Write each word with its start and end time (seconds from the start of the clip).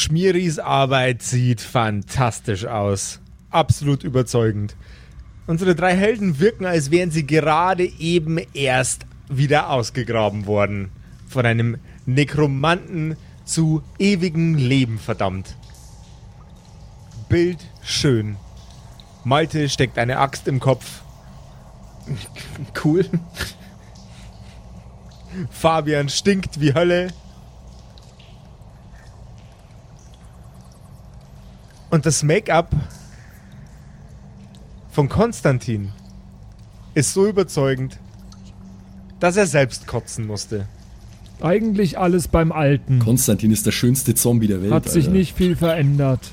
Schmieris 0.00 0.58
Arbeit 0.58 1.20
sieht 1.22 1.60
fantastisch 1.60 2.64
aus. 2.64 3.20
Absolut 3.50 4.02
überzeugend. 4.02 4.74
Unsere 5.46 5.74
drei 5.74 5.94
Helden 5.94 6.40
wirken, 6.40 6.64
als 6.64 6.90
wären 6.90 7.10
sie 7.10 7.26
gerade 7.26 7.84
eben 7.84 8.38
erst 8.54 9.04
wieder 9.28 9.68
ausgegraben 9.68 10.46
worden. 10.46 10.90
Von 11.28 11.44
einem 11.44 11.76
Nekromanten 12.06 13.18
zu 13.44 13.82
ewigem 13.98 14.54
Leben 14.54 14.98
verdammt. 14.98 15.54
Bild 17.28 17.58
schön. 17.82 18.36
Malte 19.22 19.68
steckt 19.68 19.98
eine 19.98 20.18
Axt 20.18 20.48
im 20.48 20.60
Kopf. 20.60 21.02
Cool. 22.82 23.04
Fabian 25.50 26.08
stinkt 26.08 26.58
wie 26.58 26.72
Hölle. 26.72 27.08
Und 31.90 32.06
das 32.06 32.22
Make-up 32.22 32.70
von 34.90 35.08
Konstantin 35.08 35.92
ist 36.94 37.12
so 37.12 37.26
überzeugend, 37.26 37.98
dass 39.18 39.36
er 39.36 39.46
selbst 39.46 39.86
kotzen 39.86 40.26
musste. 40.26 40.66
Eigentlich 41.40 41.98
alles 41.98 42.28
beim 42.28 42.52
Alten. 42.52 42.98
Konstantin 42.98 43.50
ist 43.50 43.66
der 43.66 43.72
schönste 43.72 44.14
Zombie 44.14 44.46
der 44.46 44.62
Welt. 44.62 44.72
Hat 44.72 44.88
sich 44.88 45.06
Alter. 45.06 45.16
nicht 45.16 45.36
viel 45.36 45.56
verändert. 45.56 46.32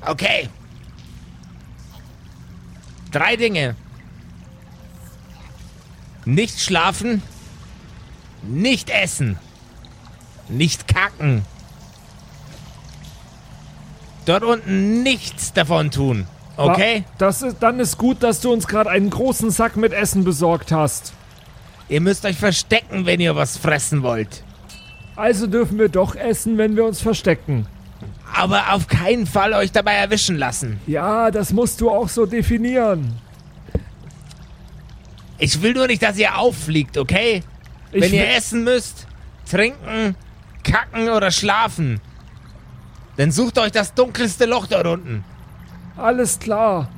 Okay. 0.00 0.48
Drei 3.10 3.36
Dinge. 3.36 3.74
Nicht 6.24 6.60
schlafen, 6.60 7.22
nicht 8.42 8.90
essen, 8.90 9.38
nicht 10.48 10.88
kacken. 10.88 11.42
Dort 14.26 14.42
unten 14.42 15.02
nichts 15.02 15.52
davon 15.52 15.90
tun. 15.90 16.26
Okay? 16.56 17.04
Das 17.18 17.42
ist, 17.42 17.58
dann 17.60 17.80
ist 17.80 17.96
gut, 17.96 18.22
dass 18.22 18.40
du 18.40 18.52
uns 18.52 18.66
gerade 18.66 18.90
einen 18.90 19.08
großen 19.08 19.50
Sack 19.50 19.76
mit 19.76 19.92
Essen 19.92 20.24
besorgt 20.24 20.72
hast. 20.72 21.12
Ihr 21.88 22.00
müsst 22.00 22.24
euch 22.24 22.36
verstecken, 22.36 23.06
wenn 23.06 23.20
ihr 23.20 23.36
was 23.36 23.56
fressen 23.56 24.02
wollt. 24.02 24.42
Also 25.14 25.46
dürfen 25.46 25.78
wir 25.78 25.88
doch 25.88 26.16
essen, 26.16 26.58
wenn 26.58 26.76
wir 26.76 26.84
uns 26.84 27.00
verstecken. 27.00 27.66
Aber 28.34 28.72
auf 28.72 28.88
keinen 28.88 29.26
Fall 29.26 29.52
euch 29.54 29.72
dabei 29.72 29.92
erwischen 29.92 30.36
lassen. 30.36 30.80
Ja, 30.86 31.30
das 31.30 31.52
musst 31.52 31.80
du 31.80 31.88
auch 31.88 32.08
so 32.08 32.26
definieren. 32.26 33.18
Ich 35.38 35.62
will 35.62 35.74
nur 35.74 35.86
nicht, 35.86 36.02
dass 36.02 36.18
ihr 36.18 36.36
auffliegt, 36.36 36.98
okay? 36.98 37.42
Ich 37.92 38.02
Wenn 38.02 38.12
ihr 38.12 38.28
essen 38.34 38.64
müsst, 38.64 39.06
trinken, 39.48 40.16
kacken 40.64 41.08
oder 41.10 41.30
schlafen, 41.30 42.00
dann 43.16 43.30
sucht 43.30 43.58
euch 43.58 43.72
das 43.72 43.94
dunkelste 43.94 44.44
Loch 44.46 44.66
dort 44.66 44.86
unten. 44.86 45.24
Alles 45.96 46.38
klar. 46.38 46.88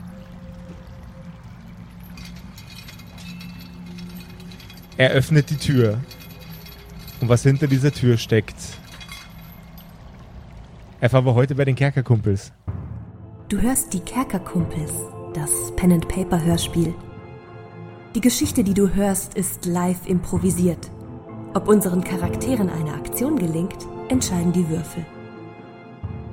Er 4.96 5.10
öffnet 5.10 5.48
die 5.50 5.56
Tür. 5.56 6.00
Und 7.20 7.28
was 7.28 7.42
hinter 7.42 7.68
dieser 7.68 7.92
Tür 7.92 8.16
steckt, 8.16 8.56
erfahren 11.00 11.24
wir 11.24 11.34
heute 11.34 11.54
bei 11.54 11.64
den 11.64 11.76
Kerkerkumpels. 11.76 12.52
Du 13.48 13.60
hörst 13.60 13.92
die 13.92 14.00
Kerkerkumpels, 14.00 14.92
das 15.34 15.50
Pen 15.76 15.92
and 15.92 16.08
Paper 16.08 16.42
Hörspiel. 16.42 16.94
Die 18.14 18.20
Geschichte, 18.20 18.64
die 18.64 18.74
du 18.74 18.92
hörst, 18.94 19.34
ist 19.34 19.66
live 19.66 20.06
improvisiert. 20.06 20.90
Ob 21.54 21.68
unseren 21.68 22.02
Charakteren 22.02 22.68
eine 22.68 22.94
Aktion 22.94 23.38
gelingt, 23.38 23.86
entscheiden 24.08 24.52
die 24.52 24.68
Würfel. 24.68 25.06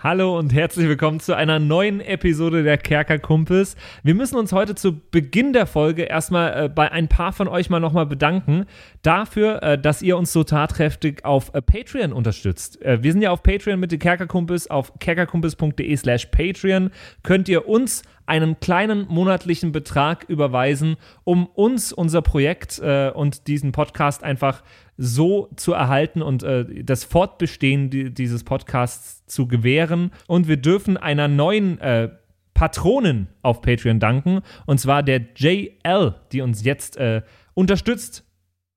Hallo 0.00 0.38
und 0.38 0.54
herzlich 0.54 0.86
willkommen 0.86 1.18
zu 1.18 1.34
einer 1.34 1.58
neuen 1.58 2.00
Episode 2.00 2.62
der 2.62 2.78
Kerkerkumpels. 2.78 3.74
Wir 4.04 4.14
müssen 4.14 4.36
uns 4.36 4.52
heute 4.52 4.76
zu 4.76 4.96
Beginn 4.96 5.52
der 5.52 5.66
Folge 5.66 6.04
erstmal 6.04 6.66
äh, 6.66 6.68
bei 6.68 6.92
ein 6.92 7.08
paar 7.08 7.32
von 7.32 7.48
euch 7.48 7.68
mal 7.68 7.80
nochmal 7.80 8.06
bedanken 8.06 8.66
dafür, 9.02 9.60
äh, 9.60 9.76
dass 9.76 10.00
ihr 10.00 10.16
uns 10.16 10.32
so 10.32 10.44
tatkräftig 10.44 11.24
auf 11.24 11.52
äh, 11.52 11.60
Patreon 11.60 12.12
unterstützt. 12.12 12.80
Äh, 12.80 13.02
wir 13.02 13.10
sind 13.10 13.22
ja 13.22 13.32
auf 13.32 13.42
Patreon 13.42 13.80
mit 13.80 13.90
den 13.90 13.98
Kerkerkumpels. 13.98 14.70
Auf 14.70 14.96
kerkerkumpels.de 15.00 15.96
slash 15.96 16.26
Patreon 16.26 16.90
könnt 17.24 17.48
ihr 17.48 17.66
uns 17.66 18.04
einen 18.24 18.60
kleinen 18.60 19.06
monatlichen 19.08 19.72
Betrag 19.72 20.26
überweisen, 20.28 20.96
um 21.24 21.46
uns 21.46 21.92
unser 21.92 22.22
Projekt 22.22 22.78
äh, 22.78 23.10
und 23.10 23.48
diesen 23.48 23.72
Podcast 23.72 24.22
einfach 24.22 24.62
so 24.98 25.48
zu 25.56 25.72
erhalten 25.72 26.20
und 26.20 26.42
äh, 26.42 26.82
das 26.82 27.04
Fortbestehen 27.04 27.88
di 27.88 28.10
dieses 28.10 28.44
Podcasts 28.44 29.24
zu 29.26 29.46
gewähren. 29.46 30.10
Und 30.26 30.48
wir 30.48 30.56
dürfen 30.56 30.96
einer 30.96 31.28
neuen 31.28 31.80
äh, 31.80 32.10
Patronin 32.52 33.28
auf 33.42 33.62
Patreon 33.62 34.00
danken, 34.00 34.40
und 34.66 34.80
zwar 34.80 35.04
der 35.04 35.20
JL, 35.36 36.14
die 36.32 36.40
uns 36.40 36.64
jetzt 36.64 36.96
äh, 36.96 37.22
unterstützt. 37.54 38.24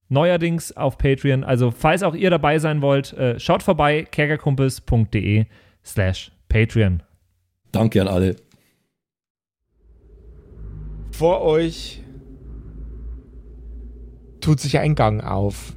Neuerdings 0.07 0.75
auf 0.75 0.97
Patreon. 0.97 1.43
Also, 1.43 1.71
falls 1.71 2.03
auch 2.03 2.13
ihr 2.13 2.29
dabei 2.29 2.59
sein 2.59 2.81
wollt, 2.81 3.13
äh, 3.13 3.39
schaut 3.39 3.63
vorbei, 3.63 4.03
kerkerkumpels.de 4.03 5.45
slash 5.83 6.31
Patreon. 6.49 7.01
Danke 7.71 8.01
an 8.01 8.07
alle. 8.09 8.35
Vor 11.11 11.41
euch 11.41 12.03
tut 14.41 14.59
sich 14.59 14.77
ein 14.79 14.95
Gang 14.95 15.23
auf. 15.23 15.73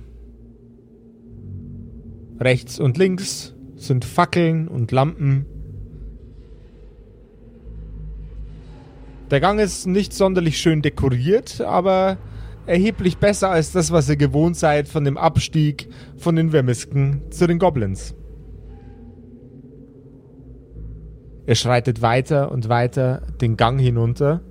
Rechts 2.44 2.78
und 2.78 2.98
links 2.98 3.54
sind 3.74 4.04
Fackeln 4.04 4.68
und 4.68 4.92
Lampen. 4.92 5.46
Der 9.30 9.40
Gang 9.40 9.58
ist 9.58 9.86
nicht 9.86 10.12
sonderlich 10.12 10.58
schön 10.58 10.82
dekoriert, 10.82 11.62
aber 11.62 12.18
erheblich 12.66 13.16
besser 13.16 13.50
als 13.50 13.72
das, 13.72 13.92
was 13.92 14.10
ihr 14.10 14.16
gewohnt 14.16 14.56
seid 14.56 14.88
von 14.88 15.04
dem 15.04 15.16
Abstieg 15.16 15.88
von 16.18 16.36
den 16.36 16.50
Vermisken 16.50 17.22
zu 17.30 17.46
den 17.46 17.58
Goblins. 17.58 18.14
Ihr 21.46 21.54
schreitet 21.54 22.02
weiter 22.02 22.52
und 22.52 22.68
weiter 22.68 23.22
den 23.40 23.56
Gang 23.56 23.80
hinunter. 23.80 24.42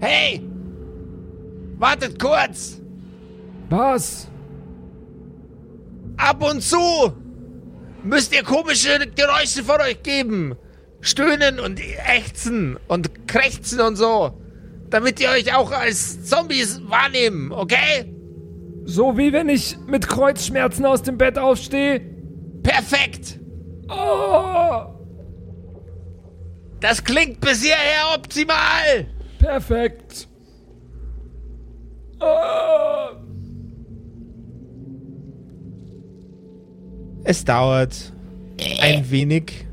Hey! 0.00 0.42
Wartet 1.78 2.18
kurz! 2.20 2.82
Was? 3.70 4.31
Ab 6.22 6.40
und 6.48 6.60
zu 6.62 7.12
müsst 8.04 8.32
ihr 8.32 8.44
komische 8.44 9.08
Geräusche 9.14 9.64
von 9.64 9.80
euch 9.80 10.02
geben. 10.04 10.54
Stöhnen 11.00 11.58
und 11.58 11.80
ächzen 11.80 12.78
und 12.86 13.26
krächzen 13.26 13.80
und 13.80 13.96
so. 13.96 14.40
Damit 14.88 15.18
ihr 15.18 15.30
euch 15.30 15.52
auch 15.52 15.72
als 15.72 16.24
Zombies 16.24 16.80
wahrnehmen, 16.86 17.50
okay? 17.50 18.14
So 18.84 19.18
wie 19.18 19.32
wenn 19.32 19.48
ich 19.48 19.76
mit 19.86 20.06
Kreuzschmerzen 20.06 20.86
aus 20.86 21.02
dem 21.02 21.18
Bett 21.18 21.38
aufstehe? 21.38 22.00
Perfekt! 22.62 23.40
Oh, 23.88 24.84
Das 26.80 27.02
klingt 27.02 27.40
bis 27.40 27.62
hierher 27.62 28.14
optimal! 28.14 29.06
perfekt. 29.38 30.28
Oh. 32.20 33.31
Es 37.24 37.44
dauert 37.44 38.12
ein 38.80 39.10
wenig. 39.10 39.66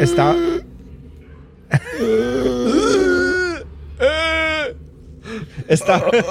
Es 0.00 0.14
dauert. 0.14 0.36
es 5.66 5.80
dauert. 5.84 6.24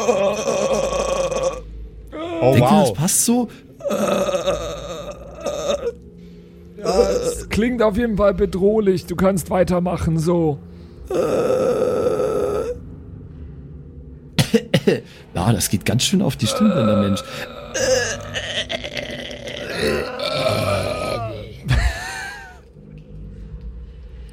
Oh 2.41 2.53
Denkt 2.53 2.71
ihr, 2.71 2.79
das 2.79 2.89
wow. 2.89 2.93
passt 2.93 3.25
so? 3.25 3.49
Das 6.77 7.49
klingt 7.49 7.81
auf 7.81 7.97
jeden 7.97 8.17
Fall 8.17 8.33
bedrohlich. 8.33 9.05
Du 9.05 9.15
kannst 9.15 9.49
weitermachen 9.49 10.17
so. 10.19 10.59
Ja, 15.33 15.53
das 15.53 15.69
geht 15.69 15.85
ganz 15.85 16.03
schön 16.03 16.21
auf 16.21 16.35
die 16.35 16.47
Stimmbänder, 16.47 16.97
Mensch. 16.97 17.23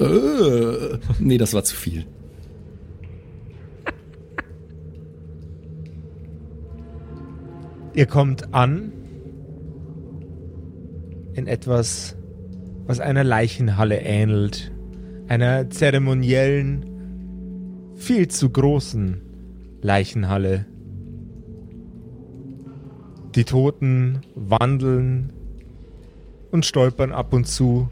Äh, 0.08 0.98
nee, 1.18 1.38
das 1.38 1.54
war 1.54 1.64
zu 1.64 1.76
viel. 1.76 2.06
Ihr 7.94 8.06
kommt 8.06 8.54
an 8.54 8.92
in 11.34 11.46
etwas, 11.46 12.16
was 12.86 13.00
einer 13.00 13.24
Leichenhalle 13.24 14.00
ähnelt. 14.00 14.72
Einer 15.26 15.68
zeremoniellen, 15.68 16.86
viel 17.96 18.28
zu 18.28 18.50
großen 18.50 19.20
Leichenhalle. 19.82 20.66
Die 23.34 23.44
Toten 23.44 24.20
wandeln 24.34 25.32
und 26.50 26.64
stolpern 26.64 27.12
ab 27.12 27.32
und 27.32 27.46
zu 27.46 27.88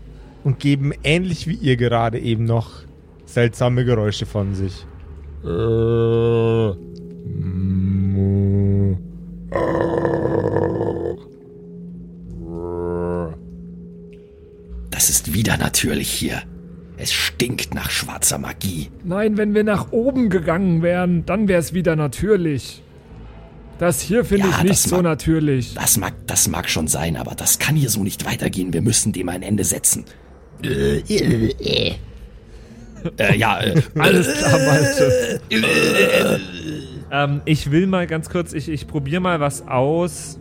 und 0.46 0.60
geben 0.60 0.92
ähnlich 1.02 1.48
wie 1.48 1.54
ihr 1.56 1.76
gerade 1.76 2.20
eben 2.20 2.44
noch 2.44 2.70
seltsame 3.24 3.84
Geräusche 3.84 4.26
von 4.26 4.54
sich. 4.54 4.86
Das 14.90 15.10
ist 15.10 15.34
wieder 15.34 15.56
natürlich 15.56 16.10
hier. 16.10 16.42
Es 16.96 17.12
stinkt 17.12 17.74
nach 17.74 17.90
schwarzer 17.90 18.38
Magie. 18.38 18.88
Nein, 19.04 19.36
wenn 19.36 19.54
wir 19.54 19.64
nach 19.64 19.92
oben 19.92 20.30
gegangen 20.30 20.80
wären, 20.82 21.26
dann 21.26 21.46
wäre 21.48 21.60
es 21.60 21.74
wieder 21.74 21.94
natürlich. 21.96 22.82
Das 23.78 24.00
hier 24.00 24.24
finde 24.24 24.48
Ja, 24.48 24.54
ich 24.56 24.62
nicht 24.62 24.70
das 24.70 24.82
so 24.84 24.96
mag- 24.96 25.04
natürlich. 25.04 25.74
Das 25.74 25.98
mag, 25.98 26.14
das 26.26 26.48
mag 26.48 26.70
schon 26.70 26.88
sein, 26.88 27.16
aber 27.16 27.34
das 27.34 27.58
kann 27.58 27.76
hier 27.76 27.90
so 27.90 28.02
nicht 28.02 28.24
weitergehen. 28.24 28.72
Wir 28.72 28.80
müssen 28.80 29.12
dem 29.12 29.28
ein 29.28 29.42
Ende 29.42 29.64
setzen. 29.64 30.04
Äh, 30.62 30.98
äh, 30.98 31.50
äh. 31.60 31.94
Äh, 33.18 33.36
ja, 33.36 33.60
äh, 33.60 33.80
Alles 33.98 34.32
klar, 34.38 34.58
Malte. 34.58 35.40
ähm, 37.12 37.40
ich 37.44 37.70
will 37.70 37.86
mal 37.86 38.06
ganz 38.06 38.28
kurz, 38.30 38.52
ich, 38.52 38.68
ich 38.68 38.86
probiere 38.86 39.20
mal 39.20 39.38
was 39.40 39.66
aus. 39.68 40.40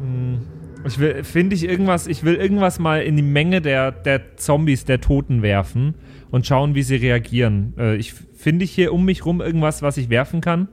Hm, 0.00 0.40
Ich 0.86 0.98
will, 0.98 1.22
finde 1.24 1.54
ich 1.54 1.64
irgendwas, 1.64 2.06
ich 2.06 2.24
will 2.24 2.34
irgendwas 2.34 2.78
mal 2.78 3.02
in 3.02 3.16
die 3.16 3.22
Menge 3.22 3.60
der, 3.60 3.92
der 3.92 4.36
Zombies, 4.36 4.84
der 4.84 5.00
Toten 5.00 5.42
werfen 5.42 5.94
und 6.30 6.46
schauen, 6.46 6.74
wie 6.74 6.82
sie 6.82 6.96
reagieren. 6.96 7.74
Äh, 7.78 7.96
ich 7.96 8.14
finde 8.34 8.64
ich 8.64 8.72
hier 8.72 8.92
um 8.92 9.04
mich 9.04 9.24
rum 9.24 9.40
irgendwas, 9.40 9.82
was 9.82 9.96
ich 9.98 10.08
werfen 10.10 10.40
kann. 10.40 10.68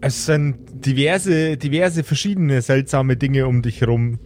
Es 0.00 0.26
sind 0.26 0.56
diverse, 0.86 1.56
diverse 1.56 2.04
verschiedene 2.04 2.62
seltsame 2.62 3.16
Dinge 3.16 3.46
um 3.48 3.62
dich 3.62 3.80
herum. 3.80 4.20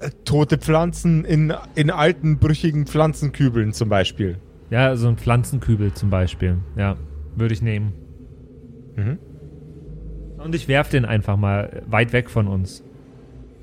Äh, 0.00 0.10
Tote 0.24 0.58
Pflanzen 0.58 1.24
in, 1.24 1.52
in 1.74 1.90
alten, 1.90 2.38
brüchigen 2.38 2.86
Pflanzenkübeln 2.86 3.72
zum 3.72 3.88
Beispiel. 3.88 4.38
Ja, 4.70 4.96
so 4.96 5.08
ein 5.08 5.16
Pflanzenkübel 5.16 5.92
zum 5.94 6.10
Beispiel. 6.10 6.58
Ja, 6.76 6.96
würde 7.36 7.54
ich 7.54 7.62
nehmen. 7.62 7.92
Mhm. 8.96 9.18
Und 10.38 10.54
ich 10.54 10.68
werf 10.68 10.88
den 10.88 11.04
einfach 11.04 11.36
mal 11.36 11.82
weit 11.86 12.12
weg 12.12 12.28
von 12.28 12.48
uns. 12.48 12.82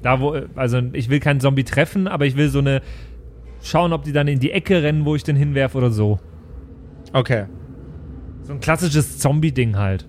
Da 0.02 0.20
wo, 0.20 0.36
also 0.56 0.82
ich 0.94 1.10
will 1.10 1.20
keinen 1.20 1.40
Zombie 1.40 1.64
treffen, 1.64 2.08
aber 2.08 2.26
ich 2.26 2.36
will 2.36 2.50
so 2.50 2.60
eine 2.60 2.82
schauen, 3.62 3.94
ob 3.94 4.04
die 4.04 4.12
dann 4.12 4.28
in 4.28 4.40
die 4.40 4.52
Ecke 4.52 4.82
rennen, 4.82 5.06
wo 5.06 5.16
ich 5.16 5.24
den 5.24 5.36
hinwerf 5.36 5.76
oder 5.76 5.92
so. 5.92 6.20
Okay. 7.14 7.46
So 8.44 8.54
ein 8.54 8.60
klassisches 8.60 9.20
Zombie-Ding 9.20 9.78
halt. 9.78 10.08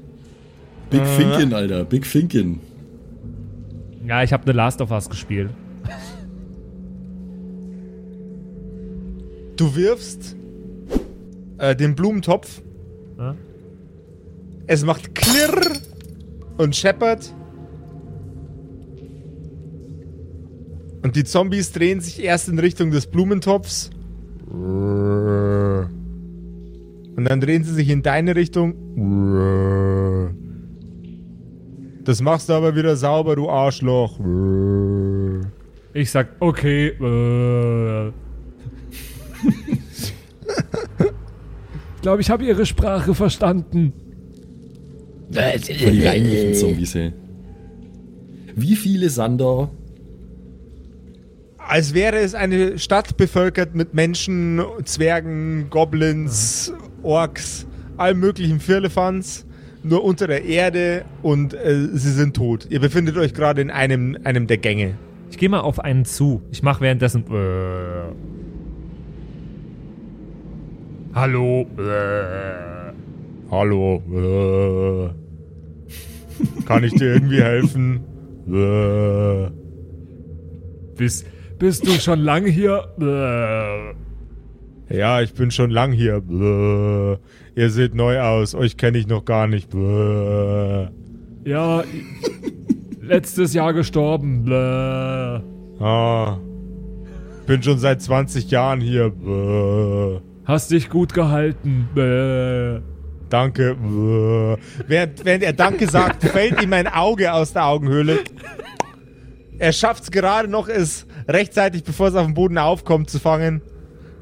Big 0.88 1.06
Finken, 1.06 1.52
Alter. 1.52 1.84
Big 1.84 2.06
Finken. 2.06 2.60
Ja, 4.06 4.22
ich 4.22 4.32
habe 4.32 4.44
eine 4.44 4.52
Last 4.52 4.80
of 4.80 4.90
Us 4.90 5.08
gespielt. 5.10 5.50
Du 9.62 9.76
wirfst 9.76 10.34
äh, 11.58 11.76
den 11.76 11.94
Blumentopf. 11.94 12.60
Ja. 13.16 13.36
Es 14.66 14.84
macht 14.84 15.14
klirr 15.14 15.76
und 16.56 16.74
scheppert. 16.74 17.32
Und 21.04 21.14
die 21.14 21.22
Zombies 21.22 21.70
drehen 21.70 22.00
sich 22.00 22.24
erst 22.24 22.48
in 22.48 22.58
Richtung 22.58 22.90
des 22.90 23.06
Blumentopfs. 23.06 23.90
Und 24.50 25.88
dann 27.16 27.40
drehen 27.40 27.62
sie 27.62 27.74
sich 27.74 27.88
in 27.88 28.02
deine 28.02 28.34
Richtung. 28.34 28.74
Das 32.02 32.20
machst 32.20 32.48
du 32.48 32.54
aber 32.54 32.74
wieder 32.74 32.96
sauber, 32.96 33.36
du 33.36 33.48
Arschloch. 33.48 34.18
Ich 35.92 36.10
sag, 36.10 36.30
okay, 36.40 36.88
äh. 36.88 38.12
Ich 39.44 40.12
glaube, 42.02 42.22
ich 42.22 42.30
habe 42.30 42.44
ihre 42.44 42.66
Sprache 42.66 43.14
verstanden. 43.14 43.92
Die 45.30 46.06
reinlichen 46.06 46.54
Zombies, 46.54 46.94
ey. 46.94 47.12
Wie 48.54 48.76
viele 48.76 49.08
Sander? 49.08 49.70
Als 51.56 51.94
wäre 51.94 52.18
es 52.18 52.34
eine 52.34 52.78
Stadt 52.78 53.16
bevölkert 53.16 53.74
mit 53.74 53.94
Menschen, 53.94 54.60
Zwergen, 54.84 55.70
Goblins, 55.70 56.70
Orks, 57.02 57.66
allem 57.96 58.20
möglichen 58.20 58.60
Firlefanz, 58.60 59.46
nur 59.82 60.04
unter 60.04 60.26
der 60.26 60.44
Erde 60.44 61.06
und 61.22 61.54
äh, 61.54 61.88
sie 61.92 62.12
sind 62.12 62.36
tot. 62.36 62.66
Ihr 62.68 62.80
befindet 62.80 63.16
euch 63.16 63.32
gerade 63.32 63.62
in 63.62 63.70
einem, 63.70 64.18
einem 64.24 64.46
der 64.46 64.58
Gänge. 64.58 64.98
Ich 65.30 65.38
gehe 65.38 65.48
mal 65.48 65.60
auf 65.60 65.80
einen 65.80 66.04
zu. 66.04 66.42
Ich 66.50 66.62
mache 66.62 66.82
währenddessen. 66.82 67.24
Äh. 67.30 68.12
Hallo. 71.14 71.66
Äh. 71.76 72.92
Hallo. 73.50 74.02
Äh. 74.10 75.10
Kann 76.64 76.84
ich 76.84 76.94
dir 76.94 77.12
irgendwie 77.14 77.42
helfen? 77.42 78.00
Äh. 78.48 79.50
Bist, 80.96 81.26
bist 81.58 81.86
du 81.86 81.90
schon 81.92 82.20
lange 82.20 82.48
hier? 82.48 82.88
Äh. 82.98 83.94
Ja, 84.96 85.20
ich 85.20 85.34
bin 85.34 85.50
schon 85.50 85.70
lang 85.70 85.92
hier. 85.92 86.22
Äh. 86.30 87.18
Ihr 87.60 87.68
seht 87.68 87.94
neu 87.94 88.18
aus. 88.20 88.54
Euch 88.54 88.78
kenne 88.78 88.96
ich 88.96 89.06
noch 89.06 89.26
gar 89.26 89.46
nicht. 89.46 89.74
Äh. 89.74 90.88
Ja, 91.44 91.84
letztes 93.02 93.52
Jahr 93.52 93.74
gestorben. 93.74 94.44
Bläh. 94.44 95.40
Ah. 95.78 96.38
Bin 97.46 97.62
schon 97.62 97.78
seit 97.78 98.00
20 98.00 98.50
Jahren 98.50 98.80
hier. 98.80 99.06
Äh. 99.06 100.31
Hast 100.44 100.70
dich 100.70 100.88
gut 100.88 101.14
gehalten. 101.14 101.88
Bläh. 101.94 102.80
Danke. 103.28 103.70
Äh. 103.70 104.56
Während, 104.88 105.24
während 105.24 105.42
er 105.44 105.52
Danke 105.52 105.88
sagt, 105.88 106.22
fällt 106.28 106.62
ihm 106.62 106.72
ein 106.72 106.86
Auge 106.86 107.32
aus 107.32 107.52
der 107.52 107.66
Augenhöhle. 107.66 108.18
Er 109.58 109.72
schafft 109.72 110.02
es 110.04 110.10
gerade 110.10 110.48
noch, 110.48 110.68
es 110.68 111.06
rechtzeitig, 111.28 111.84
bevor 111.84 112.08
es 112.08 112.14
auf 112.14 112.26
dem 112.26 112.34
Boden 112.34 112.58
aufkommt, 112.58 113.08
zu 113.08 113.18
fangen. 113.18 113.62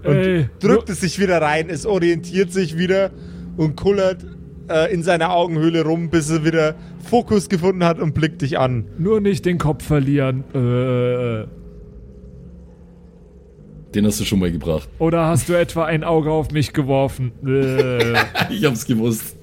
Und 0.05 0.17
Ey, 0.17 0.49
drückt 0.61 0.91
es 0.91 1.00
sich 1.00 1.19
wieder 1.19 1.41
rein. 1.41 1.69
Es 1.71 1.87
orientiert 1.87 2.53
sich 2.53 2.79
wieder 2.79 3.11
und 3.57 3.77
kullert 3.77 4.25
äh, 4.69 4.93
in 4.93 5.03
seiner 5.03 5.33
Augenhöhle 5.33 5.83
rum, 5.83 6.11
bis 6.11 6.31
er 6.31 6.45
wieder 6.45 6.75
Fokus 7.09 7.49
gefunden 7.49 7.85
hat 7.85 7.99
und 7.99 8.15
blickt 8.15 8.43
dich 8.43 8.59
an. 8.59 8.87
Nur 8.99 9.21
nicht 9.21 9.45
den 9.45 9.59
Kopf 9.59 9.85
verlieren. 9.85 10.45
Äh. 10.55 11.60
Den 13.95 14.07
hast 14.07 14.21
du 14.21 14.25
schon 14.25 14.39
mal 14.39 14.53
gebracht. 14.53 14.89
Oder 14.99 15.27
hast 15.27 15.49
du 15.49 15.55
etwa 15.55 15.85
ein 15.85 16.05
Auge 16.05 16.31
auf 16.31 16.53
mich 16.53 16.73
geworfen? 16.73 17.33
Äh. 17.45 18.15
Ich 18.51 18.65
hab's 18.65 18.87
gewusst. 18.87 19.37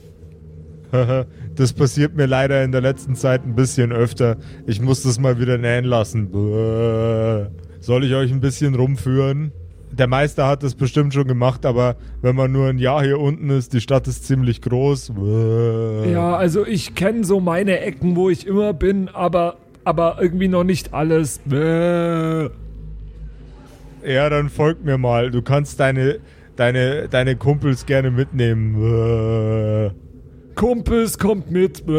das 1.56 1.74
passiert 1.74 2.16
mir 2.16 2.28
leider 2.28 2.64
in 2.64 2.72
der 2.72 2.82
letzten 2.82 3.16
Zeit 3.16 3.44
ein 3.46 3.56
bisschen 3.56 3.92
öfter. 3.92 4.38
Ich 4.66 4.82
muss 4.82 5.04
das 5.04 5.20
mal 5.20 5.40
wieder 5.40 5.58
nähen 5.58 5.86
lassen. 5.86 6.32
Bäh. 6.32 7.48
Soll 7.80 8.06
ich 8.06 8.14
euch 8.14 8.32
ein 8.32 8.40
bisschen 8.40 8.76
rumführen? 8.76 9.52
Der 9.92 10.08
Meister 10.08 10.48
hat 10.48 10.64
das 10.64 10.76
bestimmt 10.76 11.14
schon 11.14 11.28
gemacht, 11.28 11.66
aber 11.66 11.96
wenn 12.22 12.36
man 12.36 12.52
nur 12.52 12.68
ein 12.68 12.78
Jahr 12.78 13.04
hier 13.04 13.20
unten 13.20 13.50
ist, 13.50 13.74
die 13.74 13.82
Stadt 13.82 14.08
ist 14.08 14.26
ziemlich 14.26 14.62
groß. 14.62 15.14
Bäh. 15.16 16.12
Ja, 16.12 16.36
also 16.36 16.66
ich 16.66 16.96
kenne 16.96 17.24
so 17.24 17.40
meine 17.40 17.80
Ecken, 17.80 18.16
wo 18.16 18.30
ich 18.30 18.46
immer 18.48 18.74
bin, 18.74 19.10
aber, 19.10 19.58
aber 19.84 20.18
irgendwie 20.22 20.48
noch 20.48 20.64
nicht 20.64 20.94
alles. 20.94 21.42
Ja, 24.06 24.30
dann 24.30 24.50
folgt 24.50 24.86
mir 24.86 24.98
mal. 24.98 25.32
Du 25.32 25.42
kannst 25.42 25.80
deine, 25.80 26.20
deine, 26.56 27.08
deine 27.10 27.36
Kumpels 27.36 27.86
gerne 27.86 28.12
mitnehmen. 28.12 29.92
Kumpels 30.56 31.18
kommt 31.18 31.52
mit. 31.52 31.86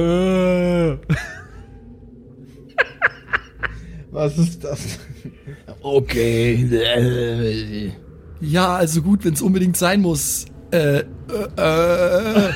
Was 4.11 4.39
ist 4.39 4.65
das? 4.65 4.99
Okay. 5.83 7.93
Ja, 8.41 8.77
also 8.77 9.03
gut, 9.03 9.23
wenn 9.25 9.35
es 9.35 9.43
unbedingt 9.43 9.77
sein 9.77 10.01
muss. 10.01 10.47
Äh, 10.71 10.99
äh, 10.99 11.05
äh. 11.57 12.49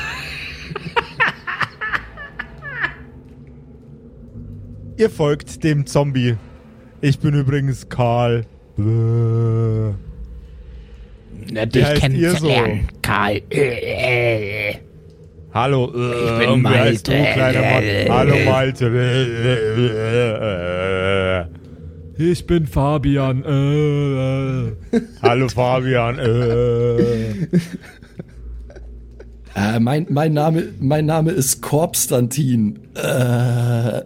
Ihr 4.98 5.10
folgt 5.10 5.64
dem 5.64 5.86
Zombie. 5.86 6.36
Ich 7.00 7.18
bin 7.18 7.34
übrigens 7.34 7.88
Karl. 7.88 8.44
Nett, 8.76 9.96
Wie 11.74 11.78
dich 11.78 11.82
ihr 11.82 11.94
so? 11.96 12.00
kennenzulernen, 12.00 12.88
Karl. 13.02 13.42
Äh, 13.50 14.70
äh. 14.70 14.74
Hallo, 15.52 15.92
äh, 15.94 16.46
bin 16.46 16.66
heißt 16.66 17.08
du, 17.08 17.12
Malte. 17.12 17.32
kleiner 17.34 17.60
Mann? 17.60 17.84
Hallo, 18.08 18.34
Malte. 18.50 18.86
Ich 22.16 22.46
bin 22.46 22.66
Fabian. 22.66 23.44
Hallo 25.22 25.48
Fabian. 25.48 26.18
Mein, 29.80 30.06
mein, 30.08 30.32
Name, 30.32 30.68
mein 30.80 31.04
Name 31.04 31.32
ist 31.32 31.60
Korpstantin. 31.60 32.78
Äh, 32.94 34.00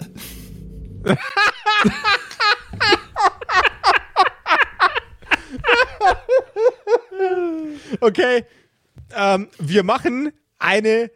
Okay, 8.01 8.45
ähm, 9.15 9.49
wir 9.59 9.83
machen 9.83 10.33
eine 10.59 11.11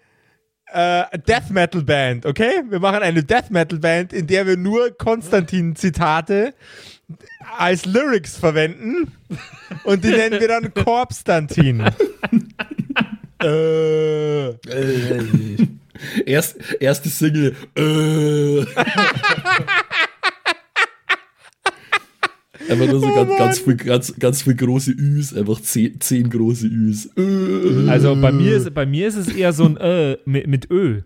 äh, 0.73 1.19
Death 1.19 1.51
Metal 1.51 1.83
Band, 1.83 2.27
okay? 2.27 2.63
Wir 2.69 2.81
machen 2.81 3.03
eine 3.03 3.23
Death 3.23 3.51
Metal 3.51 3.79
Band, 3.79 4.13
in 4.13 4.27
der 4.27 4.47
wir 4.47 4.57
nur 4.57 4.97
Konstantin-Zitate 4.97 6.55
als 7.59 7.87
Lyrics 7.87 8.37
verwenden 8.37 9.13
und 9.85 10.05
die 10.05 10.11
nennen 10.11 10.41
wir 10.41 10.49
dann 10.49 10.73
Korpstantin. 10.73 11.81
äh, 13.43 14.49
äh, 14.49 15.67
erst, 16.27 16.57
erste 16.81 17.09
Single. 17.09 17.57
Äh. 17.77 18.65
Einfach 22.71 22.87
nur 22.87 23.01
so 23.01 23.07
Oh 23.09 23.15
ganz, 23.15 23.37
ganz, 23.39 23.59
viel, 23.59 23.77
ganz, 23.77 24.15
ganz 24.19 24.43
viel 24.43 24.55
große 24.55 24.93
Üs, 24.93 25.35
einfach 25.37 25.61
zehn, 25.61 26.01
zehn 26.01 26.31
große 26.31 26.67
Üs. 26.67 27.07
Äh. 27.17 27.89
Also 27.91 28.15
bei 28.17 28.31
mir, 28.33 28.57
ist, 28.57 28.73
bei 28.73 28.87
mir 28.87 29.09
ist 29.09 29.17
es 29.17 29.29
eher 29.29 29.53
so 29.53 29.65
ein 29.65 29.77
Äh 29.77 30.17
mit, 30.25 30.47
mit 30.47 30.71
Ö. 30.71 31.03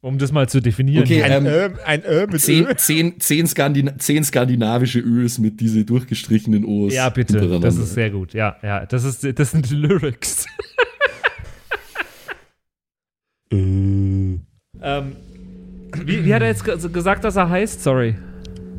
Um 0.00 0.16
das 0.16 0.30
mal 0.30 0.48
zu 0.48 0.60
definieren. 0.62 1.02
Okay, 1.02 1.22
ein 1.24 1.44
Ähm, 1.44 1.46
Ö, 1.46 1.68
ein 1.84 2.02
Ö 2.06 2.26
mit 2.30 2.40
Zehn, 2.40 2.66
Ö. 2.66 2.74
zehn, 2.76 3.20
zehn, 3.20 3.46
Skandina 3.48 3.98
zehn 3.98 4.22
skandinavische 4.22 5.00
Ös 5.00 5.38
mit 5.40 5.60
diese 5.60 5.84
durchgestrichenen 5.84 6.64
O's. 6.64 6.94
Ja, 6.94 7.08
bitte. 7.10 7.58
Das 7.60 7.76
ist 7.76 7.94
sehr 7.94 8.10
gut. 8.10 8.32
Ja, 8.32 8.56
ja. 8.62 8.86
Das, 8.86 9.02
ist, 9.04 9.26
das 9.38 9.50
sind 9.50 9.68
die 9.68 9.74
Lyrics. 9.74 10.46
ähm, 13.50 14.40
wie, 15.96 16.24
wie 16.24 16.34
hat 16.34 16.42
er 16.42 16.48
jetzt 16.48 16.64
ge- 16.64 16.78
gesagt, 16.92 17.24
dass 17.24 17.36
er 17.36 17.48
heißt? 17.48 17.82
Sorry. 17.82 18.14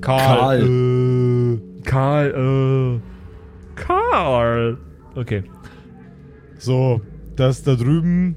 Karl. 0.02 0.62
Äh. 0.64 1.82
Karl, 1.84 3.00
äh. 3.00 3.00
Karl. 3.76 4.78
Okay. 5.16 5.44
So, 6.58 7.02
das 7.36 7.64
da 7.64 7.76
drüben 7.76 8.36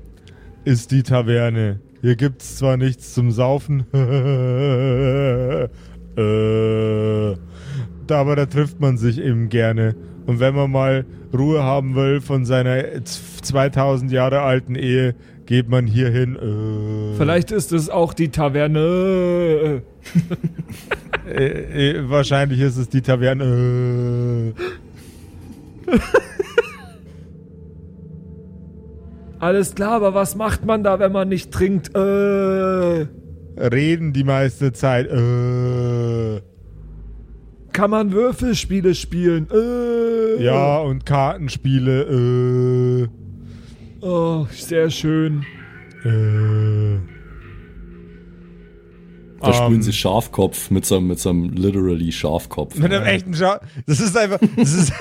ist 0.65 0.91
die 0.93 1.03
Taverne. 1.03 1.81
Hier 2.01 2.17
gibt's 2.17 2.57
zwar 2.57 2.77
nichts 2.77 3.15
zum 3.15 3.31
Saufen, 3.31 3.85
äh, 3.93 5.69
aber 8.13 8.37
da 8.37 8.47
trifft 8.47 8.81
man 8.81 8.97
sich 8.99 9.19
eben 9.21 9.49
gerne. 9.49 9.95
Und 10.27 10.41
wenn 10.41 10.55
man 10.55 10.71
mal 10.71 11.05
Ruhe 11.37 11.63
haben 11.63 11.95
will 11.95 12.21
von 12.21 12.45
seiner 12.45 12.83
z- 13.05 13.21
2000 13.45 14.11
Jahre 14.13 14.41
alten 14.43 14.75
Ehe, 14.75 15.15
geht 15.47 15.69
man 15.69 15.87
hier 15.87 16.11
hin. 16.11 16.37
Äh, 16.37 17.17
Vielleicht 17.17 17.51
ist 17.53 17.73
es 17.73 17.89
auch 17.89 18.13
die 18.15 18.29
Taverne. 18.31 19.83
äh, 21.37 21.91
äh, 21.91 22.11
wahrscheinlich 22.11 22.61
ist 22.61 22.77
es 22.77 22.89
die 22.89 23.03
Taverne. 23.03 24.55
Äh, 25.87 25.99
Alles 29.39 29.75
klar, 29.75 29.93
aber 29.95 30.15
was 30.15 30.37
macht 30.37 30.65
man 30.65 30.85
da, 30.85 31.01
wenn 31.01 31.11
man 31.11 31.29
nicht 31.29 31.51
trinkt? 31.51 31.95
Äh. 31.97 33.07
reden 33.59 34.13
die 34.13 34.23
meiste 34.25 34.73
Zeit. 34.73 35.09
Äh, 35.11 36.41
Kann 37.73 37.91
man 37.91 38.13
Würfelspiele 38.13 38.95
spielen? 38.95 39.49
Äh. 39.51 40.43
ja, 40.45 40.79
und 40.79 41.05
Kartenspiele. 41.05 42.03
Äh, 42.03 43.09
Oh, 44.05 44.47
sehr 44.51 44.91
schön. 44.91 45.45
Äh, 46.05 46.97
Da 49.43 49.53
spielen 49.53 49.75
Ähm. 49.75 49.83
sie 49.83 49.93
Schafkopf 49.93 50.71
mit 50.71 50.87
so, 50.87 50.97
einem- 50.97 51.09
mit 51.09 51.19
so 51.19 51.31
einem 51.31 51.51
literally 51.51 52.13
Schafkopf. 52.13 52.77
mit 52.77 52.93
einem 52.93 53.05
echten 53.07 53.35
Schaf. 53.35 53.61
Das 53.87 54.01
ist 54.01 54.17
einfach. 54.17 54.39
Das 54.57 54.73
ist, 54.73 54.93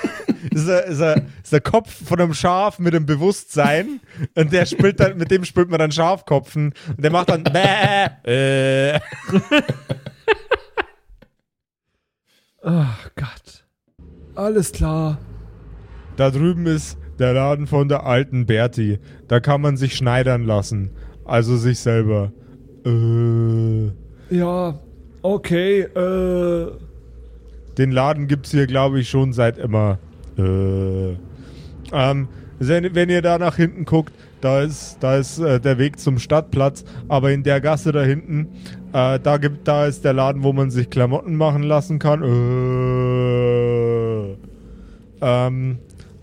das 0.51 0.61
ist, 0.61 0.67
der, 0.67 0.85
ist, 0.87 0.99
der, 0.99 1.25
ist 1.43 1.53
der 1.53 1.61
Kopf 1.61 2.07
von 2.07 2.19
einem 2.19 2.33
Schaf 2.33 2.79
mit 2.79 2.95
einem 2.95 3.05
Bewusstsein. 3.05 3.99
Und 4.35 4.51
der 4.51 4.65
spielt 4.65 4.99
dann, 4.99 5.17
mit 5.17 5.29
dem 5.31 5.45
spielt 5.45 5.69
man 5.69 5.79
dann 5.79 5.91
Schafkopfen. 5.91 6.73
Und 6.87 7.03
der 7.03 7.11
macht 7.11 7.29
dann. 7.29 7.43
Bäh, 7.43 8.95
äh. 8.95 8.99
Ach 12.63 13.09
Gott. 13.15 13.65
Alles 14.35 14.71
klar. 14.71 15.17
Da 16.15 16.29
drüben 16.31 16.65
ist 16.67 16.97
der 17.19 17.33
Laden 17.33 17.67
von 17.67 17.87
der 17.87 18.05
alten 18.05 18.45
Berti. 18.45 18.99
Da 19.27 19.39
kann 19.39 19.61
man 19.61 19.77
sich 19.77 19.95
schneidern 19.95 20.43
lassen. 20.45 20.91
Also 21.25 21.57
sich 21.57 21.79
selber. 21.79 22.31
Äh. 22.85 23.91
Ja, 24.31 24.79
okay, 25.21 25.81
äh. 25.81 26.71
Den 27.77 27.91
Laden 27.91 28.27
gibt's 28.27 28.51
hier, 28.51 28.65
glaube 28.65 29.01
ich, 29.01 29.09
schon 29.09 29.33
seit 29.33 29.57
immer. 29.57 29.99
Äh, 30.37 31.17
ähm, 31.91 32.27
wenn, 32.59 32.95
wenn 32.95 33.09
ihr 33.09 33.21
da 33.21 33.37
nach 33.37 33.57
hinten 33.57 33.83
guckt, 33.85 34.13
da 34.39 34.61
ist, 34.61 34.97
da 35.01 35.17
ist 35.17 35.39
äh, 35.39 35.59
der 35.59 35.77
Weg 35.77 35.99
zum 35.99 36.17
Stadtplatz, 36.17 36.85
aber 37.09 37.31
in 37.31 37.43
der 37.43 37.59
Gasse 37.59 37.91
da 37.91 38.03
hinten, 38.03 38.47
äh, 38.93 39.19
da 39.19 39.37
gibt, 39.37 39.67
da 39.67 39.85
ist 39.85 40.05
der 40.05 40.13
Laden, 40.13 40.43
wo 40.43 40.53
man 40.53 40.71
sich 40.71 40.89
Klamotten 40.89 41.35
machen 41.35 41.63
lassen 41.63 41.99
kann. 41.99 42.23
Äh, 42.23 42.27
ähm, 45.21 45.79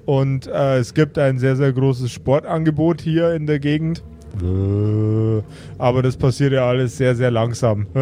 und 0.06 0.46
äh, 0.46 0.78
es 0.78 0.94
gibt 0.94 1.18
ein 1.18 1.38
sehr, 1.38 1.56
sehr 1.56 1.72
großes 1.74 2.10
Sportangebot 2.10 3.02
hier 3.02 3.34
in 3.34 3.46
der 3.46 3.58
Gegend. 3.58 4.02
Äh, 4.42 5.42
aber 5.78 6.02
das 6.02 6.16
passiert 6.16 6.52
ja 6.52 6.66
alles 6.68 6.96
sehr, 6.96 7.14
sehr 7.14 7.30
langsam. 7.30 7.86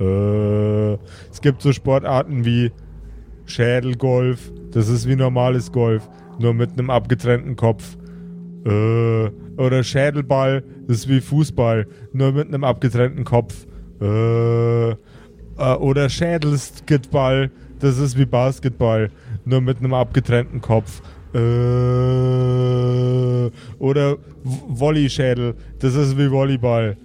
Äh, 0.00 0.92
äh, 0.92 0.96
es 1.32 1.40
gibt 1.40 1.60
so 1.60 1.72
Sportarten 1.72 2.44
wie 2.44 2.70
Schädelgolf. 3.46 4.52
Das 4.70 4.88
ist 4.88 5.08
wie 5.08 5.16
normales 5.16 5.72
Golf, 5.72 6.08
nur 6.38 6.54
mit 6.54 6.70
einem 6.72 6.90
abgetrennten 6.90 7.56
Kopf. 7.56 7.96
Oder 8.64 9.82
Schädelball, 9.82 10.62
das 10.86 10.98
ist 10.98 11.08
wie 11.08 11.20
Fußball, 11.20 11.86
nur 12.12 12.32
mit 12.32 12.48
einem 12.48 12.64
abgetrennten 12.64 13.24
Kopf. 13.24 13.66
Oder 13.98 14.98
Schädelskitball, 16.08 17.50
das 17.80 17.98
ist 17.98 18.18
wie 18.18 18.26
Basketball, 18.26 19.10
nur 19.44 19.62
mit 19.62 19.78
einem 19.78 19.94
abgetrennten 19.94 20.60
Kopf. 20.60 21.00
Äh, 21.34 21.38
oder 23.78 24.16
Volleyschädel, 24.44 25.54
das 25.78 25.94
ist 25.94 26.18
wie 26.18 26.30
Volleyball. 26.30 26.96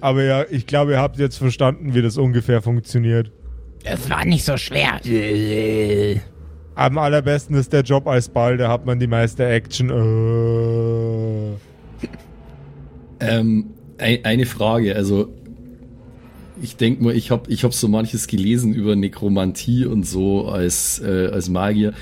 Aber 0.00 0.22
ja, 0.22 0.44
ich 0.50 0.66
glaube, 0.66 0.92
ihr 0.92 1.00
habt 1.00 1.18
jetzt 1.18 1.38
verstanden, 1.38 1.94
wie 1.94 2.02
das 2.02 2.16
ungefähr 2.16 2.62
funktioniert. 2.62 3.32
Das 3.84 4.08
war 4.10 4.24
nicht 4.24 4.44
so 4.44 4.56
schwer. 4.56 5.00
Am 6.74 6.98
allerbesten 6.98 7.56
ist 7.56 7.72
der 7.72 7.82
Job 7.82 8.06
als 8.06 8.28
Ball, 8.28 8.56
da 8.56 8.68
hat 8.68 8.86
man 8.86 9.00
die 9.00 9.06
meiste 9.06 9.46
Action. 9.46 9.90
Äh. 9.90 11.56
Ähm, 13.20 13.70
ein, 13.98 14.24
eine 14.24 14.46
Frage, 14.46 14.94
also 14.94 15.34
ich 16.62 16.76
denke 16.76 17.02
mal, 17.02 17.16
ich 17.16 17.30
habe 17.30 17.50
ich 17.50 17.64
hab 17.64 17.74
so 17.74 17.88
manches 17.88 18.26
gelesen 18.26 18.74
über 18.74 18.96
Nekromantie 18.96 19.86
und 19.86 20.06
so 20.06 20.46
als, 20.46 21.00
äh, 21.00 21.28
als 21.32 21.48
Magier. 21.48 21.94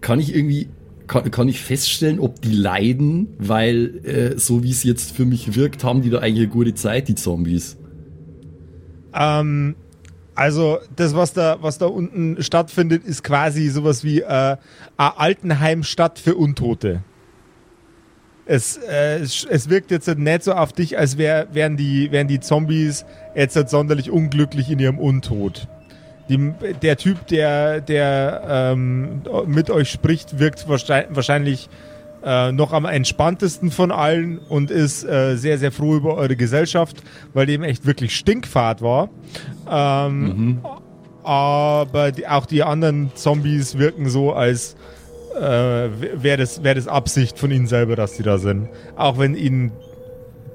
Kann 0.00 0.20
ich 0.20 0.34
irgendwie, 0.34 0.68
kann, 1.06 1.30
kann 1.30 1.48
ich 1.48 1.62
feststellen, 1.62 2.20
ob 2.20 2.40
die 2.42 2.52
leiden, 2.52 3.28
weil 3.38 4.04
äh, 4.04 4.38
so 4.38 4.62
wie 4.62 4.70
es 4.70 4.82
jetzt 4.82 5.12
für 5.12 5.24
mich 5.24 5.54
wirkt, 5.54 5.84
haben 5.84 6.02
die 6.02 6.10
da 6.10 6.18
eigentlich 6.18 6.44
eine 6.44 6.48
gute 6.48 6.74
Zeit, 6.74 7.08
die 7.08 7.14
Zombies. 7.14 7.76
Ähm, 9.14 9.76
also 10.34 10.78
das, 10.94 11.14
was 11.14 11.32
da, 11.32 11.58
was 11.62 11.78
da 11.78 11.86
unten 11.86 12.42
stattfindet, 12.42 13.04
ist 13.04 13.24
quasi 13.24 13.68
sowas 13.68 14.04
wie 14.04 14.20
äh, 14.20 14.26
eine 14.26 14.58
Altenheimstadt 15.18 16.18
für 16.18 16.34
Untote. 16.34 17.02
Es, 18.44 18.76
äh, 18.76 19.18
es, 19.20 19.68
wirkt 19.70 19.90
jetzt 19.90 20.06
nicht 20.06 20.44
so 20.44 20.52
auf 20.52 20.72
dich, 20.72 20.98
als 20.98 21.18
wär, 21.18 21.48
wären, 21.52 21.76
die, 21.76 22.12
wären 22.12 22.28
die 22.28 22.38
Zombies 22.38 23.04
jetzt 23.34 23.56
nicht 23.56 23.70
sonderlich 23.70 24.10
unglücklich 24.10 24.70
in 24.70 24.78
ihrem 24.78 24.98
Untod. 24.98 25.68
Die, 26.28 26.52
der 26.82 26.96
Typ, 26.96 27.26
der, 27.28 27.80
der 27.80 28.42
ähm, 28.48 29.22
mit 29.46 29.70
euch 29.70 29.90
spricht, 29.90 30.38
wirkt 30.38 30.68
wahrscheinlich, 30.68 31.68
äh, 32.24 32.50
noch 32.50 32.72
am 32.72 32.84
entspanntesten 32.84 33.70
von 33.70 33.92
allen 33.92 34.38
und 34.38 34.70
ist 34.72 35.04
äh, 35.04 35.36
sehr, 35.36 35.58
sehr 35.58 35.70
froh 35.70 35.94
über 35.94 36.14
eure 36.16 36.34
Gesellschaft, 36.34 36.96
weil 37.32 37.46
dem 37.46 37.62
echt 37.62 37.86
wirklich 37.86 38.16
Stinkfahrt 38.16 38.82
war. 38.82 39.08
Ähm, 39.70 40.60
Aber 41.22 42.12
die, 42.12 42.26
auch 42.26 42.46
die 42.46 42.62
anderen 42.62 43.10
Zombies 43.14 43.78
wirken 43.78 44.08
so, 44.08 44.32
als 44.32 44.76
äh, 45.36 45.40
wäre 45.40 46.36
das, 46.38 46.62
wär 46.64 46.74
das 46.74 46.88
Absicht 46.88 47.38
von 47.38 47.50
ihnen 47.50 47.66
selber, 47.66 47.96
dass 47.96 48.16
sie 48.16 48.22
da 48.22 48.38
sind. 48.38 48.68
Auch 48.96 49.18
wenn 49.18 49.34
ihnen 49.34 49.72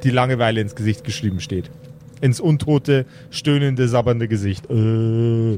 die 0.03 0.09
Langeweile 0.09 0.61
ins 0.61 0.75
Gesicht 0.75 1.03
geschrieben 1.03 1.39
steht. 1.39 1.69
Ins 2.21 2.39
untote, 2.39 3.05
stöhnende, 3.31 3.87
sabbernde 3.87 4.27
Gesicht. 4.27 4.69
Äh. 4.69 5.57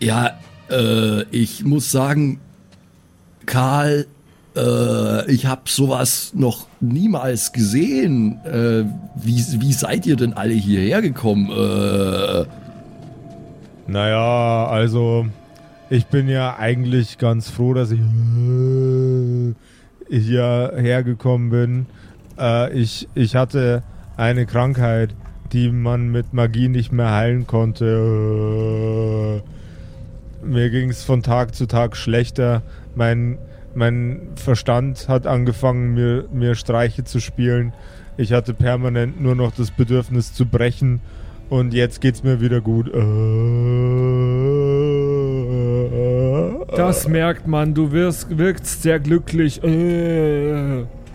Ja, 0.00 0.38
äh, 0.70 1.22
ich 1.30 1.64
muss 1.64 1.90
sagen, 1.90 2.40
Karl, 3.46 4.06
äh, 4.56 5.30
ich 5.30 5.46
habe 5.46 5.62
sowas 5.66 6.32
noch 6.34 6.66
niemals 6.80 7.52
gesehen. 7.52 8.40
Äh, 8.44 8.84
wie, 9.16 9.44
wie 9.60 9.72
seid 9.72 10.06
ihr 10.06 10.16
denn 10.16 10.32
alle 10.32 10.54
hierher 10.54 11.02
gekommen? 11.02 11.50
Äh, 11.50 12.44
Naja, 13.86 14.66
also 14.66 15.26
ich 15.90 16.06
bin 16.06 16.28
ja 16.28 16.56
eigentlich 16.58 17.18
ganz 17.18 17.50
froh, 17.50 17.74
dass 17.74 17.92
ich 17.92 18.00
hierher 20.08 21.02
gekommen 21.04 21.50
bin. 21.50 21.86
Äh, 22.38 22.72
ich, 22.72 23.08
ich 23.14 23.36
hatte 23.36 23.82
eine 24.16 24.46
Krankheit, 24.46 25.14
die 25.52 25.70
man 25.70 26.10
mit 26.10 26.32
Magie 26.32 26.68
nicht 26.68 26.92
mehr 26.92 27.12
heilen 27.12 27.46
konnte. 27.46 29.42
Äh, 30.44 30.46
mir 30.46 30.70
ging 30.70 30.90
es 30.90 31.04
von 31.04 31.22
Tag 31.22 31.54
zu 31.54 31.66
Tag 31.66 31.96
schlechter. 31.96 32.62
Mein, 32.94 33.38
mein 33.74 34.20
Verstand 34.36 35.08
hat 35.08 35.26
angefangen, 35.26 35.94
mir, 35.94 36.24
mir 36.32 36.54
Streiche 36.54 37.04
zu 37.04 37.20
spielen. 37.20 37.72
Ich 38.16 38.32
hatte 38.32 38.54
permanent 38.54 39.20
nur 39.20 39.34
noch 39.34 39.52
das 39.54 39.70
Bedürfnis 39.70 40.32
zu 40.32 40.46
brechen. 40.46 41.00
Und 41.48 41.74
jetzt 41.74 42.00
geht's 42.00 42.24
mir 42.24 42.40
wieder 42.40 42.60
gut. 42.60 42.88
Äh, 42.88 42.96
Das 46.76 47.08
merkt 47.08 47.46
man, 47.46 47.72
du 47.74 47.92
wirst, 47.92 48.36
wirkst 48.36 48.82
sehr 48.82 48.98
glücklich. 48.98 49.62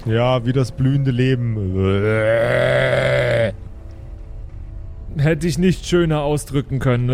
Ja, 0.05 0.45
wie 0.45 0.53
das 0.53 0.71
blühende 0.71 1.11
Leben. 1.11 1.55
Hätte 5.17 5.47
ich 5.47 5.57
nicht 5.57 5.85
schöner 5.85 6.21
ausdrücken 6.21 6.79
können. 6.79 7.09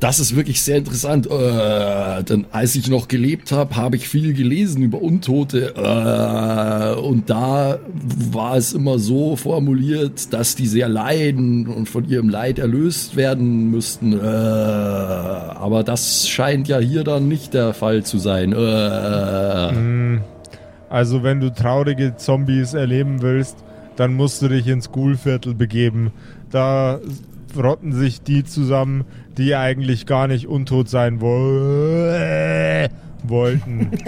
Das 0.00 0.18
ist 0.18 0.34
wirklich 0.34 0.62
sehr 0.62 0.78
interessant. 0.78 1.26
Äh, 1.30 2.24
denn 2.24 2.46
als 2.52 2.74
ich 2.74 2.88
noch 2.88 3.06
gelebt 3.06 3.52
habe, 3.52 3.76
habe 3.76 3.96
ich 3.96 4.08
viel 4.08 4.32
gelesen 4.32 4.82
über 4.82 5.02
Untote. 5.02 5.74
Äh, 5.76 6.98
und 6.98 7.28
da 7.28 7.78
war 8.32 8.56
es 8.56 8.72
immer 8.72 8.98
so 8.98 9.36
formuliert, 9.36 10.32
dass 10.32 10.56
die 10.56 10.66
sehr 10.66 10.88
leiden 10.88 11.66
und 11.66 11.86
von 11.86 12.08
ihrem 12.08 12.30
Leid 12.30 12.58
erlöst 12.58 13.14
werden 13.16 13.70
müssten. 13.70 14.14
Äh, 14.14 14.24
aber 14.24 15.84
das 15.84 16.26
scheint 16.26 16.66
ja 16.68 16.78
hier 16.78 17.04
dann 17.04 17.28
nicht 17.28 17.52
der 17.52 17.74
Fall 17.74 18.02
zu 18.02 18.16
sein. 18.18 18.54
Äh, 18.54 20.20
Also, 20.90 21.22
wenn 21.22 21.40
du 21.40 21.50
traurige 21.50 22.16
Zombies 22.16 22.74
erleben 22.74 23.22
willst, 23.22 23.56
dann 23.96 24.14
musst 24.14 24.42
du 24.42 24.48
dich 24.48 24.66
ins 24.66 24.92
Ghoulviertel 24.92 25.54
begeben. 25.54 26.12
Da 26.50 27.00
rotten 27.56 27.92
sich 27.92 28.22
die 28.22 28.44
zusammen, 28.44 29.04
die 29.38 29.54
eigentlich 29.54 30.04
gar 30.04 30.26
nicht 30.26 30.46
untot 30.46 30.88
sein 30.88 31.20
wo 31.20 31.28
wollten. 33.22 33.90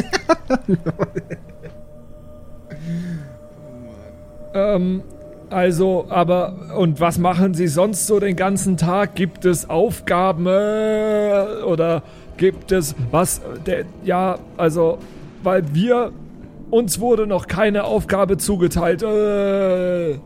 Ähm, 4.54 5.02
also, 5.50 6.06
aber, 6.08 6.54
und 6.76 7.00
was 7.00 7.18
machen 7.18 7.54
Sie 7.54 7.68
sonst 7.68 8.06
so 8.06 8.20
den 8.20 8.36
ganzen 8.36 8.76
Tag? 8.76 9.14
Gibt 9.14 9.44
es 9.44 9.68
Aufgaben 9.68 10.46
äh, 10.46 11.62
oder 11.64 12.02
gibt 12.36 12.72
es 12.72 12.94
was? 13.10 13.40
Der, 13.66 13.84
ja, 14.04 14.38
also, 14.56 14.98
weil 15.42 15.62
wir, 15.74 16.12
uns 16.72 17.00
wurde 17.00 17.26
noch 17.26 17.46
keine 17.46 17.84
Aufgabe 17.84 18.36
zugeteilt. 18.38 19.02
Äh, 19.02 20.18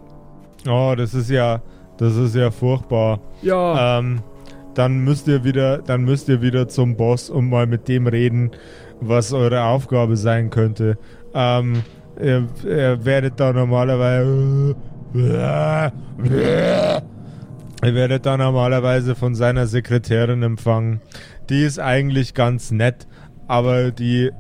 Oh, 0.69 0.95
das 0.97 1.15
ist 1.15 1.31
ja, 1.31 1.61
das 1.99 2.17
ist 2.17 2.35
ja 2.35 2.51
furchtbar. 2.51 3.21
ja, 3.43 3.99
Ähm, 3.99 4.21
dann 4.75 5.05
müsst 5.05 5.29
ihr 5.29 5.45
wieder, 5.45 5.79
dann 5.79 6.05
müsst 6.05 6.29
ihr 6.29 6.43
wieder 6.43 6.69
zum 6.69 6.97
Boss 6.97 7.31
und 7.31 7.49
mal 7.49 7.67
mit 7.67 7.89
dem 7.89 8.07
reden, 8.07 8.51
was 9.01 9.33
eure 9.33 9.65
Aufgabe 9.65 10.17
sein 10.17 10.51
könnte. 10.51 10.99
Ähm, 11.35 11.83
ihr, 12.21 12.47
ihr 12.65 13.05
werdet 13.05 13.39
da 13.39 13.53
normalerweise, 13.53 14.75
ihr 15.15 15.93
werdet 17.83 18.27
da 18.27 18.37
normalerweise 18.37 19.15
von 19.15 19.35
seiner 19.35 19.67
Sekretärin 19.67 20.43
empfangen. 20.43 21.01
Die 21.49 21.63
ist 21.63 21.79
eigentlich 21.79 22.35
ganz 22.35 22.71
nett, 22.71 23.07
aber 23.47 23.93
die, 23.93 24.31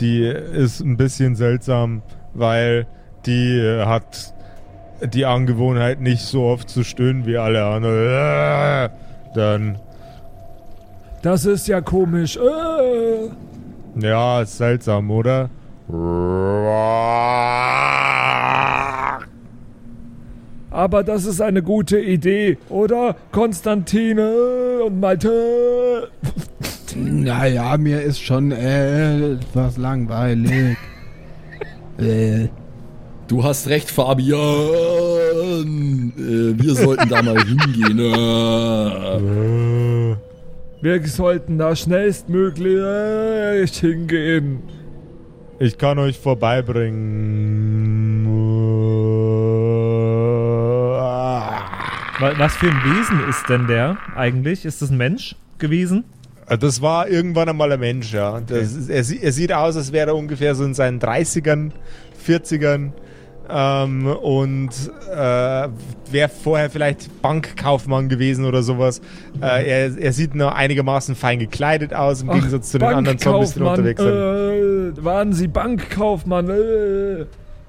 die 0.00 0.24
ist 0.24 0.80
ein 0.80 0.96
bisschen 0.96 1.36
seltsam, 1.36 2.02
weil 2.34 2.86
die 3.24 3.58
äh, 3.58 3.84
hat 3.84 4.34
die 5.02 5.26
Angewohnheit, 5.26 6.00
nicht 6.00 6.22
so 6.22 6.44
oft 6.44 6.70
zu 6.70 6.82
stöhnen 6.84 7.26
wie 7.26 7.36
alle 7.36 7.64
anderen. 7.64 8.90
Dann, 9.34 9.78
das 11.22 11.44
ist 11.44 11.68
ja 11.68 11.80
komisch. 11.80 12.36
Äh. 12.36 13.28
ja, 14.00 14.42
ist 14.42 14.56
seltsam, 14.56 15.10
oder? 15.10 15.50
Aber 20.70 21.02
das 21.04 21.24
ist 21.24 21.40
eine 21.40 21.62
gute 21.62 21.98
Idee, 21.98 22.58
oder? 22.68 23.16
Konstantine 23.32 24.82
und 24.84 25.00
Malte. 25.00 26.10
Naja, 26.98 27.76
mir 27.76 28.00
ist 28.02 28.20
schon 28.22 28.52
äh, 28.52 29.32
etwas 29.32 29.76
langweilig. 29.76 30.76
äh, 31.98 32.48
du 33.28 33.44
hast 33.44 33.68
recht, 33.68 33.90
Fabian. 33.90 34.38
Äh, 36.16 36.54
wir 36.62 36.74
sollten 36.74 37.08
da 37.08 37.22
mal 37.22 37.36
hingehen. 37.44 37.98
Äh. 37.98 38.02
Wir 40.82 41.06
sollten 41.06 41.58
da 41.58 41.74
schnellstmöglich 41.76 43.78
hingehen. 43.78 44.60
Ich 45.58 45.78
kann 45.78 45.98
euch 45.98 46.18
vorbeibringen. 46.18 48.26
Wa- 52.18 52.32
Was 52.38 52.56
für 52.56 52.68
ein 52.70 52.76
Wesen 52.84 53.28
ist 53.28 53.48
denn 53.48 53.66
der 53.66 53.96
eigentlich? 54.14 54.64
Ist 54.64 54.80
das 54.82 54.90
ein 54.90 54.96
Mensch 54.96 55.36
gewesen? 55.58 56.04
Das 56.48 56.80
war 56.80 57.08
irgendwann 57.08 57.48
einmal 57.48 57.72
ein 57.72 57.80
Mensch, 57.80 58.12
ja. 58.12 58.40
Das 58.40 58.72
ist, 58.72 58.88
er, 58.88 59.24
er 59.24 59.32
sieht 59.32 59.52
aus, 59.52 59.76
als 59.76 59.92
wäre 59.92 60.10
er 60.10 60.16
ungefähr 60.16 60.54
so 60.54 60.64
in 60.64 60.74
seinen 60.74 61.00
30ern, 61.00 61.72
40ern. 62.24 62.92
Ähm, 63.48 64.06
und 64.06 64.70
äh, 65.12 65.68
wäre 66.10 66.28
vorher 66.28 66.68
vielleicht 66.68 67.22
Bankkaufmann 67.22 68.08
gewesen 68.08 68.44
oder 68.44 68.64
sowas. 68.64 69.00
Äh, 69.40 69.68
er, 69.68 69.96
er 69.96 70.12
sieht 70.12 70.34
nur 70.34 70.56
einigermaßen 70.56 71.14
fein 71.14 71.38
gekleidet 71.38 71.94
aus, 71.94 72.22
im 72.22 72.30
Gegensatz 72.30 72.72
zu 72.72 72.78
den 72.78 72.88
anderen 72.88 73.18
Zombies, 73.18 73.54
die 73.54 73.60
unterwegs 73.60 74.02
sind. 74.02 74.98
Äh, 74.98 75.04
waren 75.04 75.32
Sie 75.32 75.46
Bankkaufmann? 75.46 76.50
Äh. 76.50 77.26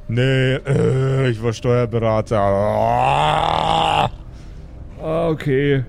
Nee, 0.08 0.56
äh, 0.56 1.30
ich 1.30 1.44
war 1.44 1.54
Steuerberater. 1.54 2.40
Ah, 2.40 4.10
okay. 5.02 5.84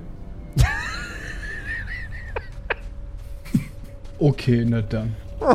Okay, 4.18 4.64
na 4.66 4.82
dann. 4.82 5.14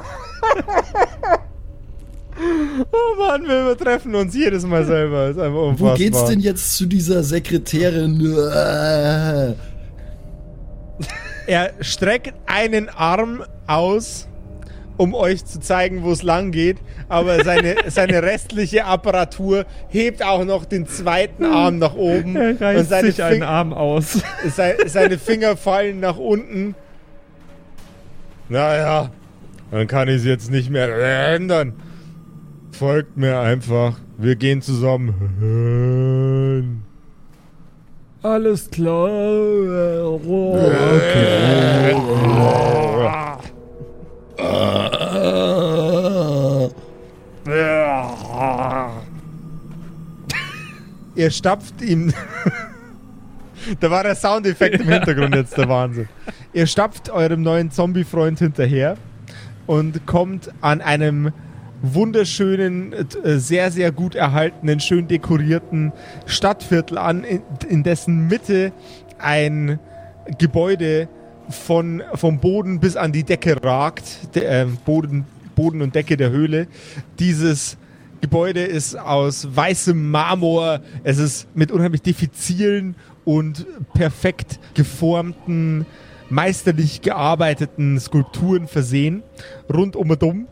Oh 2.35 3.19
Mann, 3.19 3.47
wir 3.47 3.61
übertreffen 3.61 4.15
uns 4.15 4.33
jedes 4.35 4.65
Mal 4.65 4.83
selber. 4.85 5.27
Ist 5.29 5.37
einfach 5.39 5.59
unfassbar. 5.61 5.91
Wo 5.93 5.95
geht's 5.97 6.25
denn 6.25 6.39
jetzt 6.39 6.75
zu 6.75 6.85
dieser 6.87 7.23
Sekretärin? 7.23 8.19
Er 11.45 11.73
streckt 11.81 12.33
einen 12.45 12.87
Arm 12.87 13.43
aus, 13.67 14.27
um 14.95 15.13
euch 15.13 15.43
zu 15.43 15.59
zeigen, 15.59 16.01
wo 16.03 16.11
es 16.13 16.23
lang 16.23 16.51
geht, 16.51 16.77
aber 17.09 17.43
seine, 17.43 17.75
seine 17.87 18.23
restliche 18.23 18.85
Apparatur 18.85 19.65
hebt 19.89 20.23
auch 20.23 20.45
noch 20.45 20.63
den 20.63 20.87
zweiten 20.87 21.43
Arm 21.45 21.79
nach 21.79 21.95
oben 21.95 22.37
Er 22.37 22.61
reißt 22.61 22.79
und 22.79 22.87
seine, 22.89 23.07
sich 23.11 23.21
einen 23.21 23.43
Arm 23.43 23.73
aus. 23.73 24.19
sei- 24.55 24.77
seine 24.87 25.17
Finger 25.17 25.57
fallen 25.57 25.99
nach 25.99 26.17
unten. 26.17 26.75
Naja, 28.49 29.09
dann 29.71 29.87
kann 29.87 30.07
ich 30.07 30.17
es 30.17 30.25
jetzt 30.25 30.51
nicht 30.51 30.69
mehr 30.69 30.89
ändern. 31.33 31.73
Folgt 32.71 33.17
mir 33.17 33.39
einfach. 33.39 33.97
Wir 34.17 34.35
gehen 34.35 34.61
zusammen. 34.61 36.83
Alles 38.21 38.69
klar. 38.69 39.09
Ihr 51.15 51.31
stapft 51.31 51.81
ihm. 51.81 52.13
da 53.79 53.91
war 53.91 54.03
der 54.03 54.15
Soundeffekt 54.15 54.81
im 54.81 54.89
Hintergrund 54.89 55.35
jetzt 55.35 55.57
der 55.57 55.69
Wahnsinn. 55.69 56.09
Ihr 56.55 56.67
stapft 56.67 57.09
eurem 57.09 57.41
neuen 57.41 57.71
Zombie-Freund 57.71 58.37
hinterher 58.37 58.95
und 59.65 60.05
kommt 60.05 60.51
an 60.61 60.81
einem 60.81 61.31
wunderschönen, 61.81 62.93
äh, 62.93 63.39
sehr, 63.39 63.71
sehr 63.71 63.91
gut 63.91 64.13
erhaltenen, 64.13 64.79
schön 64.79 65.07
dekorierten 65.07 65.93
Stadtviertel 66.27 66.99
an, 66.99 67.23
in, 67.67 67.81
dessen 67.81 68.27
Mitte 68.27 68.71
ein 69.17 69.79
Gebäude 70.37 71.09
von, 71.49 72.03
vom 72.13 72.39
Boden 72.39 72.79
bis 72.79 72.95
an 72.97 73.11
die 73.11 73.23
Decke 73.23 73.61
ragt. 73.63 74.35
De, 74.35 74.43
äh, 74.43 74.67
Boden, 74.85 75.25
Boden 75.55 75.81
und 75.81 75.95
Decke 75.95 76.17
der 76.17 76.29
Höhle. 76.29 76.67
Dieses 77.17 77.77
Gebäude 78.21 78.61
ist 78.61 78.95
aus 78.95 79.47
weißem 79.55 80.11
Marmor. 80.11 80.81
Es 81.03 81.17
ist 81.17 81.47
mit 81.55 81.71
unheimlich 81.71 82.03
diffizilen 82.03 82.95
und 83.25 83.65
perfekt 83.93 84.59
geformten, 84.75 85.87
meisterlich 86.33 87.01
gearbeiteten 87.01 87.99
Skulpturen 87.99 88.67
versehen. 88.67 89.23
Rund 89.71 89.95
um 89.95 90.09
und 90.09 90.23
um. 90.23 90.47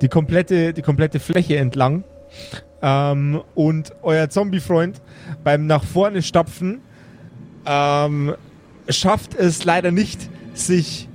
Die 0.00 0.08
komplette, 0.08 0.72
die 0.72 0.82
komplette 0.82 1.20
Fläche 1.20 1.56
entlang. 1.56 2.04
Ähm, 2.82 3.42
und 3.54 3.92
euer 4.02 4.28
Zombie-Freund 4.28 5.00
beim 5.44 5.66
nach 5.66 5.84
vorne 5.84 6.22
stapfen 6.22 6.80
ähm, 7.66 8.34
schafft 8.88 9.34
es 9.34 9.64
leider 9.64 9.90
nicht, 9.90 10.28
sich 10.54 11.08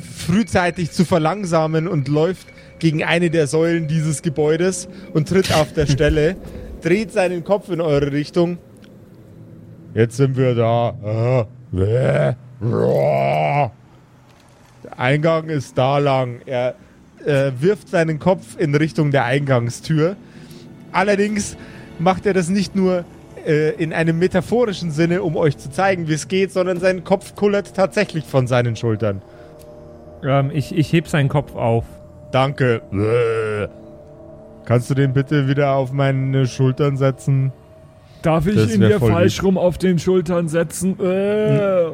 frühzeitig 0.00 0.90
zu 0.90 1.04
verlangsamen 1.04 1.88
und 1.88 2.08
läuft 2.08 2.48
gegen 2.78 3.02
eine 3.02 3.30
der 3.30 3.46
Säulen 3.46 3.88
dieses 3.88 4.22
Gebäudes 4.22 4.88
und 5.12 5.28
tritt 5.28 5.52
auf 5.54 5.72
der 5.72 5.86
Stelle, 5.86 6.36
dreht 6.82 7.12
seinen 7.12 7.44
Kopf 7.44 7.70
in 7.70 7.80
eure 7.80 8.12
Richtung. 8.12 8.58
Jetzt 9.94 10.16
sind 10.16 10.36
wir 10.36 10.54
da. 10.54 10.94
Ah. 11.02 12.38
Der 12.60 13.70
Eingang 14.96 15.48
ist 15.48 15.76
da 15.78 15.98
lang. 15.98 16.40
Er 16.46 16.74
äh, 17.24 17.52
wirft 17.58 17.88
seinen 17.88 18.18
Kopf 18.18 18.58
in 18.58 18.74
Richtung 18.74 19.10
der 19.10 19.24
Eingangstür. 19.24 20.16
Allerdings 20.92 21.56
macht 21.98 22.26
er 22.26 22.34
das 22.34 22.48
nicht 22.48 22.74
nur 22.74 23.04
äh, 23.46 23.70
in 23.82 23.92
einem 23.92 24.18
metaphorischen 24.18 24.90
Sinne, 24.90 25.22
um 25.22 25.36
euch 25.36 25.58
zu 25.58 25.70
zeigen, 25.70 26.08
wie 26.08 26.14
es 26.14 26.28
geht, 26.28 26.52
sondern 26.52 26.80
sein 26.80 27.04
Kopf 27.04 27.34
kullert 27.34 27.74
tatsächlich 27.74 28.24
von 28.24 28.46
seinen 28.46 28.76
Schultern. 28.76 29.22
Ähm, 30.24 30.50
ich, 30.52 30.76
ich 30.76 30.92
heb 30.92 31.08
seinen 31.08 31.28
Kopf 31.28 31.54
auf. 31.54 31.84
Danke. 32.32 32.82
Bäh. 32.90 33.68
Kannst 34.64 34.90
du 34.90 34.94
den 34.94 35.12
bitte 35.14 35.48
wieder 35.48 35.72
auf 35.72 35.92
meine 35.92 36.46
Schultern 36.46 36.96
setzen? 36.96 37.52
Darf 38.22 38.46
ich 38.46 38.74
ihn 38.74 38.80
dir 38.80 39.00
falsch 39.00 39.36
lieb. 39.36 39.44
rum 39.44 39.58
auf 39.58 39.78
den 39.78 39.98
Schultern 39.98 40.48
setzen? 40.48 40.98
Äh. 41.00 41.92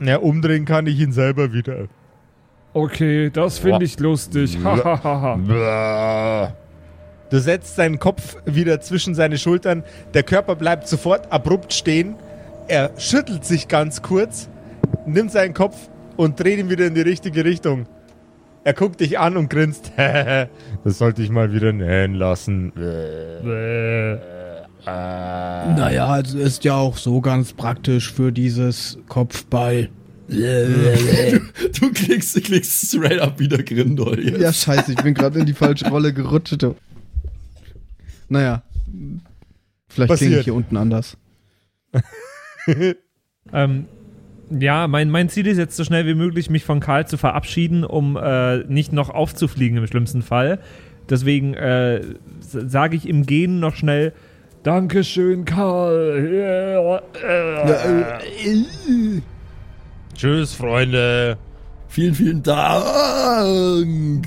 Ja, 0.00 0.18
umdrehen 0.18 0.64
kann 0.64 0.86
ich 0.86 1.00
ihn 1.00 1.12
selber 1.12 1.52
wieder. 1.52 1.88
Okay, 2.72 3.30
das 3.30 3.58
finde 3.58 3.84
ich 3.84 3.98
lustig. 4.00 4.58
Hahaha. 4.62 5.36
Bäh. 5.36 6.52
Du 7.30 7.38
setzt 7.40 7.76
seinen 7.76 7.98
Kopf 7.98 8.36
wieder 8.44 8.80
zwischen 8.80 9.14
seine 9.14 9.38
Schultern. 9.38 9.84
Der 10.12 10.22
Körper 10.22 10.56
bleibt 10.56 10.88
sofort 10.88 11.32
abrupt 11.32 11.72
stehen. 11.72 12.16
Er 12.68 12.90
schüttelt 12.98 13.44
sich 13.44 13.68
ganz 13.68 14.02
kurz, 14.02 14.48
nimmt 15.06 15.30
seinen 15.30 15.54
Kopf 15.54 15.76
und 16.16 16.38
dreht 16.40 16.58
ihn 16.58 16.70
wieder 16.70 16.86
in 16.86 16.94
die 16.94 17.00
richtige 17.00 17.44
Richtung. 17.44 17.86
Er 18.64 18.72
guckt 18.72 19.00
dich 19.00 19.18
an 19.18 19.36
und 19.36 19.50
grinst. 19.50 19.92
das 19.96 20.48
sollte 20.98 21.22
ich 21.22 21.30
mal 21.30 21.52
wieder 21.52 21.72
nähen 21.72 22.14
lassen. 22.14 22.72
Bäh. 24.84 25.74
Naja, 25.74 26.06
also 26.06 26.38
ist 26.38 26.64
ja 26.64 26.74
auch 26.74 26.96
so 26.96 27.20
ganz 27.20 27.52
praktisch 27.52 28.12
für 28.12 28.32
dieses 28.32 28.98
Kopfball. 29.08 29.88
Du 30.28 31.92
kriegst, 31.92 32.34
du 32.34 32.40
kriegst 32.40 32.88
straight 32.88 33.20
up 33.20 33.38
wieder 33.38 33.62
Grindel 33.62 34.26
jetzt. 34.26 34.40
Ja, 34.40 34.52
scheiße, 34.52 34.92
ich 34.92 35.02
bin 35.02 35.12
gerade 35.12 35.38
in 35.40 35.44
die 35.46 35.52
falsche 35.52 35.88
Rolle 35.90 36.14
gerutscht. 36.14 36.62
du. 36.62 36.74
Naja, 38.30 38.62
vielleicht 39.88 40.14
klinge 40.14 40.38
ich 40.38 40.44
hier 40.44 40.54
unten 40.54 40.76
anders. 40.76 41.16
Ähm, 43.52 43.84
ja, 44.50 44.88
mein, 44.88 45.10
mein 45.10 45.28
Ziel 45.28 45.46
ist 45.46 45.58
jetzt 45.58 45.76
so 45.76 45.84
schnell 45.84 46.06
wie 46.06 46.14
möglich, 46.14 46.50
mich 46.50 46.64
von 46.64 46.80
Karl 46.80 47.06
zu 47.06 47.16
verabschieden, 47.16 47.84
um 47.84 48.16
äh, 48.16 48.58
nicht 48.64 48.92
noch 48.92 49.10
aufzufliegen 49.10 49.76
im 49.76 49.86
schlimmsten 49.86 50.22
Fall. 50.22 50.60
Deswegen 51.08 51.54
äh, 51.54 52.00
sage 52.40 52.96
ich 52.96 53.08
im 53.08 53.26
Gehen 53.26 53.60
noch 53.60 53.76
schnell, 53.76 54.12
Dankeschön, 54.64 55.44
Karl. 55.44 56.26
Ja, 56.32 56.96
äh. 57.22 58.22
Tschüss, 60.16 60.54
Freunde. 60.54 61.36
Vielen, 61.88 62.14
vielen 62.14 62.42
Dank. 62.42 64.26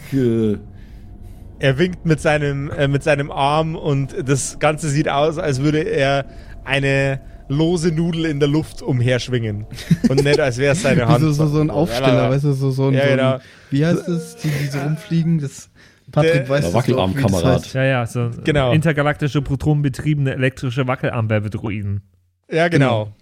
Er 1.58 1.80
winkt 1.80 2.06
mit 2.06 2.22
seinem, 2.22 2.70
äh, 2.70 2.88
mit 2.88 3.02
seinem 3.02 3.32
Arm 3.32 3.76
und 3.76 4.16
das 4.30 4.60
Ganze 4.60 4.90
sieht 4.90 5.10
aus, 5.10 5.40
als 5.40 5.64
würde 5.64 5.80
er 5.80 6.26
eine 6.64 7.20
lose 7.48 7.92
Nudel 7.92 8.26
in 8.26 8.40
der 8.40 8.48
Luft 8.48 8.84
umherschwingen. 8.84 9.66
Und 10.08 10.24
nicht, 10.24 10.40
als 10.40 10.60
wäre 10.60 10.74
es 10.74 10.84
seine 10.84 11.08
Hand. 11.10 11.22
So, 11.22 11.32
so, 11.32 11.48
so 11.48 11.62
ein 11.62 11.72
Aufsteller, 11.72 12.30
weißt 12.30 12.44
du, 12.44 12.54
so, 12.54 12.70
so 12.70 12.90
ein, 12.90 12.94
Ja, 12.94 13.06
so 13.06 13.08
ein 13.10 13.18
genau. 13.18 13.38
wie 13.72 13.84
heißt 13.84 14.08
das, 14.08 14.36
die, 14.36 14.50
die 14.50 14.68
so 14.68 14.78
rumfliegen? 14.78 15.40
Das 15.40 15.72
Patrick 16.12 16.34
Der- 16.34 16.50
weiß 16.50 16.62
Der 16.62 16.70
das 16.70 16.74
Wackelarmkamerad. 16.74 17.56
heißt. 17.64 17.74
ja, 17.74 17.84
ja, 17.84 18.06
so 18.06 18.30
Genau. 18.44 18.72
intergalaktische 18.72 19.42
protonenbetriebene 19.42 20.34
elektrische 20.34 20.88
Wackelarmwerbedruiden. 20.88 22.02
Ja, 22.50 22.68
genau. 22.70 23.14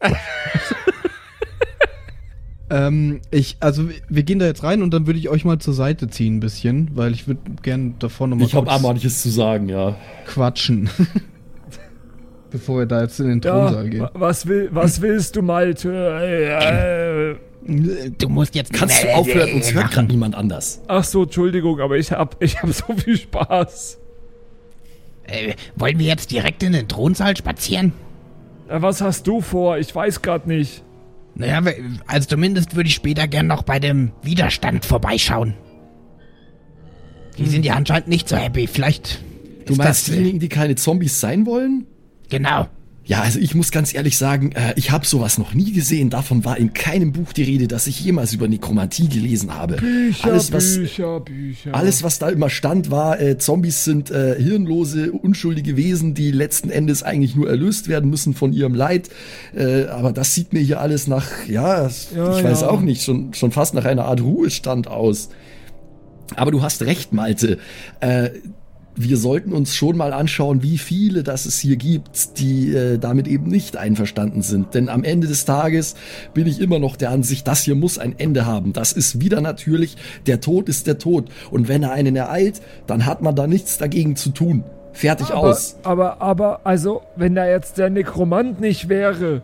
Ähm, 2.70 3.20
ich, 3.30 3.58
also 3.60 3.90
wir 4.08 4.22
gehen 4.22 4.38
da 4.38 4.46
jetzt 4.46 4.62
rein 4.64 4.82
und 4.82 4.92
dann 4.94 5.06
würde 5.06 5.18
ich 5.18 5.28
euch 5.28 5.44
mal 5.44 5.58
zur 5.58 5.74
Seite 5.74 6.08
ziehen 6.08 6.36
ein 6.36 6.40
bisschen, 6.40 6.90
weil 6.94 7.12
ich 7.12 7.28
würde 7.28 7.42
gern 7.62 7.94
davor 7.98 8.26
nochmal 8.26 8.46
Ich 8.46 8.54
habe 8.54 8.70
auch 8.70 8.80
manches 8.80 9.20
zu 9.20 9.28
sagen, 9.28 9.68
ja. 9.68 9.96
quatschen. 10.26 10.88
Bevor 12.50 12.78
wir 12.80 12.86
da 12.86 13.02
jetzt 13.02 13.20
in 13.20 13.28
den 13.28 13.42
Thronsaal 13.42 13.84
Ja, 13.84 13.90
gehen. 13.90 14.00
wa- 14.00 14.10
was, 14.14 14.46
will, 14.46 14.70
was 14.72 15.02
willst 15.02 15.36
du, 15.36 15.42
Malte? 15.42 17.38
Du 17.66 18.28
musst 18.28 18.54
jetzt 18.54 18.72
Kannst 18.72 19.02
du 19.02 19.14
aufhören? 19.14 19.54
Uns 19.54 19.72
hört 19.72 19.90
gerade 19.90 20.08
niemand 20.08 20.34
anders. 20.34 20.82
Ach 20.86 21.04
so, 21.04 21.22
Entschuldigung, 21.22 21.80
aber 21.80 21.96
ich 21.96 22.12
hab, 22.12 22.42
ich 22.42 22.60
hab 22.60 22.70
so 22.72 22.94
viel 22.94 23.16
Spaß. 23.16 23.98
Äh, 25.26 25.54
wollen 25.76 25.98
wir 25.98 26.06
jetzt 26.06 26.30
direkt 26.30 26.62
in 26.62 26.74
den 26.74 26.88
Thronsaal 26.88 27.36
spazieren? 27.36 27.92
Was 28.68 29.00
hast 29.00 29.26
du 29.26 29.40
vor? 29.40 29.78
Ich 29.78 29.94
weiß 29.94 30.20
grad 30.20 30.46
nicht. 30.46 30.82
Naja, 31.34 31.62
also 32.06 32.28
zumindest 32.28 32.76
würde 32.76 32.88
ich 32.88 32.94
später 32.94 33.26
gern 33.26 33.46
noch 33.46 33.62
bei 33.62 33.80
dem 33.80 34.12
Widerstand 34.22 34.84
vorbeischauen. 34.84 35.54
Die 37.38 37.46
sind 37.46 37.64
ja 37.64 37.74
anscheinend 37.74 38.08
nicht 38.08 38.28
so 38.28 38.36
happy. 38.36 38.66
Vielleicht. 38.66 39.20
Du 39.66 39.72
ist 39.72 39.78
meinst 39.78 40.02
das, 40.02 40.08
äh, 40.08 40.12
diejenigen, 40.12 40.38
die 40.38 40.48
keine 40.48 40.76
Zombies 40.76 41.18
sein 41.20 41.46
wollen? 41.46 41.86
Genau. 42.28 42.68
Ja, 43.06 43.20
also 43.20 43.38
ich 43.38 43.54
muss 43.54 43.70
ganz 43.70 43.92
ehrlich 43.92 44.16
sagen, 44.16 44.52
äh, 44.52 44.72
ich 44.76 44.90
habe 44.90 45.06
sowas 45.06 45.36
noch 45.36 45.52
nie 45.52 45.72
gesehen. 45.72 46.08
Davon 46.08 46.44
war 46.46 46.56
in 46.56 46.72
keinem 46.72 47.12
Buch 47.12 47.34
die 47.34 47.42
Rede, 47.42 47.68
dass 47.68 47.86
ich 47.86 48.00
jemals 48.00 48.32
über 48.32 48.48
Nekromantie 48.48 49.08
gelesen 49.08 49.54
habe. 49.54 49.76
Bücher, 49.76 50.24
alles, 50.24 50.52
was, 50.52 50.78
Bücher, 50.78 51.20
Bücher. 51.20 51.74
alles, 51.74 52.02
was 52.02 52.18
da 52.18 52.30
immer 52.30 52.48
stand, 52.48 52.90
war, 52.90 53.20
äh, 53.20 53.36
Zombies 53.36 53.84
sind 53.84 54.10
äh, 54.10 54.40
hirnlose, 54.40 55.12
unschuldige 55.12 55.76
Wesen, 55.76 56.14
die 56.14 56.30
letzten 56.30 56.70
Endes 56.70 57.02
eigentlich 57.02 57.36
nur 57.36 57.48
erlöst 57.48 57.88
werden 57.88 58.08
müssen 58.08 58.32
von 58.32 58.54
ihrem 58.54 58.74
Leid. 58.74 59.10
Äh, 59.54 59.84
aber 59.86 60.12
das 60.12 60.34
sieht 60.34 60.54
mir 60.54 60.60
hier 60.60 60.80
alles 60.80 61.06
nach, 61.06 61.26
ja, 61.46 61.82
Ja, 61.82 62.38
ich 62.38 62.44
weiß 62.44 62.62
ja. 62.62 62.70
auch 62.70 62.80
nicht, 62.80 63.02
schon, 63.02 63.34
schon 63.34 63.52
fast 63.52 63.74
nach 63.74 63.84
einer 63.84 64.06
Art 64.06 64.22
Ruhestand 64.22 64.88
aus. 64.88 65.28
Aber 66.36 66.50
du 66.50 66.62
hast 66.62 66.80
recht, 66.82 67.12
Malte. 67.12 67.58
Äh, 68.00 68.30
wir 68.96 69.16
sollten 69.16 69.52
uns 69.52 69.74
schon 69.74 69.96
mal 69.96 70.12
anschauen, 70.12 70.62
wie 70.62 70.78
viele 70.78 71.22
das 71.22 71.46
es 71.46 71.58
hier 71.58 71.76
gibt, 71.76 72.38
die 72.38 72.74
äh, 72.74 72.98
damit 72.98 73.26
eben 73.26 73.48
nicht 73.48 73.76
einverstanden 73.76 74.42
sind. 74.42 74.74
Denn 74.74 74.88
am 74.88 75.04
Ende 75.04 75.26
des 75.26 75.44
Tages 75.44 75.94
bin 76.32 76.46
ich 76.46 76.60
immer 76.60 76.78
noch 76.78 76.96
der 76.96 77.10
Ansicht, 77.10 77.46
das 77.46 77.62
hier 77.62 77.74
muss 77.74 77.98
ein 77.98 78.18
Ende 78.18 78.46
haben. 78.46 78.72
Das 78.72 78.92
ist 78.92 79.20
wieder 79.20 79.40
natürlich, 79.40 79.96
der 80.26 80.40
Tod 80.40 80.68
ist 80.68 80.86
der 80.86 80.98
Tod. 80.98 81.28
Und 81.50 81.68
wenn 81.68 81.82
er 81.82 81.92
einen 81.92 82.16
ereilt, 82.16 82.60
dann 82.86 83.06
hat 83.06 83.22
man 83.22 83.34
da 83.34 83.46
nichts 83.46 83.78
dagegen 83.78 84.16
zu 84.16 84.30
tun. 84.30 84.64
Fertig 84.92 85.30
aber, 85.30 85.48
aus. 85.48 85.76
aber, 85.82 86.22
aber, 86.22 86.60
also, 86.64 87.02
wenn 87.16 87.34
da 87.34 87.48
jetzt 87.48 87.78
der 87.78 87.90
Nekromant 87.90 88.60
nicht 88.60 88.88
wäre, 88.88 89.42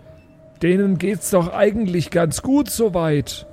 denen 0.62 0.98
geht's 0.98 1.30
doch 1.30 1.52
eigentlich 1.52 2.10
ganz 2.10 2.42
gut 2.42 2.70
soweit. 2.70 3.46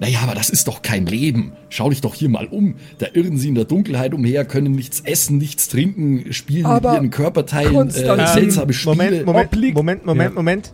Naja, 0.00 0.20
aber 0.22 0.34
das 0.34 0.50
ist 0.50 0.68
doch 0.68 0.82
kein 0.82 1.06
Leben. 1.06 1.52
Schau 1.68 1.90
dich 1.90 2.00
doch 2.00 2.14
hier 2.14 2.28
mal 2.28 2.46
um. 2.46 2.76
Da 2.98 3.06
irren 3.12 3.36
sie 3.36 3.48
in 3.48 3.54
der 3.54 3.64
Dunkelheit 3.64 4.12
umher, 4.14 4.44
können 4.44 4.72
nichts 4.72 5.00
essen, 5.00 5.38
nichts 5.38 5.68
trinken, 5.68 6.32
spielen 6.32 6.66
Aber 6.66 6.92
mit 6.92 7.00
ihren 7.00 7.10
Körperteilen 7.10 7.72
äh, 7.72 7.76
Konstantin, 7.76 8.26
seltsame 8.26 8.72
Spiele. 8.72 9.24
Moment, 9.24 9.26
Moment, 9.26 9.74
Moment, 9.74 10.06
Moment, 10.06 10.30
Ja. 10.30 10.34
Moment. 10.34 10.72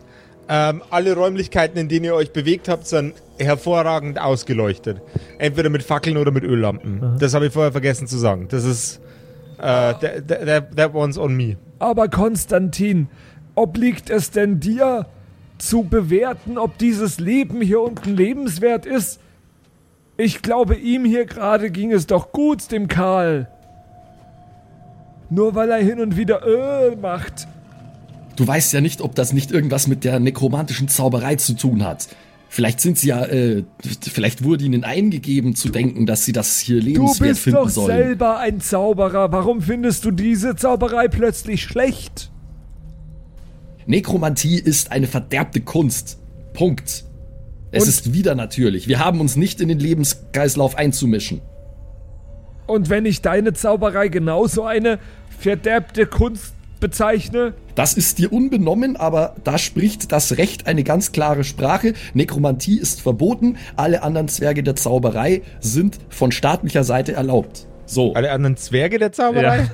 Ähm, 0.53 0.83
alle 0.91 1.15
Räumlichkeiten, 1.15 1.79
in 1.79 1.89
denen 1.89 2.07
ihr 2.07 2.15
euch 2.15 2.33
bewegt 2.33 2.69
habt, 2.69 2.87
sind 2.87 3.15
hervorragend 3.39 4.21
ausgeleuchtet. 4.21 5.01
Entweder 5.39 5.71
mit 5.71 5.83
Fackeln 5.85 6.17
oder 6.17 6.33
mit 6.33 6.43
Öllampen. 6.43 7.17
Das 7.21 7.35
habe 7.35 7.47
ich 7.47 7.53
vorher 7.53 7.71
vergessen 7.73 8.09
zu 8.09 8.19
sagen. 8.19 8.49
Das 8.49 8.65
ist 8.65 9.01
äh, 9.59 9.61
that, 9.61 10.29
that, 10.29 10.77
that 10.77 10.95
one's 10.95 11.17
on 11.17 11.37
me. 11.37 11.57
Aber 11.79 12.09
Konstantin, 12.09 13.07
obliegt 13.55 14.11
es 14.11 14.31
denn 14.33 14.59
dir, 14.59 15.07
zu 15.61 15.83
bewerten, 15.85 16.59
ob 16.59 16.79
dieses 16.79 17.21
Leben 17.21 17.61
hier 17.61 17.81
unten 17.81 18.17
lebenswert 18.17 18.87
ist? 18.87 19.21
Ich 20.17 20.43
glaube, 20.43 20.75
ihm 20.77 21.05
hier 21.05 21.25
gerade 21.25 21.71
ging 21.71 21.93
es 21.93 22.07
doch 22.07 22.33
gut, 22.33 22.71
dem 22.73 22.89
Karl. 22.89 23.49
Nur 25.31 25.55
weil 25.55 25.71
er 25.71 25.79
hin 25.79 26.01
und 26.01 26.17
wieder 26.17 26.45
Öl 26.47 26.97
macht. 26.97 27.47
Du 28.37 28.47
weißt 28.47 28.73
ja 28.73 28.81
nicht, 28.81 29.01
ob 29.01 29.15
das 29.15 29.33
nicht 29.33 29.53
irgendwas 29.53 29.87
mit 29.87 30.05
der 30.05 30.19
nekromantischen 30.19 30.89
Zauberei 30.89 31.37
zu 31.37 31.55
tun 31.55 31.85
hat. 31.85 32.09
Vielleicht 32.49 32.81
sind 32.81 32.99
sie 32.99 33.09
ja, 33.09 33.25
äh, 33.27 33.63
vielleicht 34.03 34.43
wurde 34.43 34.65
ihnen 34.65 34.83
eingegeben 34.83 35.55
zu 35.55 35.69
denken, 35.69 36.05
dass 36.05 36.25
sie 36.25 36.33
das 36.33 36.59
hier 36.59 36.81
Du 36.81 36.87
lebenswert 36.87 37.31
bist 37.31 37.43
finden 37.43 37.59
doch 37.61 37.69
sollen. 37.69 37.87
selber 37.97 38.39
ein 38.39 38.61
Zauberer. 38.61 39.31
Warum 39.31 39.63
findest 39.63 40.05
du 40.05 40.11
diese 40.11 40.57
Zauberei 40.57 41.07
plötzlich 41.07 41.63
schlecht? 41.63 42.33
Nekromantie 43.91 44.59
ist 44.59 44.93
eine 44.93 45.09
verderbte 45.09 45.61
Kunst. 45.61 46.19
Punkt. 46.55 47.05
Es 47.73 47.83
Und- 47.83 47.89
ist 47.89 48.13
wieder 48.13 48.35
natürlich. 48.37 48.87
Wir 48.87 49.05
haben 49.05 49.21
uns 49.21 49.35
nicht 49.37 49.61
in 49.61 49.69
den 49.69 49.81
Lebenskreislauf 49.81 50.77
einzumischen. 50.79 51.41
Und 52.69 52.89
wenn 52.89 53.05
ich 53.05 53.21
deine 53.21 53.53
Zauberei 53.53 54.07
genauso 54.09 54.63
eine 54.65 55.01
verderbte 55.39 56.07
Kunst 56.07 56.55
bezeichne, 56.79 57.55
Das 57.75 57.95
ist 57.95 58.19
dir 58.19 58.33
unbenommen, 58.33 58.97
aber 58.97 59.35
da 59.43 59.59
spricht 59.59 60.13
das 60.13 60.37
Recht 60.39 60.67
eine 60.69 60.85
ganz 60.85 61.11
klare 61.13 61.43
Sprache. 61.45 61.95
Nekromantie 62.15 62.79
ist 62.79 63.01
verboten, 63.01 63.57
alle 63.77 64.03
anderen 64.05 64.29
Zwerge 64.29 64.63
der 64.63 64.77
Zauberei 64.77 65.43
sind 65.61 65.99
von 66.11 66.31
staatlicher 66.31 66.85
Seite 66.85 67.13
erlaubt. 67.15 67.67
So, 67.87 68.15
Alle 68.15 68.31
anderen 68.31 68.57
Zwerge 68.57 68.99
der 68.99 69.11
Zauberei? 69.13 69.59
Ja. 69.59 69.71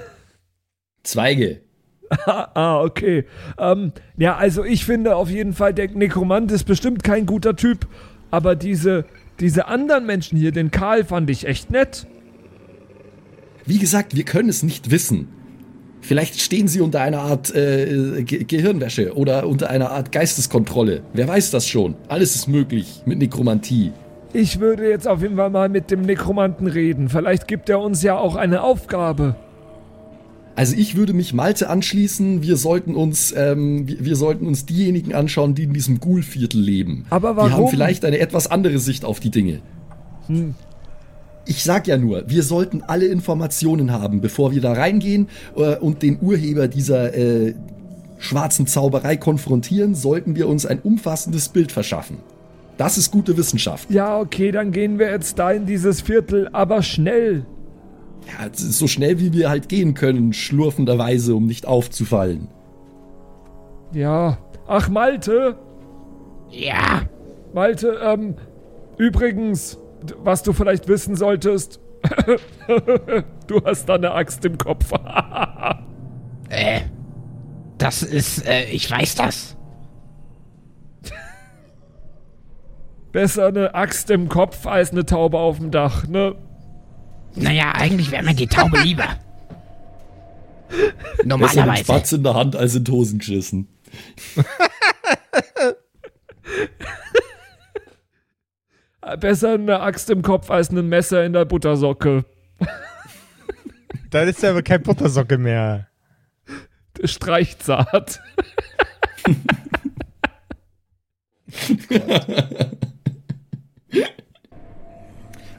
Zweige. 1.03 1.61
Ah, 2.27 2.83
okay. 2.83 3.25
Ähm, 3.59 3.93
ja, 4.17 4.37
also 4.37 4.65
ich 4.65 4.85
finde 4.85 5.17
auf 5.17 5.31
jeden 5.31 5.53
Fall, 5.53 5.75
der 5.75 5.91
Nekromant 5.91 6.51
ist 6.53 6.65
bestimmt 6.65 7.03
kein 7.05 7.27
guter 7.27 7.57
Typ. 7.57 7.87
Aber 8.31 8.57
diese, 8.57 9.05
diese 9.41 9.69
anderen 9.69 10.07
Menschen 10.07 10.39
hier, 10.39 10.53
den 10.53 10.71
Karl 10.71 11.05
fand 11.05 11.31
ich 11.31 11.47
echt 11.47 11.71
nett. 11.71 12.07
Wie 13.65 13.79
gesagt, 13.79 14.15
wir 14.17 14.25
können 14.25 14.49
es 14.49 14.63
nicht 14.63 14.91
wissen. 14.91 15.29
Vielleicht 16.01 16.41
stehen 16.41 16.69
sie 16.69 16.81
unter 16.81 17.01
einer 17.01 17.21
Art 17.21 17.53
äh, 17.55 18.23
Ge 18.23 18.45
Gehirnwäsche 18.45 19.15
oder 19.17 19.47
unter 19.49 19.71
einer 19.71 19.91
Art 19.91 20.13
Geisteskontrolle. 20.13 21.03
Wer 21.13 21.27
weiß 21.27 21.51
das 21.51 21.67
schon? 21.67 21.97
Alles 22.09 22.37
ist 22.37 22.47
möglich 22.47 23.03
mit 23.07 23.19
Nekromantie. 23.19 23.93
Ich 24.33 24.61
würde 24.61 24.89
jetzt 24.89 25.09
auf 25.09 25.23
jeden 25.23 25.37
Fall 25.37 25.51
mal 25.51 25.69
mit 25.69 25.91
dem 25.91 26.03
Nekromanten 26.03 26.69
reden. 26.69 27.09
Vielleicht 27.09 27.49
gibt 27.49 27.69
er 27.69 27.81
uns 27.81 28.03
ja 28.03 28.17
auch 28.17 28.37
eine 28.37 28.63
Aufgabe. 28.63 29.35
Also 30.57 30.75
ich 30.77 30.97
würde 30.97 31.13
mich 31.13 31.35
Malte 31.35 31.69
anschließen. 31.69 32.43
Wir 32.43 32.57
sollten 32.57 32.95
uns, 32.95 33.33
ähm, 33.37 33.87
wir, 33.87 34.05
wir 34.05 34.17
sollten 34.17 34.47
uns 34.47 34.65
diejenigen 34.65 35.15
anschauen, 35.15 35.55
die 35.55 35.65
in 35.65 35.75
diesem 35.75 36.01
Ghoul-Viertel 36.01 36.61
leben. 36.61 37.05
Aber 37.11 37.35
Die 37.35 37.41
haben 37.41 37.51
warum? 37.53 37.69
vielleicht 37.69 38.05
eine 38.07 38.19
etwas 38.19 38.51
andere 38.51 38.79
Sicht 38.79 39.05
auf 39.05 39.21
die 39.21 39.31
Dinge. 39.31 39.61
Ich 41.45 41.63
sag 41.63 41.87
ja 41.87 41.99
nur, 41.99 42.25
wir 42.29 42.43
sollten 42.43 42.83
alle 42.83 43.05
Informationen 43.07 43.93
haben, 43.93 44.21
bevor 44.23 44.53
wir 44.53 44.61
da 44.63 44.73
reingehen 44.73 45.29
äh, 45.57 45.77
und 45.77 46.03
den 46.03 46.19
Urheber 46.21 46.69
dieser 46.69 47.15
äh, 47.15 47.55
schwarzen 48.19 48.67
Zauberei 48.67 49.17
konfrontieren, 49.17 49.95
sollten 49.95 50.37
wir 50.37 50.49
uns 50.49 50.65
ein 50.65 50.81
umfassendes 50.81 51.51
Bild 51.51 51.71
verschaffen. 51.71 52.17
Das 52.79 52.99
ist 52.99 53.11
gute 53.11 53.37
Wissenschaft. 53.37 53.91
Ja, 53.91 54.19
okay, 54.19 54.51
dann 54.53 54.73
gehen 54.73 54.99
wir 54.99 55.11
jetzt 55.11 55.39
da 55.39 55.51
in 55.51 55.67
dieses 55.67 56.01
Viertel, 56.01 56.49
aber 56.53 56.83
schnell. 56.83 57.45
Ja, 58.27 58.51
so 58.53 58.87
schnell 58.87 59.21
wie 59.21 59.33
wir 59.33 59.49
halt 59.49 59.69
gehen 59.69 59.95
können, 59.95 60.33
schlurfenderweise, 60.33 61.35
um 61.35 61.47
nicht 61.47 61.67
aufzufallen. 61.67 62.49
Ja. 63.93 64.39
Ach, 64.67 64.89
Malte. 64.89 65.57
Ja, 66.51 67.03
Malte, 67.53 67.99
ähm, 68.03 68.35
übrigens, 68.99 69.79
was 70.23 70.43
du 70.43 70.53
vielleicht 70.53 70.89
wissen 70.89 71.15
solltest. 71.17 71.81
du 73.47 73.65
hast 73.65 73.89
da 73.89 73.95
eine 73.95 74.13
Axt 74.13 74.45
im 74.45 74.59
Kopf. 74.59 74.93
äh, 76.49 76.81
das 77.79 78.03
ist, 78.03 78.47
äh, 78.47 78.65
ich 78.65 78.91
weiß 78.91 79.15
das. 79.17 79.57
Besser 83.13 83.47
eine 83.47 83.75
Axt 83.75 84.11
im 84.11 84.29
Kopf 84.29 84.67
als 84.67 84.91
eine 84.93 85.07
Taube 85.07 85.39
auf 85.39 85.59
dem 85.59 85.71
Dach, 85.71 86.07
ne? 86.07 86.35
Naja, 87.37 87.73
eigentlich 87.73 88.11
wäre 88.11 88.25
mir 88.25 88.35
die 88.35 88.47
Taube 88.47 88.79
lieber. 88.81 89.05
Besser 90.69 91.25
Normalerweise. 91.25 91.85
Spatz 91.85 92.13
in 92.13 92.23
der 92.25 92.35
Hand 92.35 92.57
als 92.57 92.75
in 92.75 92.87
Hosen 92.89 93.19
geschissen. 93.19 93.69
Besser 99.21 99.55
eine 99.55 99.81
Axt 99.81 100.11
im 100.11 100.23
Kopf 100.23 100.51
als 100.51 100.71
ein 100.71 100.89
Messer 100.89 101.25
in 101.25 101.33
der 101.33 101.45
Buttersocke. 101.45 102.25
Dann 104.11 104.29
ist 104.29 104.43
ja 104.43 104.51
aber 104.51 104.63
kein 104.63 104.83
Buttersocke 104.83 105.39
mehr. 105.39 105.87
Streichzart. 107.05 108.21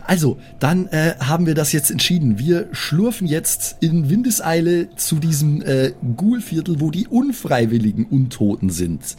Also, 0.08 0.40
dann 0.60 0.88
äh, 0.88 1.16
haben 1.20 1.46
wir 1.46 1.54
das 1.54 1.74
jetzt 1.74 1.92
entschieden. 1.92 2.40
Wir 2.40 2.70
schlurfen 2.72 3.28
jetzt 3.28 3.76
in 3.82 4.10
Windeseile 4.10 4.96
zu 4.96 5.18
diesem 5.18 5.62
äh, 5.62 5.92
Ghoul-Viertel, 6.16 6.80
wo 6.80 6.92
die 6.92 7.08
unfreiwilligen 7.08 8.06
Untoten 8.06 8.70
sind. 8.70 9.18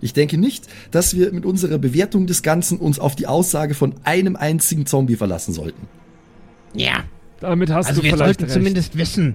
Ich 0.00 0.12
denke 0.12 0.38
nicht, 0.38 0.68
dass 0.92 1.16
wir 1.16 1.32
mit 1.32 1.44
unserer 1.44 1.78
Bewertung 1.78 2.28
des 2.28 2.42
Ganzen 2.42 2.78
uns 2.78 3.00
auf 3.00 3.16
die 3.16 3.26
Aussage 3.26 3.74
von 3.74 3.94
einem 4.04 4.36
einzigen 4.36 4.86
Zombie 4.86 5.16
verlassen 5.16 5.52
sollten. 5.52 5.88
Ja, 6.72 7.02
Damit 7.40 7.70
hast 7.70 7.88
also 7.88 8.00
du 8.00 8.04
wir 8.04 8.12
vielleicht 8.12 8.38
sollten 8.38 8.44
recht. 8.44 8.54
zumindest 8.54 8.96
wissen, 8.96 9.34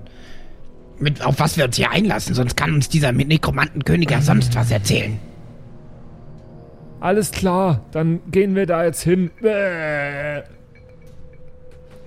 mit, 0.99 1.23
auf 1.23 1.37
was 1.39 1.57
wir 1.57 1.65
uns 1.65 1.75
hier 1.75 1.91
einlassen, 1.91 2.33
sonst 2.33 2.55
kann 2.55 2.73
uns 2.73 2.87
dieser 2.87 3.11
Nekromantenkönig 3.11 4.09
ja 4.09 4.21
sonst 4.21 4.55
was 4.55 4.71
erzählen. 4.71 5.19
Alles 7.05 7.29
klar, 7.29 7.85
dann 7.91 8.19
gehen 8.31 8.55
wir 8.55 8.65
da 8.65 8.83
jetzt 8.83 9.03
hin. 9.03 9.29
Äh. 9.43 10.41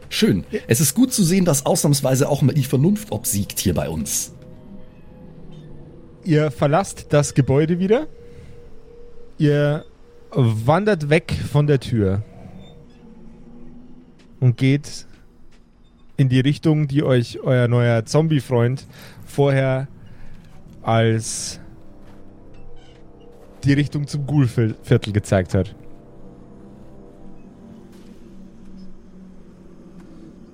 Schön. 0.09 0.43
Es 0.67 0.81
ist 0.81 0.93
gut 0.93 1.13
zu 1.13 1.23
sehen, 1.23 1.45
dass 1.45 1.65
ausnahmsweise 1.67 2.29
auch 2.29 2.43
mal 2.43 2.53
die 2.53 2.65
Vernunft 2.65 3.13
obsiegt 3.13 3.61
hier 3.61 3.75
bei 3.75 3.89
uns. 3.89 4.35
Ihr 6.25 6.51
verlasst 6.51 7.07
das 7.11 7.35
Gebäude 7.35 7.79
wieder. 7.79 8.09
Ihr 9.39 9.85
wandert 10.33 11.11
weg 11.11 11.33
von 11.49 11.69
der 11.69 11.79
Tür. 11.79 12.25
Und 14.41 14.57
geht 14.57 15.07
in 16.17 16.29
die 16.29 16.41
Richtung, 16.41 16.89
die 16.89 17.05
euch 17.05 17.39
euer 17.45 17.69
neuer 17.69 18.05
Zombie-Freund 18.05 18.85
vorher 19.25 19.87
als 20.83 21.61
die 23.65 23.73
Richtung 23.73 24.07
zum 24.07 24.27
Ghoul-Viertel 24.27 25.13
gezeigt 25.13 25.55
hat. 25.55 25.75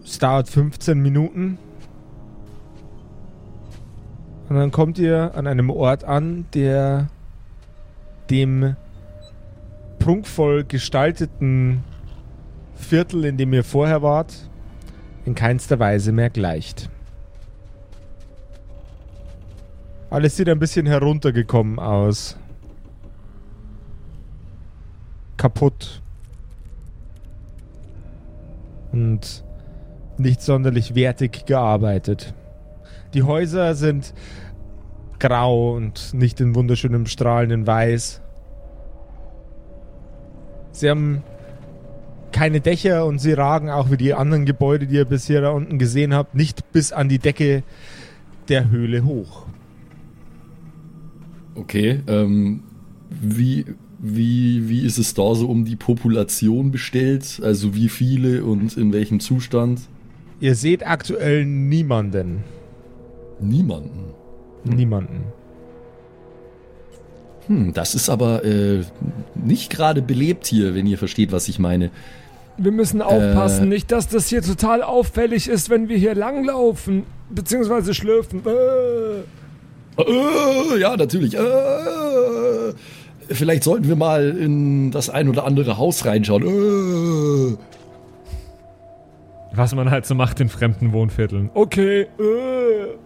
Es 0.05 0.19
dauert 0.19 0.49
15 0.49 1.01
Minuten. 1.01 1.59
Und 4.49 4.57
dann 4.57 4.71
kommt 4.71 4.99
ihr 4.99 5.33
an 5.35 5.47
einem 5.47 5.71
Ort 5.71 6.05
an, 6.05 6.47
der 6.55 7.09
dem 8.31 8.77
prunkvoll 9.99 10.65
gestalteten 10.65 11.83
Viertel, 12.75 13.25
in 13.25 13.39
dem 13.39 13.53
ihr 13.55 13.65
vorher 13.65 14.03
wart, 14.03 14.49
in 15.25 15.35
keinster 15.35 15.79
Weise 15.79 16.13
mehr 16.13 16.31
gleicht. 16.31 16.91
Alles 20.11 20.37
sieht 20.37 20.49
ein 20.49 20.59
bisschen 20.59 20.87
heruntergekommen 20.87 21.79
aus. 21.79 22.37
Kaputt. 25.45 26.01
Und 28.93 29.45
nicht 30.17 30.41
sonderlich 30.41 30.95
wertig 30.95 31.45
gearbeitet. 31.45 32.33
Die 33.13 33.25
Häuser 33.25 33.75
sind 33.75 34.15
grau 35.19 35.75
und 35.75 36.15
nicht 36.15 36.41
in 36.41 36.55
wunderschönem 36.55 37.05
strahlenden 37.05 37.67
Weiß. 37.67 38.23
Sie 40.73 40.89
haben 40.89 41.23
keine 42.33 42.63
Dächer 42.63 43.05
und 43.05 43.19
sie 43.19 43.35
ragen 43.35 43.69
auch 43.69 43.91
wie 43.91 43.99
die 43.99 44.15
anderen 44.15 44.47
Gebäude, 44.47 44.87
die 44.87 44.95
ihr 44.95 45.05
bisher 45.05 45.43
da 45.43 45.51
unten 45.51 45.79
gesehen 45.79 46.15
habt, 46.15 46.35
nicht 46.35 46.73
bis 46.73 46.91
an 46.91 47.11
die 47.11 47.19
Decke 47.19 47.65
der 48.49 48.71
Höhle 48.71 49.05
hoch. 49.05 49.45
Okay, 51.55 52.03
ähm, 52.07 52.63
wie, 53.11 53.67
wie, 54.07 54.69
wie 54.69 54.85
ist 54.85 54.99
es 54.99 55.15
da 55.15 55.35
so 55.35 55.49
um 55.49 55.65
die 55.65 55.77
Population 55.77 56.71
bestellt? 56.71 57.41
Also 57.43 57.75
wie 57.75 57.89
viele 57.89 58.45
und 58.45 58.77
in 58.77 58.93
welchem 58.93 59.19
Zustand? 59.19 59.81
Ihr 60.41 60.55
seht 60.55 60.87
aktuell 60.87 61.47
niemanden. 61.47 62.45
Niemanden. 63.41 64.13
Niemanden. 64.65 65.25
Hm, 67.47 67.73
das 67.73 67.95
ist 67.95 68.11
aber 68.11 68.45
äh, 68.45 68.83
nicht 69.35 69.71
gerade 69.71 70.03
belebt 70.03 70.47
hier, 70.47 70.75
wenn 70.75 70.87
ihr 70.87 70.99
versteht, 70.99 71.33
was 71.33 71.49
ich 71.49 71.59
meine. 71.59 71.91
Wir 72.59 72.73
müssen 72.73 73.01
aufpassen, 73.01 73.65
Äh. 73.65 73.69
nicht, 73.69 73.91
dass 73.91 74.09
das 74.09 74.29
hier 74.29 74.43
total 74.43 74.83
auffällig 74.83 75.49
ist, 75.49 75.71
wenn 75.71 75.89
wir 75.89 75.97
hier 75.97 76.15
langlaufen, 76.15 77.05
beziehungsweise 77.31 77.95
schlürfen. 77.95 78.43
Äh. 78.47 80.03
Äh, 80.03 80.79
ja, 80.81 80.97
natürlich. 80.97 81.37
Vielleicht 83.29 83.65
sollten 83.65 83.89
wir 83.89 83.97
mal 83.97 84.37
in 84.37 84.91
das 84.91 85.11
ein 85.11 85.29
oder 85.29 85.45
andere 85.45 85.79
Haus 85.79 86.05
reinschauen. 86.05 86.43
Äh. 86.43 87.57
Was 89.55 89.75
man 89.75 89.91
halt 89.91 90.07
so 90.07 90.15
macht 90.15 90.41
in 90.41 90.49
fremden 90.49 90.93
Wohnvierteln. 90.93 91.51
Okay. 91.55 92.07
Äh. 92.19 92.97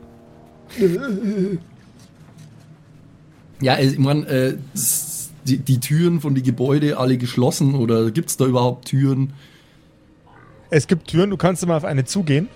Ja, 3.60 3.78
ich 3.78 3.98
meine, 3.98 4.26
äh, 4.26 4.56
die, 5.44 5.58
die 5.58 5.80
Türen 5.80 6.20
von 6.20 6.34
die 6.34 6.42
Gebäude 6.42 6.98
alle 6.98 7.18
geschlossen 7.18 7.74
oder 7.74 8.10
gibt's 8.10 8.36
da 8.36 8.44
überhaupt 8.44 8.86
Türen? 8.86 9.32
Es 10.70 10.86
gibt 10.86 11.08
Türen, 11.08 11.30
du 11.30 11.36
kannst 11.36 11.66
mal 11.66 11.76
auf 11.76 11.84
eine 11.84 12.04
zugehen. 12.04 12.48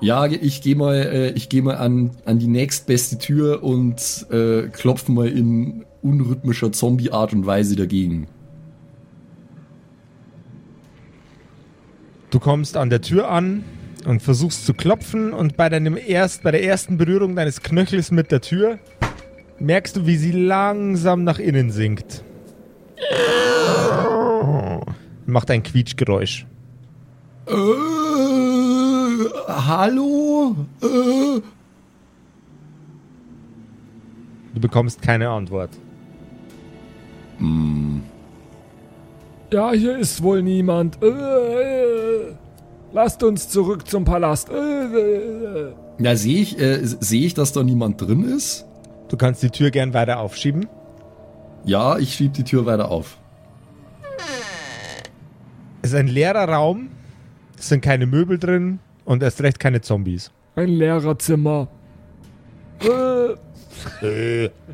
Ja, 0.00 0.26
ich 0.26 0.62
gehe 0.62 0.76
mal, 0.76 0.94
äh, 0.94 1.30
ich 1.30 1.48
gehe 1.48 1.62
mal 1.62 1.76
an, 1.76 2.12
an 2.24 2.38
die 2.38 2.46
nächstbeste 2.46 3.18
Tür 3.18 3.62
und 3.64 4.26
äh, 4.30 4.68
klopfe 4.68 5.10
mal 5.10 5.28
in 5.28 5.84
unrhythmischer 6.02 6.70
Zombie-Art 6.70 7.32
und 7.32 7.46
Weise 7.46 7.74
dagegen. 7.74 8.28
Du 12.30 12.38
kommst 12.38 12.76
an 12.76 12.90
der 12.90 13.00
Tür 13.00 13.30
an 13.30 13.64
und 14.06 14.22
versuchst 14.22 14.66
zu 14.66 14.74
klopfen 14.74 15.32
und 15.32 15.56
bei, 15.56 15.68
deinem 15.68 15.96
erst, 15.96 16.42
bei 16.42 16.52
der 16.52 16.62
ersten 16.62 16.98
Berührung 16.98 17.34
deines 17.34 17.62
Knöchels 17.62 18.10
mit 18.10 18.30
der 18.30 18.40
Tür 18.40 18.78
merkst 19.58 19.96
du, 19.96 20.06
wie 20.06 20.16
sie 20.16 20.32
langsam 20.32 21.24
nach 21.24 21.38
innen 21.38 21.70
sinkt. 21.70 22.22
Macht 25.26 25.50
ein 25.50 25.62
Quietschgeräusch. 25.62 26.46
Äh, 29.18 29.22
hallo? 29.48 30.54
Äh, 30.82 31.40
Du 34.54 34.60
bekommst 34.60 35.02
keine 35.02 35.28
Antwort. 35.28 35.70
Ja, 39.52 39.72
hier 39.72 39.98
ist 39.98 40.22
wohl 40.22 40.42
niemand. 40.42 41.02
Äh, 41.02 41.08
äh. 41.08 42.34
Lasst 42.92 43.22
uns 43.22 43.48
zurück 43.48 43.86
zum 43.86 44.04
Palast. 44.04 44.50
Äh, 44.50 44.54
äh. 44.54 45.72
ja, 45.98 46.16
sehe 46.16 46.40
ich, 46.40 46.58
äh, 46.58 46.80
sehe 46.82 47.26
ich, 47.26 47.34
dass 47.34 47.52
da 47.52 47.62
niemand 47.62 48.00
drin 48.00 48.24
ist? 48.24 48.66
Du 49.08 49.16
kannst 49.16 49.42
die 49.42 49.50
Tür 49.50 49.70
gern 49.70 49.94
weiter 49.94 50.20
aufschieben. 50.20 50.66
Ja, 51.64 51.98
ich 51.98 52.14
schieb 52.14 52.32
die 52.34 52.44
Tür 52.44 52.66
weiter 52.66 52.90
auf. 52.90 53.18
Es 55.82 55.90
ist 55.90 55.96
ein 55.96 56.08
leerer 56.08 56.48
Raum. 56.48 56.88
Es 57.58 57.68
sind 57.68 57.80
keine 57.80 58.06
Möbel 58.06 58.38
drin 58.38 58.80
und 59.08 59.22
erst 59.22 59.40
recht 59.42 59.58
keine 59.58 59.80
Zombies. 59.80 60.30
Ein 60.54 60.68
Lehrerzimmer. 60.68 61.68
Äh, 64.02 64.50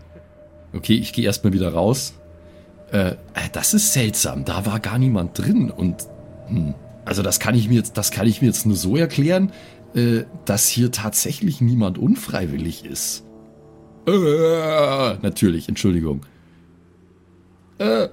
Okay, 0.74 0.94
ich 0.94 1.12
gehe 1.12 1.24
erstmal 1.24 1.52
wieder 1.52 1.72
raus. 1.72 2.14
Äh, 2.90 3.10
äh, 3.10 3.14
das 3.52 3.74
ist 3.74 3.92
seltsam. 3.92 4.44
Da 4.44 4.66
war 4.66 4.80
gar 4.80 4.98
niemand 4.98 5.38
drin 5.38 5.70
und 5.70 6.08
hm, 6.48 6.74
also 7.04 7.22
das 7.22 7.38
kann 7.38 7.54
ich 7.54 7.68
mir 7.68 7.76
jetzt, 7.76 7.96
das 7.96 8.10
kann 8.10 8.26
ich 8.26 8.40
mir 8.40 8.48
jetzt 8.48 8.66
nur 8.66 8.76
so 8.76 8.96
erklären, 8.96 9.52
äh, 9.94 10.24
dass 10.44 10.66
hier 10.66 10.90
tatsächlich 10.90 11.60
niemand 11.60 11.96
unfreiwillig 11.96 12.84
ist. 12.84 13.24
Äh, 14.08 15.14
natürlich, 15.22 15.68
Entschuldigung. 15.68 16.26
Äh, 17.78 18.08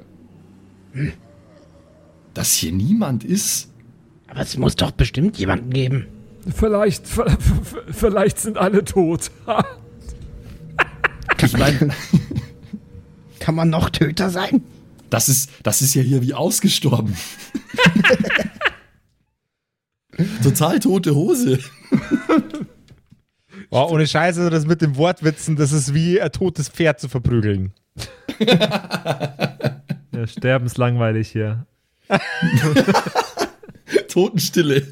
dass 2.36 2.54
hier 2.54 2.72
niemand 2.72 3.24
ist. 3.24 3.71
Aber 4.32 4.40
es 4.42 4.58
muss 4.58 4.76
doch 4.78 4.92
bestimmt 4.92 5.38
jemanden 5.38 5.72
geben. 5.72 6.08
vielleicht, 6.56 7.04
vielleicht 7.92 8.40
sind 8.40 8.58
alle 8.58 8.84
tot. 8.86 9.30
Ich 11.44 11.58
meine, 11.58 11.90
Kann 13.40 13.56
man 13.56 13.70
noch 13.70 13.90
Töter 13.90 14.30
sein? 14.30 14.64
das 15.10 15.28
ist, 15.28 15.50
das 15.64 15.82
ist 15.82 15.94
ja 15.96 16.02
hier 16.02 16.22
wie 16.22 16.34
ausgestorben. 16.34 17.14
Total 20.44 20.80
tote 20.80 21.14
Hose. 21.14 21.60
Oh, 23.70 23.88
ohne 23.92 24.08
Scheiße, 24.08 24.50
das 24.50 24.66
mit 24.66 24.82
dem 24.82 24.96
Wortwitzen, 24.96 25.58
das 25.58 25.74
ist 25.74 25.94
wie 25.94 26.22
ein 26.22 26.32
totes 26.32 26.70
Pferd 26.70 27.02
zu 27.02 27.10
verprügeln. 27.10 27.74
Ja, 28.40 30.28
sterbenslangweilig 30.28 31.30
hier. 31.30 31.66
Totenstille. 34.12 34.86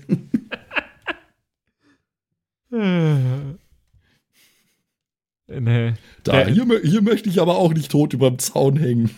Nee. 5.47 5.93
Da, 6.23 6.43
Der- 6.43 6.47
hier, 6.53 6.65
hier 6.83 7.01
möchte 7.01 7.29
ich 7.29 7.41
aber 7.41 7.57
auch 7.57 7.73
nicht 7.73 7.91
tot 7.91 8.13
über 8.13 8.29
dem 8.29 8.39
Zaun 8.39 8.77
hängen. 8.77 9.09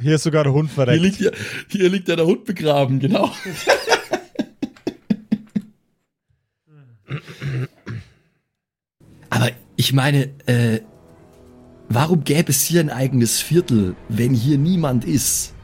Hier 0.00 0.16
ist 0.16 0.24
sogar 0.24 0.44
der 0.44 0.52
Hund 0.52 0.68
Hier 0.70 0.74
verreckt. 0.74 1.02
liegt, 1.02 1.20
ja, 1.20 1.30
hier 1.68 1.88
liegt 1.88 2.08
ja 2.08 2.16
der 2.16 2.26
Hund 2.26 2.44
begraben, 2.44 3.00
genau. 3.00 3.30
aber 9.30 9.50
ich 9.76 9.92
meine, 9.92 10.24
äh, 10.46 10.80
warum 11.88 12.24
gäbe 12.24 12.50
es 12.50 12.62
hier 12.62 12.80
ein 12.80 12.90
eigenes 12.90 13.40
Viertel, 13.40 13.96
wenn 14.08 14.34
hier 14.34 14.58
niemand 14.58 15.04
ist? 15.04 15.54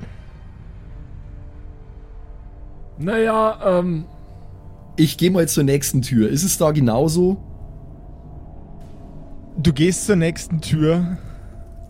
Naja, 2.98 3.78
ähm, 3.78 4.04
Ich 4.96 5.16
gehe 5.16 5.30
mal 5.30 5.46
zur 5.48 5.64
nächsten 5.64 6.02
Tür. 6.02 6.28
Ist 6.28 6.42
es 6.42 6.58
da 6.58 6.72
genauso? 6.72 7.36
Du 9.56 9.72
gehst 9.72 10.06
zur 10.06 10.16
nächsten 10.16 10.60
Tür, 10.60 11.18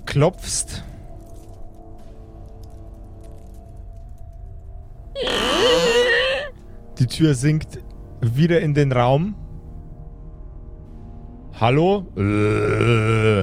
klopfst. 0.06 0.82
Die 6.98 7.06
Tür 7.06 7.34
sinkt 7.34 7.78
wieder 8.20 8.60
in 8.60 8.74
den 8.74 8.92
Raum. 8.92 9.34
Hallo? 11.60 12.06
Äh. 12.16 13.42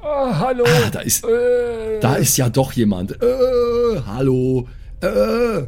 ah, 0.00 0.38
hallo. 0.38 0.64
Ah, 0.64 0.90
da 0.90 1.00
ist, 1.00 1.24
Äh, 1.24 2.00
da 2.00 2.14
ist 2.16 2.36
ja 2.36 2.48
doch 2.48 2.72
jemand. 2.72 3.12
Äh, 3.22 4.00
hallo. 4.06 4.66
Äh. 5.02 5.66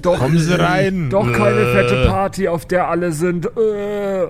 doch, 0.00 0.18
Kommen 0.18 0.38
Sie 0.38 0.58
rein. 0.58 1.10
doch 1.10 1.30
keine 1.32 1.60
Äh. 1.60 1.72
fette 1.74 2.06
Party, 2.06 2.48
auf 2.48 2.66
der 2.66 2.88
alle 2.88 3.12
sind. 3.12 3.46
Äh, 3.56 4.28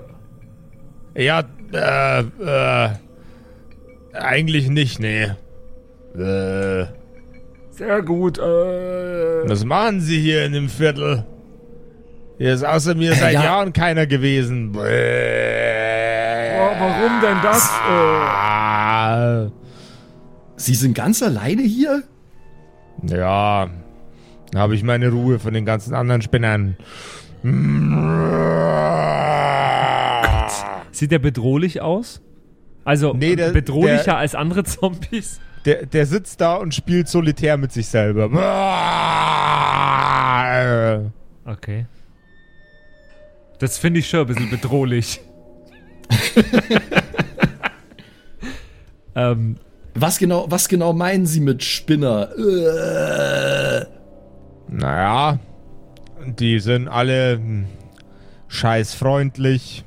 Ja, 1.23 1.43
äh, 1.73 2.19
äh. 2.21 2.89
Eigentlich 4.13 4.69
nicht, 4.69 4.99
nee. 4.99 5.23
Äh. 6.17 6.85
sehr 7.71 8.01
gut. 8.03 8.37
Äh, 8.39 8.41
Was 9.49 9.63
machen 9.65 9.99
Sie 10.01 10.19
hier 10.19 10.45
in 10.45 10.53
dem 10.53 10.69
Viertel? 10.69 11.25
Hier 12.37 12.53
ist 12.53 12.63
außer 12.65 12.95
mir 12.95 13.13
seit 13.15 13.33
ja. 13.33 13.43
Jahren 13.43 13.71
keiner 13.73 14.05
gewesen. 14.07 14.73
wa- 14.75 14.81
warum 16.79 17.21
denn 17.21 17.37
das? 17.41 17.63
Äh, 17.89 17.91
Ah. 18.27 19.47
Sie 20.57 20.73
sind 20.75 20.93
ganz 20.95 21.21
alleine 21.23 21.61
hier? 21.63 22.03
Ja, 23.03 23.67
da 24.51 24.59
habe 24.59 24.75
ich 24.75 24.83
meine 24.83 25.09
Ruhe 25.09 25.39
von 25.39 25.53
den 25.53 25.65
ganzen 25.65 25.93
anderen 25.93 26.21
Spinnern. 26.21 26.77
Sieht 30.91 31.11
der 31.11 31.19
bedrohlich 31.19 31.81
aus? 31.81 32.21
Also 32.85 33.13
Nee, 33.13 33.35
der- 33.35 33.51
bedrohlicher 33.51 34.03
der- 34.03 34.17
als 34.17 34.35
andere 34.35 34.63
Zombies? 34.63 35.39
Der, 35.65 35.85
der 35.87 36.05
sitzt 36.05 36.39
da 36.41 36.55
und 36.55 36.75
spielt 36.75 37.07
solitär 37.07 37.57
mit 37.57 37.71
sich 37.71 37.87
selber. 37.87 38.25
Okay. 41.45 41.85
Das 43.59 43.77
finde 43.79 43.99
ich 43.99 44.07
schon 44.09 44.21
ein 44.21 44.27
bisschen 44.27 44.49
bedrohlich. 44.51 45.21
ähm, 49.15 49.55
Was 49.95 50.19
genau, 50.19 50.45
was 50.49 50.67
genau 50.67 50.93
meinen 50.93 51.25
Sie 51.25 51.39
mit 51.39 51.63
Spinner? 51.63 52.29
Naja, 54.67 55.39
die 56.25 56.59
sind 56.59 56.87
alle 56.87 57.39
scheißfreundlich. 58.47 59.83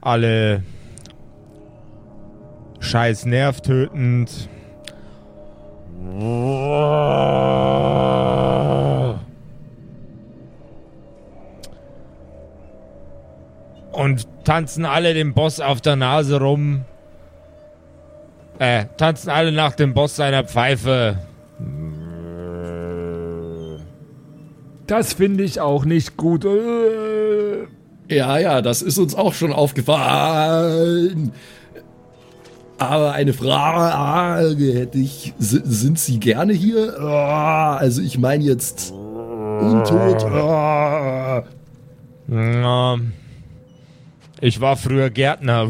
Alle 0.00 0.62
scheiß 2.80 3.26
nervtötend. 3.26 4.48
Und 13.92 14.26
tanzen 14.44 14.84
alle 14.84 15.14
dem 15.14 15.34
Boss 15.34 15.60
auf 15.60 15.80
der 15.80 15.96
Nase 15.96 16.40
rum. 16.40 16.84
Äh, 18.58 18.86
tanzen 18.96 19.30
alle 19.30 19.52
nach 19.52 19.74
dem 19.74 19.94
Boss 19.94 20.16
seiner 20.16 20.44
Pfeife. 20.44 21.18
Das 24.86 25.12
finde 25.14 25.44
ich 25.44 25.60
auch 25.60 25.84
nicht 25.84 26.16
gut. 26.16 26.44
Äh, 26.44 27.66
Ja, 28.08 28.38
ja, 28.38 28.60
das 28.62 28.82
ist 28.82 28.98
uns 28.98 29.14
auch 29.14 29.32
schon 29.34 29.52
aufgefallen. 29.52 31.32
Aber 32.78 33.12
eine 33.12 33.32
Frage 33.32 34.72
hätte 34.74 34.98
ich. 34.98 35.32
Sind 35.38 35.98
Sie 35.98 36.18
gerne 36.18 36.52
hier? 36.52 36.98
Ah, 37.00 37.76
Also 37.76 38.02
ich 38.02 38.18
meine 38.18 38.42
jetzt 38.44 38.90
untot. 38.92 40.24
Ah. 40.24 41.44
Ja, 42.28 42.96
ich 44.40 44.60
war 44.60 44.76
früher 44.76 45.10
Gärtner. 45.10 45.68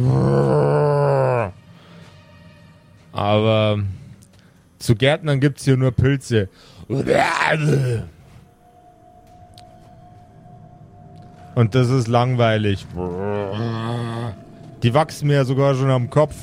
Aber 3.13 3.79
zu 4.79 4.95
Gärtnern 4.95 5.41
gibt's 5.41 5.65
hier 5.65 5.77
nur 5.77 5.93
Pilze. 5.93 6.49
Und 11.55 11.75
das 11.75 11.91
ist 11.91 12.09
langweilig. 12.09 12.87
Die 14.83 14.95
wachsen 14.95 15.29
mir 15.29 15.35
ja 15.35 15.45
sogar 15.45 15.75
schon 15.75 15.91
am 15.91 16.11
Kopf. 16.11 16.35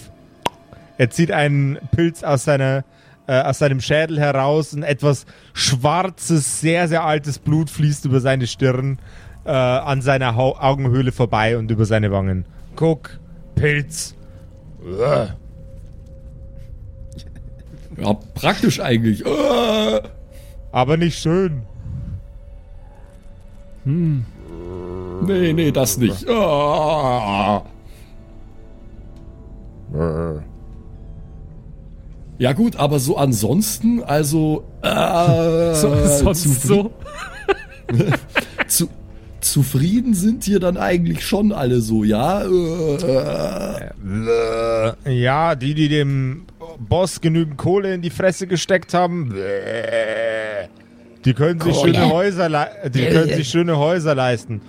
Er 0.98 1.10
zieht 1.10 1.32
einen 1.32 1.78
Pilz 1.92 2.24
aus, 2.24 2.44
seiner, 2.44 2.84
äh, 3.28 3.42
aus 3.42 3.60
seinem 3.60 3.82
Schädel 3.82 4.20
heraus. 4.20 4.74
Ein 4.74 4.84
etwas 4.84 5.26
schwarzes, 5.54 6.62
sehr, 6.62 6.88
sehr 6.88 7.04
altes 7.04 7.40
Blut 7.40 7.70
fließt 7.70 8.06
über 8.06 8.20
seine 8.20 8.48
Stirn, 8.48 9.00
äh, 9.46 9.52
an 9.52 10.02
seiner 10.02 10.36
Hau 10.36 10.58
Augenhöhle 10.58 11.12
vorbei 11.12 11.58
und 11.58 11.72
über 11.72 11.86
seine 11.86 12.12
Wangen. 12.12 12.46
Guck, 12.76 13.20
Pilz. 13.56 14.16
Uah. 14.86 15.36
Ja, 17.98 18.14
praktisch 18.36 18.80
eigentlich. 18.80 19.24
Aber 20.72 20.98
nicht 20.98 21.20
schön. 21.20 21.64
Nee, 25.26 25.54
nee, 25.54 25.72
das 25.72 25.98
nicht. 25.98 26.28
Ah. 26.30 27.64
Ja 32.38 32.54
gut, 32.54 32.76
aber 32.78 33.00
so 33.00 33.18
ansonsten, 33.18 34.02
also 34.04 34.64
äh, 34.82 35.74
So, 35.74 35.94
sonst 36.06 36.62
so. 36.64 36.92
zu, 38.68 38.88
zufrieden 39.42 40.14
sind 40.14 40.44
hier 40.46 40.60
dann 40.60 40.78
eigentlich 40.78 41.26
schon 41.26 41.52
alle 41.52 41.82
so, 41.82 42.04
ja? 42.04 42.44
Äh, 42.44 43.90
Äh, 45.06 45.20
Ja, 45.22 45.56
die, 45.56 45.74
die 45.74 45.90
dem 45.90 46.46
Boss 46.78 47.20
genügend 47.20 47.58
Kohle 47.58 47.94
in 47.94 48.02
die 48.02 48.10
Fresse 48.10 48.48
gesteckt 48.48 48.94
haben, 48.94 49.34
äh, 49.36 50.68
die 51.30 51.36
können 51.36 51.60
sich 51.60 51.76
Kohle. 51.76 51.94
schöne 51.94 52.10
Häuser, 52.10 52.50
die 52.90 53.06
können 53.06 53.30
sich 53.30 53.48
schöne 53.48 53.78
Häuser 53.78 54.16
leisten. 54.16 54.62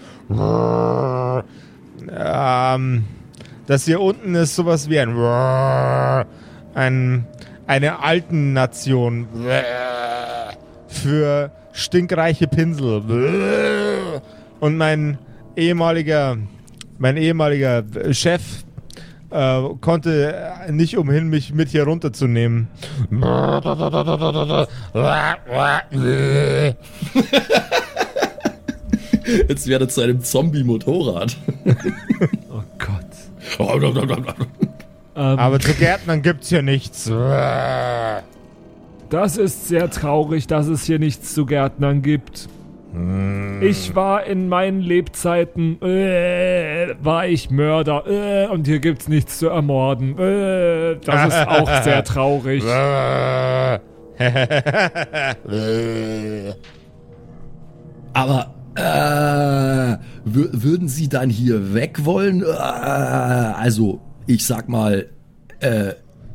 Ähm, 2.11 3.05
das 3.67 3.85
hier 3.87 4.01
unten 4.03 4.35
ist 4.35 4.57
sowas 4.57 4.91
wie 4.91 5.01
ein, 5.01 5.17
ein 6.75 7.25
eine 7.67 8.03
alten 8.03 8.53
Nation 8.53 9.27
für 10.89 11.51
stinkreiche 11.73 12.47
Pinsel. 12.47 14.21
Und 14.61 14.77
mein 14.77 15.17
ehemaliger, 15.57 16.37
mein 16.99 17.17
ehemaliger 17.17 17.85
Chef 18.11 18.43
äh, 19.31 19.63
konnte 19.81 20.53
nicht 20.71 20.97
umhin, 20.97 21.29
mich 21.29 21.53
mit 21.55 21.69
hier 21.69 21.85
runterzunehmen. 21.85 22.69
jetzt 29.49 29.67
wäre 29.67 29.89
zu 29.89 30.01
einem 30.03 30.23
Zombie-Motorrad. 30.23 31.37
Oh 32.51 32.63
Gott. 32.79 33.07
Ähm, 35.17 35.39
Aber 35.41 35.59
zu 35.59 35.75
Gärtnern 35.75 36.23
gibt's 36.23 36.49
hier 36.49 36.63
nichts. 36.63 37.11
Das 39.11 39.37
ist 39.37 39.67
sehr 39.67 39.91
traurig, 39.91 40.47
dass 40.47 40.69
es 40.69 40.85
hier 40.85 41.01
nichts 41.01 41.35
zu 41.35 41.47
Gärtnern 41.47 42.01
gibt. 42.01 42.49
Ich 43.63 43.95
war 43.95 44.25
in 44.25 44.49
meinen 44.49 44.81
Lebzeiten, 44.81 45.81
äh, 45.83 46.95
war 47.03 47.27
ich 47.27 47.51
Mörder 47.51 48.05
äh, 48.07 48.47
und 48.49 48.67
hier 48.67 48.81
gibt's 48.81 49.07
nichts 49.09 49.39
zu 49.39 49.49
ermorden. 49.49 50.19
Äh, 50.19 50.97
das 51.05 51.29
ist 51.29 51.47
auch 51.49 51.83
sehr 51.83 52.03
traurig. 52.05 52.65
Aber 58.13 58.55
äh, 58.75 58.81
wür- 60.29 60.51
würden 60.63 60.89
Sie 60.89 61.09
dann 61.09 61.31
hier 61.31 61.75
weg 61.75 62.05
wollen? 62.05 62.43
Äh, 62.43 62.47
also, 62.47 64.01
ich 64.27 64.47
sag 64.47 64.69
mal, 64.69 65.07
äh, 65.61 65.93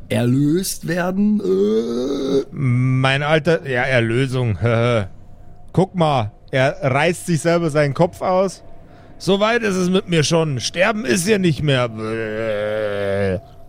erlöst 0.08 0.88
werden? 0.88 1.40
Äh, 1.40 2.44
mein 2.50 3.22
alter, 3.22 3.68
ja, 3.68 3.82
Erlösung. 3.82 4.58
Guck 5.72 5.94
mal, 5.94 6.32
er 6.50 6.76
reißt 6.82 7.26
sich 7.26 7.40
selber 7.40 7.70
seinen 7.70 7.94
Kopf 7.94 8.20
aus. 8.22 8.62
So 9.18 9.40
weit 9.40 9.62
ist 9.62 9.76
es 9.76 9.88
mit 9.88 10.08
mir 10.08 10.22
schon. 10.22 10.60
Sterben 10.60 11.04
ist 11.04 11.26
hier 11.26 11.38
nicht 11.38 11.62
mehr. 11.62 11.90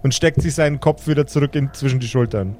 Und 0.03 0.13
steckt 0.13 0.41
sich 0.41 0.53
seinen 0.55 0.79
Kopf 0.79 1.07
wieder 1.07 1.25
zurück 1.25 1.55
in, 1.55 1.73
zwischen 1.73 1.99
die 1.99 2.07
Schultern. 2.07 2.55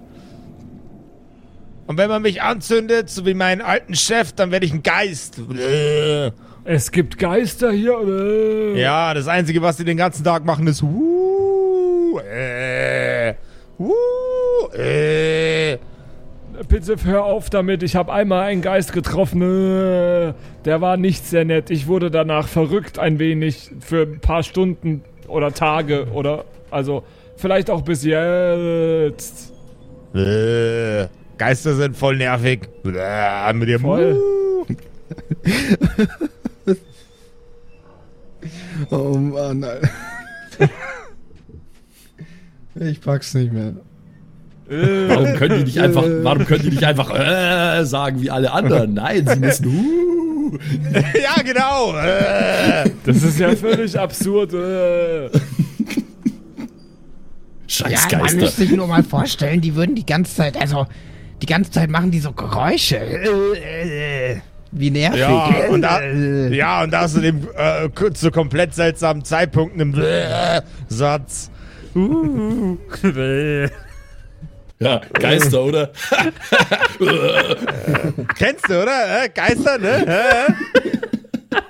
Und 1.85 1.97
wenn 1.97 2.09
man 2.09 2.21
mich 2.21 2.41
anzündet, 2.41 3.09
so 3.09 3.25
wie 3.25 3.33
meinen 3.33 3.61
alten 3.61 3.95
Chef, 3.95 4.33
dann 4.33 4.51
werde 4.51 4.65
ich 4.65 4.73
ein 4.73 4.83
Geist. 4.83 5.39
Es 6.65 6.91
gibt 6.91 7.17
Geister 7.17 7.71
hier. 7.71 7.97
Äh. 8.05 8.81
Ja, 8.81 9.13
das 9.13 9.29
Einzige, 9.29 9.61
was 9.61 9.77
die 9.77 9.85
den 9.85 9.95
ganzen 9.95 10.25
Tag 10.25 10.43
machen, 10.43 10.67
ist 10.67 10.83
uh, 10.83 12.19
äh, 12.19 13.35
uh, 13.79 13.93
äh. 14.77 15.77
Bitte 16.69 16.95
hör 17.03 17.25
auf 17.25 17.49
damit. 17.49 17.83
Ich 17.83 17.95
habe 17.95 18.11
einmal 18.11 18.43
einen 18.43 18.61
Geist 18.61 18.93
getroffen. 18.93 19.41
Äh, 19.41 20.33
Der 20.65 20.81
war 20.81 20.97
nicht 20.97 21.25
sehr 21.25 21.45
nett. 21.45 21.69
Ich 21.69 21.87
wurde 21.87 22.09
danach 22.11 22.47
verrückt 22.47 22.99
ein 22.99 23.19
wenig 23.19 23.71
für 23.79 24.03
ein 24.03 24.19
paar 24.19 24.43
Stunden 24.43 25.03
oder 25.27 25.53
Tage 25.53 26.07
oder 26.13 26.45
also 26.71 27.03
vielleicht 27.35 27.69
auch 27.69 27.81
bis 27.83 28.03
jetzt. 28.03 29.53
Äh, 30.15 31.07
Geister 31.37 31.75
sind 31.75 31.95
voll 31.95 32.17
nervig. 32.17 32.67
Äh, 32.85 33.53
mit 33.53 33.69
ihrem 33.69 33.81
Voll. 33.81 34.17
Oh 38.91 39.17
Mann, 39.17 39.63
Alter. 39.63 39.89
Ich 42.79 43.01
pack's 43.01 43.33
nicht 43.33 43.51
mehr. 43.51 43.73
Warum 44.69 45.33
können 45.35 45.59
die 45.59 45.63
nicht 45.63 45.79
einfach, 45.79 46.03
warum 46.23 46.45
können 46.45 46.63
die 46.63 46.69
nicht 46.71 46.83
einfach 46.83 47.13
äh, 47.13 47.85
sagen 47.85 48.21
wie 48.21 48.29
alle 48.29 48.51
anderen? 48.51 48.93
Nein, 48.93 49.25
sie 49.27 49.39
müssen 49.39 49.67
uh, 49.67 50.57
ja, 50.93 51.41
genau. 51.43 51.95
Äh. 51.97 52.89
Das 53.05 53.23
ist 53.23 53.39
ja 53.39 53.55
völlig 53.55 53.97
absurd. 53.97 54.53
Äh. 54.53 55.29
Scheiß 57.67 58.07
Ja, 58.11 58.17
man 58.19 58.35
müsste 58.35 58.61
sich 58.61 58.71
nur 58.71 58.87
mal 58.87 59.03
vorstellen, 59.03 59.61
die 59.61 59.75
würden 59.75 59.95
die 59.95 60.05
ganze 60.05 60.35
Zeit, 60.35 60.59
also 60.59 60.87
die 61.41 61.45
ganze 61.45 61.71
Zeit 61.71 61.89
machen 61.89 62.11
die 62.11 62.19
so 62.19 62.31
Geräusche. 62.31 62.97
Äh, 62.97 64.33
äh, 64.33 64.37
Wie 64.71 64.89
nervig. 64.89 65.19
Ja, 65.19 65.49
und, 65.69 65.81
da, 65.81 66.01
Äh, 66.01 66.55
ja, 66.55 66.83
und 66.83 66.91
da 66.91 67.07
zu 67.07 67.21
dem 67.21 67.47
äh, 67.55 68.13
zu 68.13 68.31
komplett 68.31 68.73
seltsamen 68.73 69.23
Zeitpunkt 69.23 69.75
einem 69.75 69.93
äh, 69.99 70.61
Satz. 70.87 71.51
Uh, 71.95 72.77
äh. 73.03 73.69
Ja, 74.79 75.01
Geister, 75.13 75.63
oder? 75.63 75.91
Kennst 78.37 78.69
du, 78.69 78.83
oder? 78.83 79.27
Geister, 79.29 79.77
ne? 79.79 80.55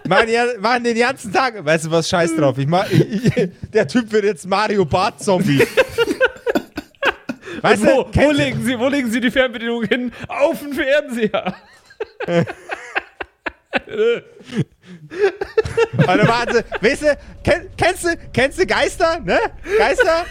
Machen, 0.07 0.29
ja, 0.29 0.45
machen 0.59 0.83
den 0.83 0.97
ganzen 0.97 1.31
Tag. 1.31 1.63
Weißt 1.63 1.85
du 1.85 1.91
was? 1.91 2.09
Scheiß 2.09 2.35
drauf. 2.35 2.57
Ich 2.57 2.67
mach, 2.67 2.89
ich, 2.91 3.31
der 3.73 3.87
Typ 3.87 4.11
wird 4.11 4.25
jetzt 4.25 4.45
Mario 4.47 4.83
Bart 4.83 5.23
Zombie. 5.23 5.65
Weißt 7.61 7.83
Wo, 7.85 8.03
du? 8.03 8.21
wo, 8.21 8.31
legen 8.31 8.63
Sie, 8.63 8.77
wo 8.77 8.87
legen 8.87 9.09
Sie 9.09 9.19
die 9.19 9.31
Fernbedienung 9.31 9.83
hin? 9.85 10.11
Auf 10.27 10.59
den 10.59 10.73
Fernseher. 10.73 11.55
Warte, 15.93 16.27
warte, 16.27 16.65
weißt 16.81 17.01
du, 17.03 17.17
kenn, 17.43 17.69
kennst 17.77 18.03
du, 18.05 18.17
kennst 18.33 18.59
du 18.59 18.65
Geister, 18.65 19.19
ne? 19.19 19.39
Geister? 19.77 20.25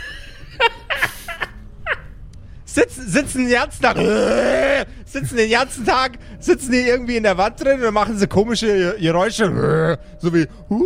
Sitzen, 2.77 3.09
sitzen 3.09 3.39
den 3.47 3.53
ganzen 3.55 3.81
Tag, 3.81 3.97
sitzen 5.07 5.37
den 5.39 5.51
ganzen 5.51 5.87
Tag, 5.87 6.19
sitzen 6.39 6.73
die 6.73 6.81
irgendwie 6.81 7.17
in 7.17 7.23
der 7.23 7.39
Wand 7.39 7.65
drin 7.65 7.83
und 7.83 7.95
machen 7.95 8.19
sie 8.19 8.27
komische 8.27 8.97
Geräusche, 9.01 9.99
so 10.19 10.35
wie, 10.35 10.47
uh, 10.69 10.85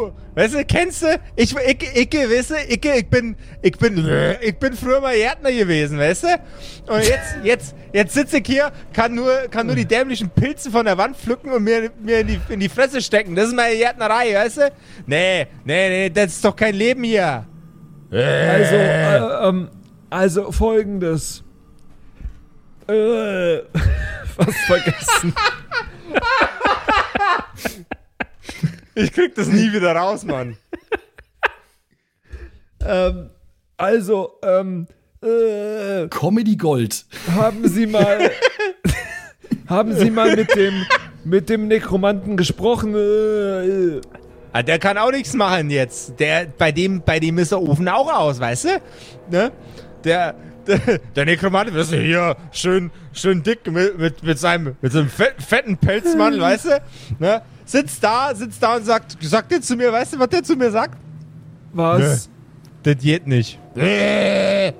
so, 0.00 0.12
weißt 0.34 0.54
du, 0.54 0.64
kennst 0.64 1.02
du? 1.02 1.20
Ich, 1.36 1.54
ich, 1.54 1.96
ich, 1.96 2.12
weißt 2.12 2.50
du, 2.50 2.54
ich, 2.68 2.84
ich 2.84 3.08
bin, 3.08 3.36
ich 3.62 3.78
bin, 3.78 4.36
ich 4.40 4.58
bin 4.58 4.72
früher 4.72 5.00
mal 5.00 5.14
Gärtner 5.14 5.52
gewesen, 5.52 5.96
weißt 5.96 6.24
du? 6.24 6.28
Und 6.92 7.04
jetzt, 7.04 7.36
jetzt, 7.44 7.74
jetzt 7.92 8.14
sitze 8.14 8.38
ich 8.38 8.46
hier, 8.46 8.72
kann 8.92 9.14
nur, 9.14 9.32
kann 9.48 9.68
nur 9.68 9.76
die 9.76 9.86
dämlichen 9.86 10.30
Pilze 10.30 10.72
von 10.72 10.86
der 10.86 10.98
Wand 10.98 11.16
pflücken 11.16 11.52
und 11.52 11.62
mir, 11.62 11.90
mir 12.02 12.20
in 12.20 12.26
die, 12.26 12.40
in 12.48 12.58
die 12.58 12.68
Fresse 12.68 13.00
stecken. 13.00 13.36
Das 13.36 13.46
ist 13.46 13.54
meine 13.54 13.76
Gärtnerei, 13.76 14.34
weißt 14.34 14.56
du? 14.56 14.72
Nee, 15.06 15.46
nee, 15.64 15.88
nee, 15.88 16.10
das 16.10 16.32
ist 16.32 16.44
doch 16.44 16.56
kein 16.56 16.74
Leben 16.74 17.04
hier. 17.04 17.46
Also, 18.10 18.74
äh, 18.74 19.48
ähm, 19.48 19.68
also 20.10 20.52
folgendes. 20.52 21.42
Äh, 22.88 23.58
fast 24.36 24.58
vergessen. 24.66 25.34
Ich 28.94 29.12
krieg 29.12 29.34
das 29.34 29.46
nie 29.48 29.72
wieder 29.72 29.94
raus, 29.94 30.24
Mann. 30.24 30.56
ähm, 32.84 33.30
also, 33.76 34.38
ähm, 34.42 34.88
äh, 35.22 36.08
Comedy 36.08 36.56
Gold. 36.56 37.06
haben 37.34 37.66
Sie 37.68 37.86
mal, 37.86 38.30
haben 39.68 39.94
Sie 39.94 40.10
mal 40.10 40.34
mit 40.34 40.54
dem, 40.54 40.84
mit 41.24 41.48
dem 41.48 41.68
Nekromanten 41.68 42.36
gesprochen? 42.36 42.94
Äh, 42.94 44.00
Ah, 44.52 44.64
der 44.64 44.80
kann 44.80 44.98
auch 44.98 45.12
nichts 45.12 45.34
machen 45.34 45.70
jetzt. 45.70 46.18
Der, 46.18 46.46
bei 46.46 46.72
dem, 46.72 47.02
bei 47.02 47.20
dem 47.20 47.38
ist 47.38 47.52
der 47.52 47.62
Ofen 47.62 47.88
auch 47.88 48.12
aus, 48.12 48.40
weißt 48.40 48.64
du? 48.64 48.68
Ne? 49.30 49.52
Der, 50.04 50.34
der, 50.66 50.98
der 51.14 51.24
Nekromant, 51.24 51.74
weißt 51.74 51.92
du, 51.92 51.96
hier, 51.96 52.36
schön, 52.52 52.90
schön 53.12 53.42
dick 53.42 53.70
mit, 53.70 53.98
mit, 53.98 54.22
mit 54.22 54.38
seinem, 54.38 54.76
mit 54.80 54.92
seinem 54.92 55.08
fett, 55.08 55.34
fetten 55.38 55.76
Pelzmantel, 55.76 56.40
weißt 56.40 56.66
du? 56.66 56.82
Ne? 57.18 57.42
Sitzt 57.64 58.02
da, 58.02 58.34
sitzt 58.34 58.62
da 58.62 58.76
und 58.76 58.84
sagt, 58.84 59.16
sagt 59.20 59.52
der 59.52 59.60
zu 59.60 59.76
mir, 59.76 59.92
weißt 59.92 60.14
du, 60.14 60.18
was 60.18 60.28
der 60.28 60.42
zu 60.42 60.56
mir 60.56 60.70
sagt? 60.70 60.98
was? 61.72 62.28
Das 62.82 62.96
geht 62.98 63.26
nicht. 63.26 63.58
Äh. 63.76 64.72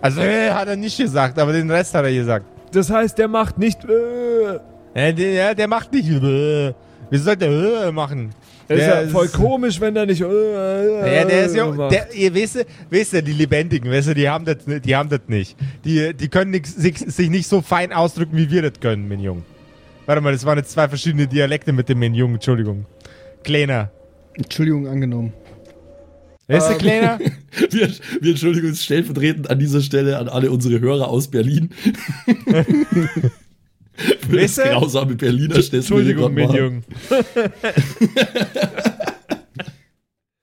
Also, 0.00 0.20
äh, 0.20 0.50
hat 0.50 0.68
er 0.68 0.76
nicht 0.76 0.98
gesagt, 0.98 1.38
aber 1.38 1.52
den 1.52 1.70
Rest 1.70 1.94
hat 1.94 2.04
er 2.04 2.12
gesagt. 2.12 2.44
Das 2.72 2.90
heißt, 2.90 3.16
der 3.16 3.28
macht 3.28 3.58
nicht. 3.58 3.78
Äh, 3.84 5.12
der, 5.14 5.54
der 5.54 5.68
macht 5.68 5.92
nicht. 5.92 6.10
Äh. 6.10 6.74
Wie 7.10 7.18
soll 7.18 7.36
der 7.36 7.86
äh, 7.86 7.92
machen? 7.92 8.34
Das 8.68 8.78
ist 8.78 8.86
Der 8.86 9.02
ja 9.02 9.08
voll 9.08 9.28
komisch, 9.28 9.80
wenn 9.80 9.94
der 9.94 10.06
nicht. 10.06 10.20
Äh, 10.20 10.24
Ja, 11.16 11.24
der 11.24 11.46
ist 11.46 11.54
ja, 11.54 11.66
macht. 11.66 11.92
der, 11.92 12.12
ihr 12.14 12.34
wisst, 12.34 12.64
wisst 12.90 13.12
ihr, 13.12 13.22
die 13.22 13.32
Lebendigen, 13.32 13.90
wisst 13.90 14.08
ihr, 14.08 14.14
die 14.14 14.28
haben 14.28 14.44
das, 14.44 14.66
nicht- 14.66 14.84
die 14.84 14.96
haben 14.96 15.08
das 15.08 15.20
nicht. 15.28 15.56
Die, 15.84 16.12
die 16.14 16.28
können 16.28 16.50
nix, 16.50 16.74
sich, 16.74 16.98
sich 16.98 17.30
nicht 17.30 17.46
so 17.48 17.62
fein 17.62 17.92
ausdrücken, 17.92 18.36
wie 18.36 18.50
wir 18.50 18.62
das 18.62 18.80
können, 18.80 19.08
mein 19.08 19.20
Jung. 19.20 19.44
Warte 20.06 20.20
mal, 20.20 20.32
das 20.32 20.44
waren 20.44 20.58
jetzt 20.58 20.70
zwei 20.72 20.88
verschiedene 20.88 21.26
Dialekte 21.26 21.72
mit 21.72 21.88
dem 21.88 21.98
mein 22.00 22.14
Jung, 22.14 22.34
Entschuldigung. 22.34 22.86
Kleiner. 23.44 23.90
Entschuldigung 24.34 24.86
angenommen. 24.86 25.32
Weißt 26.48 26.70
du, 26.70 26.74
Kleiner? 26.78 27.18
Wir, 27.70 27.88
wir 28.20 28.30
entschuldigen 28.30 28.68
uns 28.68 28.84
stellvertretend 28.84 29.50
an 29.50 29.58
dieser 29.58 29.80
Stelle 29.80 30.18
an 30.18 30.28
alle 30.28 30.50
unsere 30.50 30.78
Hörer 30.78 31.08
aus 31.08 31.26
Berlin. 31.28 31.70
Für 33.96 34.36
das 34.36 34.42
Weißt 34.42 34.58
du? 34.58 34.62
grausame 34.62 35.14
Berliner 35.14 35.54
das 35.54 35.70
Entschuldigung, 35.70 36.34
mein 36.34 36.46
machen. 36.46 36.56
Jung. 36.58 36.84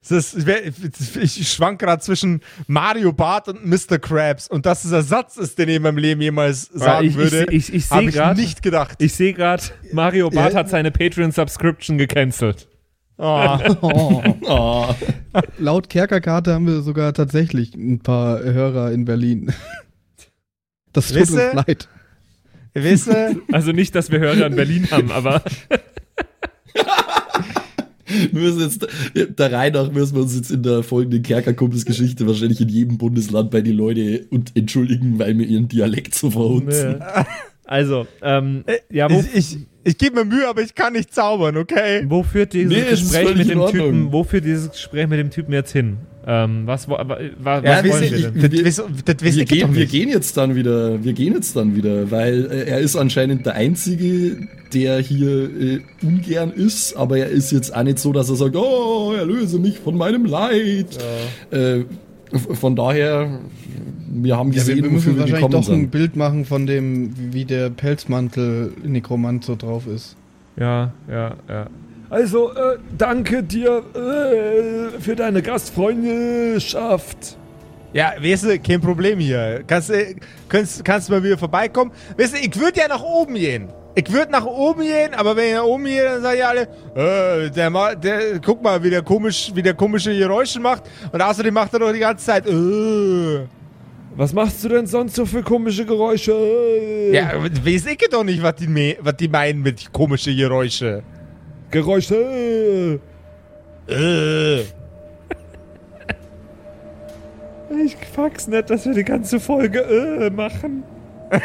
Das 0.06 0.34
ich 0.36 1.50
schwank 1.50 1.80
gerade 1.80 2.02
zwischen 2.02 2.42
Mario 2.66 3.10
Bart 3.14 3.48
und 3.48 3.64
Mr. 3.64 3.98
Krabs. 3.98 4.48
Und 4.48 4.66
dass 4.66 4.82
dieser 4.82 5.02
Satz 5.02 5.38
ist, 5.38 5.58
den 5.58 5.70
ich 5.70 5.76
in 5.76 5.82
meinem 5.82 5.96
Leben 5.96 6.20
jemals 6.20 6.64
sagen 6.66 7.06
ich- 7.06 7.12
ich 7.12 7.16
würde, 7.16 7.46
ich- 7.50 7.72
ich 7.72 7.86
seh 7.86 7.94
habe 7.94 8.04
ich 8.10 8.14
grad- 8.14 8.36
nicht 8.36 8.62
gedacht. 8.62 9.00
Ich 9.00 9.14
sehe 9.14 9.32
gerade, 9.32 9.62
Mario 9.92 10.28
Barth 10.28 10.52
Ja. 10.52 10.58
hat 10.58 10.68
seine 10.68 10.90
Patreon-Subscription 10.90 11.96
gecancelt. 11.98 12.68
Oh. 13.16 14.24
Oh. 14.42 14.92
Laut 15.58 15.88
Kerkerkarte 15.88 16.52
haben 16.52 16.66
wir 16.66 16.82
sogar 16.82 17.14
tatsächlich 17.14 17.72
ein 17.76 18.00
paar 18.00 18.40
Hörer 18.42 18.90
in 18.90 19.04
Berlin. 19.04 19.54
Das 20.92 21.08
tut 21.08 21.16
Wisst 21.18 21.32
uns 21.32 21.54
leid. 21.54 21.88
Weißt 22.74 23.06
du, 23.06 23.42
Also 23.52 23.72
nicht, 23.72 23.94
dass 23.94 24.10
wir 24.10 24.18
Hörer 24.18 24.46
in 24.46 24.56
Berlin 24.56 24.90
haben, 24.90 25.10
aber 25.12 25.42
Wir 28.06 28.40
müssen 28.40 28.60
jetzt, 28.60 28.86
der 29.14 29.52
Reihe 29.52 29.72
nach 29.72 29.90
müssen 29.90 30.14
wir 30.14 30.22
uns 30.22 30.36
jetzt 30.36 30.50
in 30.50 30.62
der 30.62 30.82
folgenden 30.82 31.22
Kerkerkumpelsgeschichte 31.22 32.26
wahrscheinlich 32.26 32.60
in 32.60 32.68
jedem 32.68 32.98
Bundesland 32.98 33.50
bei 33.50 33.60
die 33.60 33.72
Leute 33.72 34.26
und 34.30 34.56
entschuldigen, 34.56 35.18
weil 35.18 35.36
wir 35.38 35.46
ihren 35.46 35.68
Dialekt 35.68 36.14
so 36.14 36.30
verhunzen. 36.30 37.02
also, 37.64 38.06
ähm, 38.22 38.64
ja, 38.90 39.10
wo, 39.10 39.20
ich, 39.20 39.34
ich, 39.34 39.58
ich 39.84 39.98
gebe 39.98 40.16
mir 40.16 40.24
Mühe, 40.24 40.48
aber 40.48 40.62
ich 40.62 40.74
kann 40.74 40.94
nicht 40.94 41.14
zaubern, 41.14 41.56
okay? 41.56 42.04
wo 42.08 42.22
führt 42.22 42.52
dieses 42.52 42.72
Nee, 42.72 42.90
Gespräch 42.90 43.36
mit 43.36 43.50
dem. 43.50 43.66
Typen, 43.66 44.12
wo 44.12 44.24
führt 44.24 44.44
dieses 44.44 44.70
Gespräch 44.70 45.06
mit 45.08 45.18
dem 45.18 45.30
Typen 45.30 45.52
jetzt 45.52 45.72
hin? 45.72 45.98
Ähm, 46.26 46.62
was, 46.64 46.88
wo, 46.88 46.92
wa- 46.94 47.06
wa- 47.06 47.18
was 47.38 47.62
Ja, 47.64 47.84
wollen 47.92 48.02
wir 48.02 48.30
denn? 48.30 48.40
das, 48.50 48.64
wisst- 48.64 48.82
das 49.04 49.16
wisst 49.20 49.36
Wir 49.38 49.44
gehen, 49.44 49.74
wir 49.74 49.80
nicht. 49.82 49.92
gehen 49.92 50.08
jetzt 50.08 50.36
dann 50.38 50.54
wieder, 50.54 51.04
wir 51.04 51.12
gehen 51.12 51.34
jetzt 51.34 51.54
dann 51.54 51.76
wieder, 51.76 52.10
weil 52.10 52.46
äh, 52.50 52.64
er 52.70 52.78
ist 52.80 52.96
anscheinend 52.96 53.44
der 53.44 53.54
Einzige, 53.56 54.38
der 54.72 55.00
hier 55.00 55.50
äh, 55.60 55.80
ungern 56.02 56.50
ist, 56.50 56.94
aber 56.96 57.18
er 57.18 57.28
ist 57.28 57.52
jetzt 57.52 57.76
auch 57.76 57.82
nicht 57.82 57.98
so, 57.98 58.12
dass 58.14 58.30
er 58.30 58.36
sagt, 58.36 58.56
oh, 58.56 59.12
erlöse 59.14 59.58
mich 59.58 59.78
von 59.78 59.96
meinem 59.98 60.24
Leid. 60.24 60.98
Äh, 61.50 61.80
f- 62.32 62.58
von 62.58 62.74
daher, 62.74 63.40
wir 64.08 64.36
haben 64.36 64.50
Ja, 64.52 64.54
wir, 64.54 64.60
gesehen, 64.74 64.82
wir 64.84 64.90
müssen 64.90 65.06
wir 65.14 65.20
wahrscheinlich 65.22 65.34
gekommen 65.36 65.52
doch 65.52 65.68
ein 65.68 65.80
sind. 65.80 65.90
Bild 65.90 66.16
machen 66.16 66.44
von 66.44 66.66
dem, 66.66 67.14
wie 67.32 67.44
der 67.44 67.70
Pelzmantel 67.70 68.72
Nekromant 68.84 69.44
so 69.44 69.56
drauf 69.56 69.86
ist. 69.86 70.16
Ja, 70.56 70.92
ja, 71.10 71.34
ja. 71.48 71.66
Also, 72.10 72.50
äh, 72.52 72.78
danke 72.96 73.42
dir 73.42 73.82
äh, 73.94 75.00
für 75.00 75.16
deine 75.16 75.42
Gastfreundschaft. 75.42 77.36
Ja, 77.92 78.12
weißt 78.20 78.44
du, 78.44 78.58
kein 78.58 78.80
Problem 78.80 79.18
hier. 79.18 79.62
Kannst, 79.66 79.90
du- 79.90 80.14
kannst, 80.48 80.84
kannst 80.84 81.08
du 81.08 81.12
mal 81.14 81.22
wieder 81.22 81.38
vorbeikommen? 81.38 81.92
Weißt 82.18 82.34
du, 82.34 82.38
ich 82.40 82.58
würde 82.58 82.80
ja 82.80 82.88
nach 82.88 83.02
oben 83.02 83.34
gehen. 83.34 83.68
Ich 83.96 84.12
würde 84.12 84.32
nach 84.32 84.44
oben 84.44 84.80
gehen, 84.82 85.14
aber 85.14 85.36
wenn 85.36 85.50
ich 85.50 85.54
nach 85.54 85.62
oben 85.64 85.84
gehe, 85.84 86.02
dann 86.02 86.20
sagen 86.22 86.38
ja 86.38 86.48
alle, 86.48 86.62
äh, 87.46 87.50
der, 87.50 87.94
der, 87.96 88.40
guck 88.44 88.60
mal, 88.62 88.82
wie 88.82 88.90
der 88.90 89.02
komisch, 89.02 89.52
wie 89.54 89.62
der 89.62 89.74
komische 89.74 90.16
Geräusche 90.16 90.58
macht. 90.58 90.82
Und 91.12 91.20
außerdem 91.22 91.54
macht 91.54 91.72
er 91.74 91.78
doch 91.78 91.92
die 91.92 92.00
ganze 92.00 92.24
Zeit, 92.26 92.46
äh. 92.48 93.46
Was 94.16 94.32
machst 94.32 94.62
du 94.62 94.68
denn 94.68 94.86
sonst 94.86 95.16
so 95.16 95.26
für 95.26 95.42
komische 95.42 95.84
Geräusche? 95.84 97.10
Ja, 97.12 97.32
weiß 97.42 97.86
ich 97.86 97.98
doch 98.10 98.22
nicht, 98.22 98.40
was 98.42 98.54
die, 98.56 98.96
was 99.00 99.16
die 99.16 99.26
meinen 99.28 99.62
mit 99.62 99.92
komische 99.92 100.34
Geräusche. 100.34 101.02
Geräusche. 101.70 103.00
Äh. 103.88 104.60
Ich 107.84 107.96
fuck's 108.14 108.46
nicht, 108.46 108.70
dass 108.70 108.86
wir 108.86 108.94
die 108.94 109.02
ganze 109.02 109.40
Folge 109.40 109.80
äh, 109.80 110.30
machen. 110.30 110.84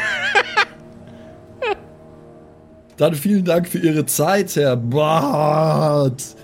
Dann 2.96 3.14
vielen 3.14 3.44
Dank 3.44 3.66
für 3.66 3.78
Ihre 3.78 4.06
Zeit, 4.06 4.54
Herr 4.54 4.76
Bart. 4.76 6.36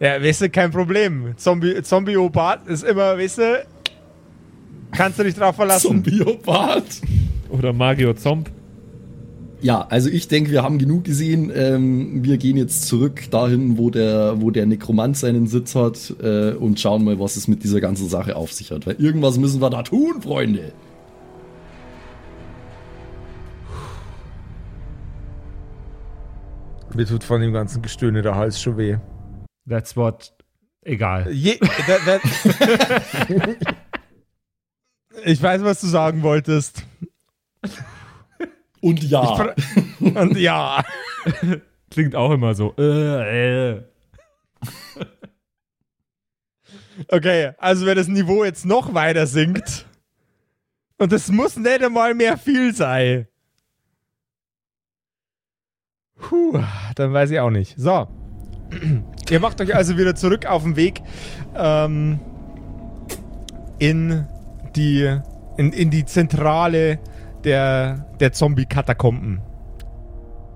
Ja, 0.00 0.22
weißt 0.22 0.42
du, 0.42 0.50
kein 0.50 0.70
Problem. 0.70 1.34
Zombie, 1.36 1.82
Zombie-Opat 1.82 2.68
ist 2.68 2.84
immer, 2.84 3.18
weißt 3.18 3.38
du, 3.38 3.66
kannst 4.92 5.18
du 5.18 5.24
dich 5.24 5.34
drauf 5.34 5.56
verlassen. 5.56 6.04
Zombie-Bart. 6.04 7.02
Oder 7.50 7.72
Mario 7.72 8.14
Zomp. 8.14 8.50
Ja, 9.60 9.86
also 9.88 10.08
ich 10.08 10.28
denke, 10.28 10.52
wir 10.52 10.62
haben 10.62 10.78
genug 10.78 11.04
gesehen. 11.04 11.50
Ähm, 11.54 12.22
wir 12.22 12.38
gehen 12.38 12.56
jetzt 12.56 12.86
zurück 12.86 13.28
dahin, 13.30 13.76
wo 13.76 13.90
der, 13.90 14.40
wo 14.40 14.50
der 14.52 14.66
Nekromant 14.66 15.16
seinen 15.16 15.48
Sitz 15.48 15.74
hat 15.74 16.14
äh, 16.22 16.52
und 16.52 16.78
schauen 16.78 17.02
mal, 17.04 17.18
was 17.18 17.36
es 17.36 17.48
mit 17.48 17.64
dieser 17.64 17.80
ganzen 17.80 18.08
Sache 18.08 18.36
auf 18.36 18.52
sich 18.52 18.70
hat. 18.70 18.86
Weil 18.86 18.96
irgendwas 18.96 19.36
müssen 19.36 19.60
wir 19.60 19.70
da 19.70 19.82
tun, 19.82 20.22
Freunde. 20.22 20.72
Mir 26.94 27.06
tut 27.06 27.24
von 27.24 27.40
dem 27.40 27.52
ganzen 27.52 27.82
Gestöhne 27.82 28.22
der 28.22 28.36
Hals 28.36 28.60
schon 28.60 28.76
weh. 28.76 28.96
That's 29.68 29.96
what. 29.96 30.32
Egal. 30.82 31.30
Je, 31.32 31.58
da, 31.86 31.96
da, 32.06 32.20
ich 35.24 35.42
weiß, 35.42 35.62
was 35.62 35.80
du 35.80 35.86
sagen 35.86 36.22
wolltest. 36.22 36.84
Und 38.80 39.02
ja, 39.02 39.54
Und 40.00 40.36
ja. 40.36 40.84
Klingt 41.90 42.14
auch 42.14 42.30
immer 42.30 42.54
so. 42.54 42.74
Äh, 42.78 43.72
äh. 43.72 43.82
Okay, 47.08 47.52
also 47.58 47.86
wenn 47.86 47.96
das 47.96 48.08
Niveau 48.08 48.44
jetzt 48.44 48.66
noch 48.66 48.94
weiter 48.94 49.26
sinkt. 49.26 49.86
Und 50.98 51.12
es 51.12 51.30
muss 51.30 51.56
nicht 51.56 51.82
einmal 51.82 52.14
mehr 52.14 52.36
viel 52.36 52.74
sein. 52.74 53.28
Puh, 56.16 56.60
dann 56.96 57.12
weiß 57.12 57.30
ich 57.30 57.38
auch 57.38 57.50
nicht. 57.50 57.74
So. 57.78 58.08
Ihr 59.30 59.40
macht 59.40 59.60
euch 59.60 59.74
also 59.74 59.96
wieder 59.96 60.14
zurück 60.14 60.46
auf 60.46 60.64
den 60.64 60.76
Weg 60.76 61.00
ähm, 61.54 62.18
in 63.78 64.26
die 64.76 65.18
in, 65.56 65.72
in 65.72 65.90
die 65.90 66.04
Zentrale 66.04 66.98
der, 67.44 68.06
der 68.20 68.32
Zombie-Katakomben. 68.32 69.40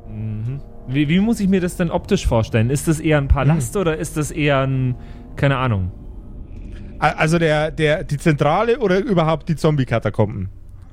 Mhm. 0.08 0.60
Wie, 0.88 1.08
wie 1.08 1.20
muss 1.20 1.40
ich 1.40 1.48
mir 1.48 1.60
das 1.60 1.76
denn 1.76 1.90
optisch 1.90 2.26
vorstellen? 2.26 2.70
Ist 2.70 2.88
das 2.88 3.00
eher 3.00 3.18
ein 3.18 3.28
Palast 3.28 3.76
oder 3.76 3.96
ist 3.96 4.16
das 4.16 4.30
eher 4.30 4.60
ein, 4.60 4.96
keine 5.36 5.56
Ahnung? 5.56 5.92
Also 6.98 7.38
der, 7.38 7.70
der, 7.70 8.04
die 8.04 8.16
Zentrale 8.16 8.78
oder 8.78 8.98
überhaupt 9.00 9.48
die 9.48 9.56
Zombie-Katakomben? 9.56 10.50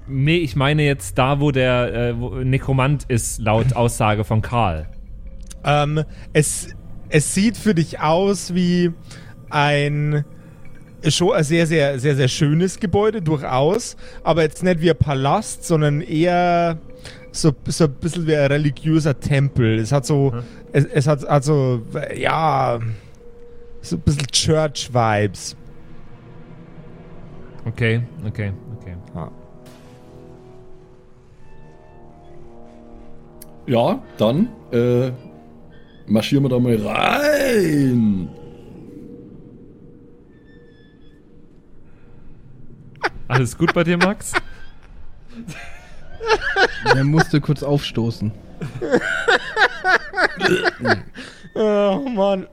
Nee, 0.07 0.37
ich 0.37 0.55
meine 0.55 0.83
jetzt 0.83 1.19
da, 1.19 1.39
wo 1.39 1.51
der 1.51 1.93
äh, 1.93 2.19
wo 2.19 2.29
Nekromant 2.29 3.05
ist, 3.07 3.39
laut 3.39 3.73
Aussage 3.75 4.23
von 4.23 4.41
Karl. 4.41 4.87
Ähm, 5.63 6.03
es, 6.33 6.75
es 7.09 7.35
sieht 7.35 7.57
für 7.57 7.75
dich 7.75 7.99
aus 7.99 8.55
wie 8.55 8.91
ein 9.51 10.25
schon 11.07 11.33
ein 11.33 11.43
sehr, 11.43 11.65
sehr, 11.67 11.99
sehr, 11.99 12.15
sehr 12.15 12.27
schönes 12.27 12.79
Gebäude, 12.79 13.21
durchaus. 13.21 13.95
Aber 14.23 14.43
jetzt 14.43 14.63
nicht 14.63 14.81
wie 14.81 14.89
ein 14.89 14.97
Palast, 14.97 15.65
sondern 15.65 16.01
eher 16.01 16.77
so, 17.31 17.51
so 17.65 17.85
ein 17.85 17.93
bisschen 17.93 18.27
wie 18.27 18.35
ein 18.35 18.47
religiöser 18.47 19.19
Tempel. 19.19 19.79
Es 19.79 19.91
hat 19.91 20.05
so, 20.05 20.33
es, 20.71 20.85
es 20.85 21.07
hat 21.07 21.25
also, 21.25 21.81
ja, 22.15 22.79
so 23.81 23.95
ein 23.95 24.01
bisschen 24.01 24.27
Church-Vibes. 24.27 25.55
Okay, 27.65 28.01
okay, 28.25 28.51
okay. 28.77 28.95
Ja, 33.69 34.01
dann 34.17 34.49
äh, 34.71 35.11
marschieren 36.07 36.43
wir 36.43 36.49
da 36.49 36.57
mal 36.57 36.75
rein. 36.75 38.29
Alles 43.29 43.57
gut 43.57 43.73
bei 43.75 43.83
dir, 43.83 43.97
Max? 43.97 44.33
Er 46.83 47.03
musste 47.03 47.39
kurz 47.39 47.61
aufstoßen. 47.61 48.31
Oh 51.53 52.09
Mann. 52.09 52.47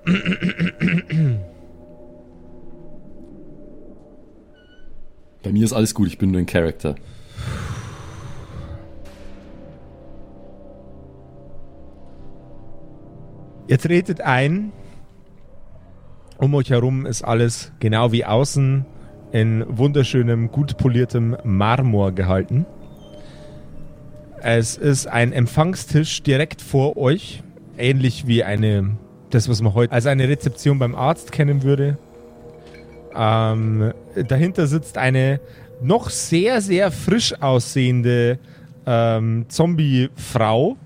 Bei 5.43 5.51
mir 5.51 5.64
ist 5.64 5.72
alles 5.72 5.95
gut, 5.95 6.09
ich 6.09 6.18
bin 6.18 6.31
nur 6.31 6.41
ein 6.41 6.47
Charakter. 6.47 6.95
Ihr 13.66 13.79
tretet 13.79 14.20
ein. 14.20 14.72
Um 16.37 16.55
euch 16.55 16.68
herum 16.68 17.07
ist 17.07 17.22
alles 17.22 17.72
genau 17.81 18.12
wie 18.12 18.27
außen 18.27 18.85
in 19.37 19.66
wunderschönem, 19.68 20.51
gut 20.51 20.78
poliertem 20.78 21.37
Marmor 21.45 22.12
gehalten. 22.12 22.64
Es 24.41 24.78
ist 24.78 25.07
ein 25.09 25.34
Empfangstisch 25.34 26.22
direkt 26.22 26.62
vor 26.62 26.97
euch, 26.97 27.43
ähnlich 27.76 28.26
wie 28.26 28.45
eine, 28.45 28.97
das 29.28 29.51
was 29.51 29.61
man 29.61 29.74
heute 29.74 29.93
als 29.93 30.07
eine 30.07 30.26
Rezeption 30.26 30.78
beim 30.78 30.95
Arzt 30.95 31.32
kennen 31.32 31.62
würde. 31.64 31.99
Ähm, 33.14 33.93
dahinter 34.26 34.66
sitzt 34.68 34.97
eine 34.97 35.41
noch 35.82 36.09
sehr, 36.09 36.62
sehr 36.62 36.91
frisch 36.91 37.34
aussehende 37.43 38.39
ähm, 38.87 39.45
Zombie-Frau. 39.49 40.78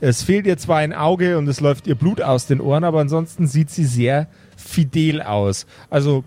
Es 0.00 0.22
fehlt 0.22 0.46
ihr 0.46 0.58
zwar 0.58 0.78
ein 0.78 0.92
Auge 0.92 1.38
und 1.38 1.48
es 1.48 1.58
läuft 1.58 1.88
ihr 1.88 1.96
Blut 1.96 2.22
aus 2.22 2.46
den 2.46 2.60
Ohren, 2.60 2.84
aber 2.84 3.00
ansonsten 3.00 3.48
sieht 3.48 3.70
sie 3.70 3.84
sehr 3.84 4.28
fidel 4.56 5.22
aus. 5.22 5.66
Also 5.90 6.22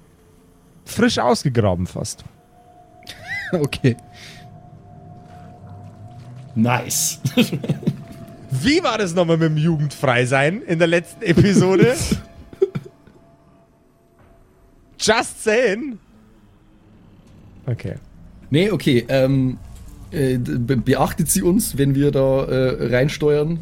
frisch 0.88 1.20
ausgegraben 1.20 1.88
fast. 1.88 2.24
Okay. 3.54 3.96
Nice. 6.54 7.22
Wie 8.52 8.84
war 8.84 8.98
das 8.98 9.14
nochmal 9.14 9.38
mit 9.38 9.52
dem 9.52 9.58
Jugendfreisein 9.58 10.62
in 10.64 10.80
der 10.80 10.88
letzten 10.88 11.22
Episode? 11.22 11.96
Just 15.00 15.44
saying. 15.44 15.98
Okay. 17.68 17.96
nee, 18.50 18.70
okay. 18.70 19.06
Ähm, 19.08 19.60
äh, 20.12 20.38
be 20.38 20.78
beachtet 20.78 21.30
sie 21.30 21.42
uns, 21.42 21.78
wenn 21.78 21.96
wir 21.96 22.12
da 22.12 22.44
äh, 22.46 22.88
reinsteuern? 22.88 23.60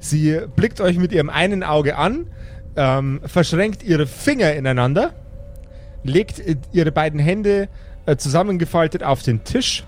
Sie 0.00 0.40
blickt 0.56 0.80
euch 0.80 0.98
mit 0.98 1.12
ihrem 1.12 1.30
einen 1.30 1.62
Auge 1.62 1.96
an, 1.96 2.26
ähm, 2.76 3.20
verschränkt 3.24 3.84
ihre 3.84 4.06
Finger 4.06 4.52
ineinander, 4.54 5.14
legt 6.04 6.38
äh, 6.38 6.56
ihre 6.72 6.92
beiden 6.92 7.20
Hände 7.20 7.68
äh, 8.06 8.16
zusammengefaltet 8.16 9.02
auf 9.02 9.22
den 9.22 9.44
Tisch 9.44 9.84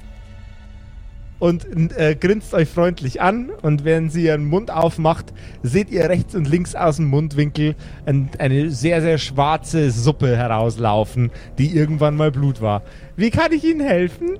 und 1.39 1.67
äh, 1.99 2.17
grinst 2.19 2.55
euch 2.55 2.69
freundlich 2.69 3.21
an. 3.21 3.51
Und 3.63 3.85
wenn 3.85 4.09
sie 4.09 4.25
ihren 4.25 4.47
Mund 4.47 4.71
aufmacht, 4.71 5.27
seht 5.63 5.91
ihr 5.91 6.09
rechts 6.09 6.35
und 6.35 6.49
links 6.49 6.75
aus 6.75 6.97
dem 6.97 7.09
Mundwinkel 7.09 7.75
ein, 8.07 8.31
eine 8.39 8.71
sehr, 8.71 9.03
sehr 9.03 9.19
schwarze 9.19 9.91
Suppe 9.91 10.37
herauslaufen, 10.37 11.31
die 11.59 11.77
irgendwann 11.77 12.17
mal 12.17 12.31
Blut 12.31 12.61
war. 12.61 12.83
Wie 13.17 13.31
kann 13.31 13.53
ich 13.53 13.65
Ihnen 13.65 13.81
helfen? 13.81 14.39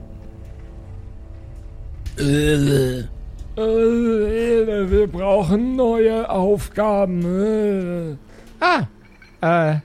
Äh, 2.17 3.05
wir 3.57 5.07
brauchen 5.07 5.77
neue 5.77 6.29
Aufgaben. 6.31 7.23
Äh. 7.25 8.17
Ah, 8.61 8.87
äh, 9.43 9.81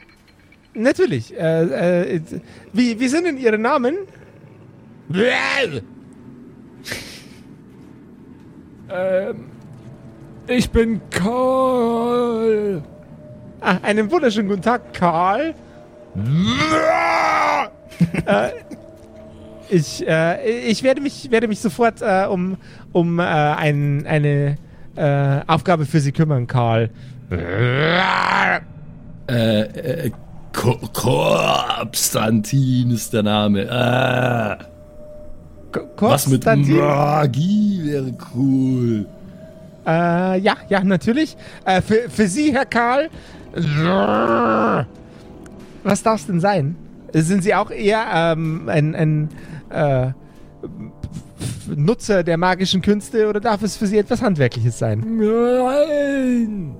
natürlich. 0.73 1.35
Äh, 1.37 2.15
äh, 2.15 2.21
wie, 2.73 2.99
wie 2.99 3.07
sind 3.07 3.25
denn 3.25 3.37
Ihre 3.37 3.57
Namen? 3.57 3.95
Ähm, 8.91 9.45
ich 10.47 10.69
bin 10.71 11.01
Karl. 11.11 12.81
Ah, 13.61 13.77
einen 13.83 14.09
wunderschönen 14.09 14.47
guten 14.49 14.61
Tag, 14.61 14.93
Karl. 14.93 15.53
äh, 18.25 18.49
ich, 19.69 20.07
äh, 20.07 20.59
ich 20.61 20.81
werde 20.83 21.01
mich, 21.01 21.29
werde 21.29 21.47
mich 21.47 21.59
sofort 21.59 22.01
äh, 22.01 22.25
um, 22.25 22.57
um 22.93 23.19
äh, 23.19 23.23
ein, 23.23 24.07
eine 24.07 24.57
äh, 24.95 25.41
Aufgabe 25.45 25.85
für 25.85 25.99
Sie 25.99 26.11
kümmern, 26.11 26.47
Karl. 26.47 26.89
Äh, 29.27 29.61
äh, 29.61 30.11
Konstantin 31.81 32.91
ist 32.91 33.13
der 33.13 33.23
Name. 33.23 33.65
K- 35.71 35.81
was 35.97 36.27
mit? 36.27 36.45
Magie 36.45 37.81
wäre 37.85 38.13
cool. 38.35 39.05
Äh, 39.87 40.39
ja, 40.39 40.55
ja, 40.67 40.83
natürlich. 40.83 41.37
Äh, 41.65 41.81
für, 41.81 42.09
für 42.09 42.27
Sie, 42.27 42.51
Herr 42.53 42.65
Karl. 42.65 43.09
Was 45.83 46.03
darf 46.03 46.19
es 46.19 46.27
denn 46.27 46.39
sein? 46.39 46.75
Sind 47.13 47.43
Sie 47.43 47.55
auch 47.55 47.71
eher 47.71 48.03
ähm, 48.13 48.67
ein, 48.69 48.93
ein 48.95 49.29
äh, 49.69 50.11
Nutzer 51.75 52.23
der 52.23 52.37
magischen 52.37 52.81
Künste 52.81 53.27
oder 53.29 53.39
darf 53.39 53.63
es 53.63 53.77
für 53.77 53.87
Sie 53.87 53.97
etwas 53.97 54.21
Handwerkliches 54.21 54.77
sein? 54.77 54.99
Nein. 55.17 56.75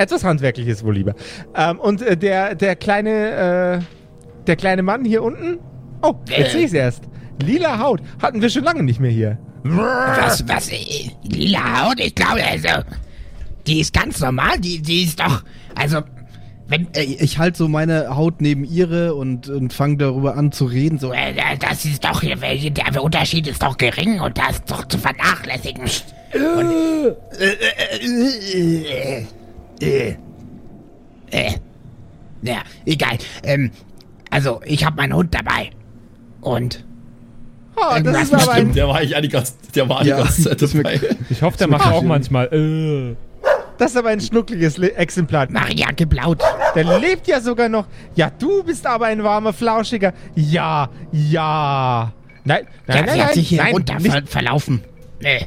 Etwas 0.00 0.24
Handwerkliches 0.24 0.82
wohl 0.82 0.94
lieber. 0.94 1.14
Ähm, 1.54 1.78
und 1.78 2.00
äh, 2.00 2.16
der, 2.16 2.54
der 2.54 2.74
kleine, 2.74 3.80
äh, 3.80 4.44
der 4.46 4.56
kleine 4.56 4.82
Mann 4.82 5.04
hier 5.04 5.22
unten? 5.22 5.58
Oh, 6.00 6.14
jetzt 6.26 6.52
sehe 6.52 6.60
ich 6.60 6.68
es 6.68 6.72
erst. 6.72 7.04
Lila 7.42 7.78
Haut. 7.78 8.00
Hatten 8.22 8.40
wir 8.40 8.48
schon 8.48 8.64
lange 8.64 8.82
nicht 8.82 8.98
mehr 8.98 9.10
hier. 9.10 9.36
Was, 9.62 10.48
was, 10.48 10.70
äh, 10.70 11.10
lila 11.22 11.82
Haut? 11.84 12.00
Ich 12.00 12.14
glaube, 12.14 12.42
also, 12.42 12.82
die 13.66 13.80
ist 13.80 13.92
ganz 13.92 14.20
normal, 14.20 14.58
die, 14.58 14.80
die 14.80 15.02
ist 15.04 15.20
doch, 15.20 15.42
also, 15.74 16.00
wenn, 16.66 16.88
Äh, 16.94 17.02
ich 17.02 17.36
halte 17.38 17.58
so 17.58 17.68
meine 17.68 18.16
Haut 18.16 18.40
neben 18.40 18.64
ihre 18.64 19.14
und, 19.14 19.50
und 19.50 19.74
fange 19.74 19.98
darüber 19.98 20.34
an 20.34 20.50
zu 20.50 20.64
reden. 20.64 20.98
So, 20.98 21.12
äh, 21.12 21.34
das 21.58 21.84
ist 21.84 22.02
doch, 22.02 22.22
der 22.22 23.02
Unterschied 23.02 23.46
ist 23.48 23.62
doch 23.62 23.76
gering 23.76 24.18
und 24.20 24.38
das 24.38 24.52
ist 24.52 24.70
doch 24.70 24.88
zu 24.88 24.96
vernachlässigen. 24.96 25.82
Und, 25.82 26.70
äh, 27.38 27.44
äh, 27.44 27.58
äh, 28.54 29.18
äh, 29.18 29.26
ja, 32.42 32.62
egal. 32.86 33.18
Ähm, 33.42 33.70
also, 34.30 34.60
ich 34.64 34.84
habe 34.84 34.96
meinen 34.96 35.14
Hund 35.14 35.34
dabei. 35.34 35.70
Und, 36.40 36.84
Oh, 37.76 37.98
das 38.02 38.24
ist 38.24 38.34
aber 38.34 38.42
Stimmt, 38.42 38.56
ein, 38.70 38.72
der 38.74 38.88
war 38.88 39.02
ich 39.02 39.16
eigentlich 39.16 39.32
ganz, 39.32 39.56
der 39.74 39.88
war 39.88 40.04
Ja, 40.04 40.16
die 40.18 40.22
ganze 40.24 40.42
Zeit 40.42 40.60
das 40.60 40.70
ist 40.70 40.74
mir- 40.74 40.82
dabei. 40.82 41.00
Ich 41.30 41.40
hoffe, 41.40 41.56
der 41.56 41.68
macht 41.68 41.86
auch 41.90 42.02
manchmal. 42.02 42.46
Äh. 42.52 43.16
das 43.78 43.92
ist 43.92 43.96
aber 43.96 44.10
ein 44.10 44.20
schnuckliges 44.20 44.76
Le 44.76 44.92
Exemplar. 44.96 45.46
Maria 45.50 45.86
geblaut. 45.96 46.42
Der 46.74 46.98
lebt 46.98 47.26
ja 47.26 47.40
sogar 47.40 47.68
noch. 47.70 47.86
Ja, 48.16 48.30
du 48.38 48.62
bist 48.64 48.86
aber 48.86 49.06
ein 49.06 49.22
warmer 49.22 49.52
Flauschiger. 49.54 50.12
Ja, 50.34 50.90
ja. 51.12 52.12
Nein, 52.44 52.66
nein, 52.86 52.96
Ja, 52.96 53.02
nein, 53.02 53.14
sie 53.14 53.20
hat 53.20 53.26
nein, 53.28 53.34
sich 53.34 53.48
hier 53.48 53.62
nein, 53.62 53.72
runter 53.72 54.00
ver 54.00 54.22
verlaufen. 54.26 54.82
Nee. 55.22 55.46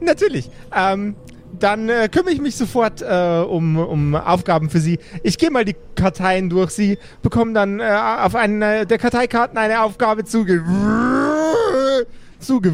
Natürlich. 0.00 0.50
Ähm, 0.74 1.16
dann 1.58 1.88
äh, 1.88 2.08
kümmere 2.10 2.32
ich 2.32 2.40
mich 2.40 2.56
sofort 2.56 3.02
äh, 3.02 3.44
um, 3.48 3.76
um 3.76 4.14
Aufgaben 4.14 4.68
für 4.68 4.80
Sie. 4.80 4.98
Ich 5.22 5.38
gehe 5.38 5.50
mal 5.50 5.64
die 5.64 5.76
Karteien 5.94 6.50
durch. 6.50 6.70
Sie 6.70 6.98
bekommen 7.22 7.54
dann 7.54 7.80
äh, 7.80 7.84
auf 7.84 8.34
einer 8.34 8.84
der 8.84 8.98
Karteikarten 8.98 9.56
eine 9.56 9.82
Aufgabe 9.82 10.24
zuge 10.24 10.64
zuge 12.38 12.72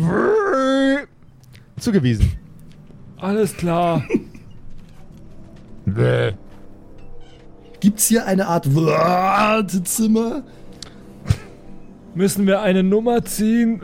zugewiesen. 1.79 2.33
Alles 3.18 3.57
klar. 3.57 4.05
Gibt's 7.81 8.07
hier 8.07 8.27
eine 8.27 8.47
Art 8.47 8.75
Wartezimmer? 8.75 10.43
Müssen 12.14 12.47
wir 12.47 12.62
eine 12.62 12.83
Nummer 12.83 13.25
ziehen? 13.25 13.81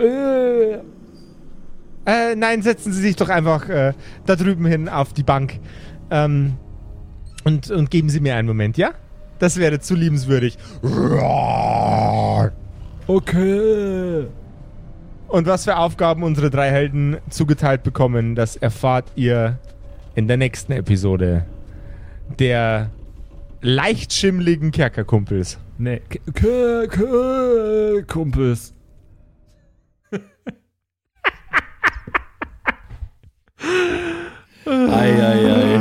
Äh. 2.08 2.34
Nein, 2.36 2.62
setzen 2.62 2.92
Sie 2.92 3.02
sich 3.02 3.16
doch 3.16 3.28
einfach 3.28 3.68
äh, 3.68 3.92
da 4.24 4.34
drüben 4.34 4.64
hin 4.64 4.88
auf 4.88 5.12
die 5.12 5.22
Bank. 5.22 5.60
Ähm, 6.10 6.56
und, 7.44 7.70
und 7.70 7.90
geben 7.90 8.08
Sie 8.08 8.20
mir 8.20 8.34
einen 8.34 8.48
Moment, 8.48 8.78
ja? 8.78 8.92
Das 9.38 9.58
wäre 9.58 9.78
zu 9.78 9.94
liebenswürdig. 9.94 10.58
Okay. 13.06 14.26
Und 15.28 15.46
was 15.46 15.64
für 15.64 15.76
Aufgaben 15.76 16.22
unsere 16.22 16.50
drei 16.50 16.70
Helden 16.70 17.18
zugeteilt 17.28 17.82
bekommen, 17.82 18.34
das 18.34 18.56
erfahrt 18.56 19.12
ihr 19.14 19.58
in 20.14 20.26
der 20.26 20.38
nächsten 20.38 20.72
Episode 20.72 21.44
der 22.38 22.90
leicht 23.60 24.12
schimmligen 24.12 24.70
Kerkerkumpels. 24.70 25.58
Nee, 25.78 26.00
K 26.08 26.18
K 26.32 26.86
K 26.86 28.02
Kumpels. 28.06 28.74
Eieiei. 34.68 35.78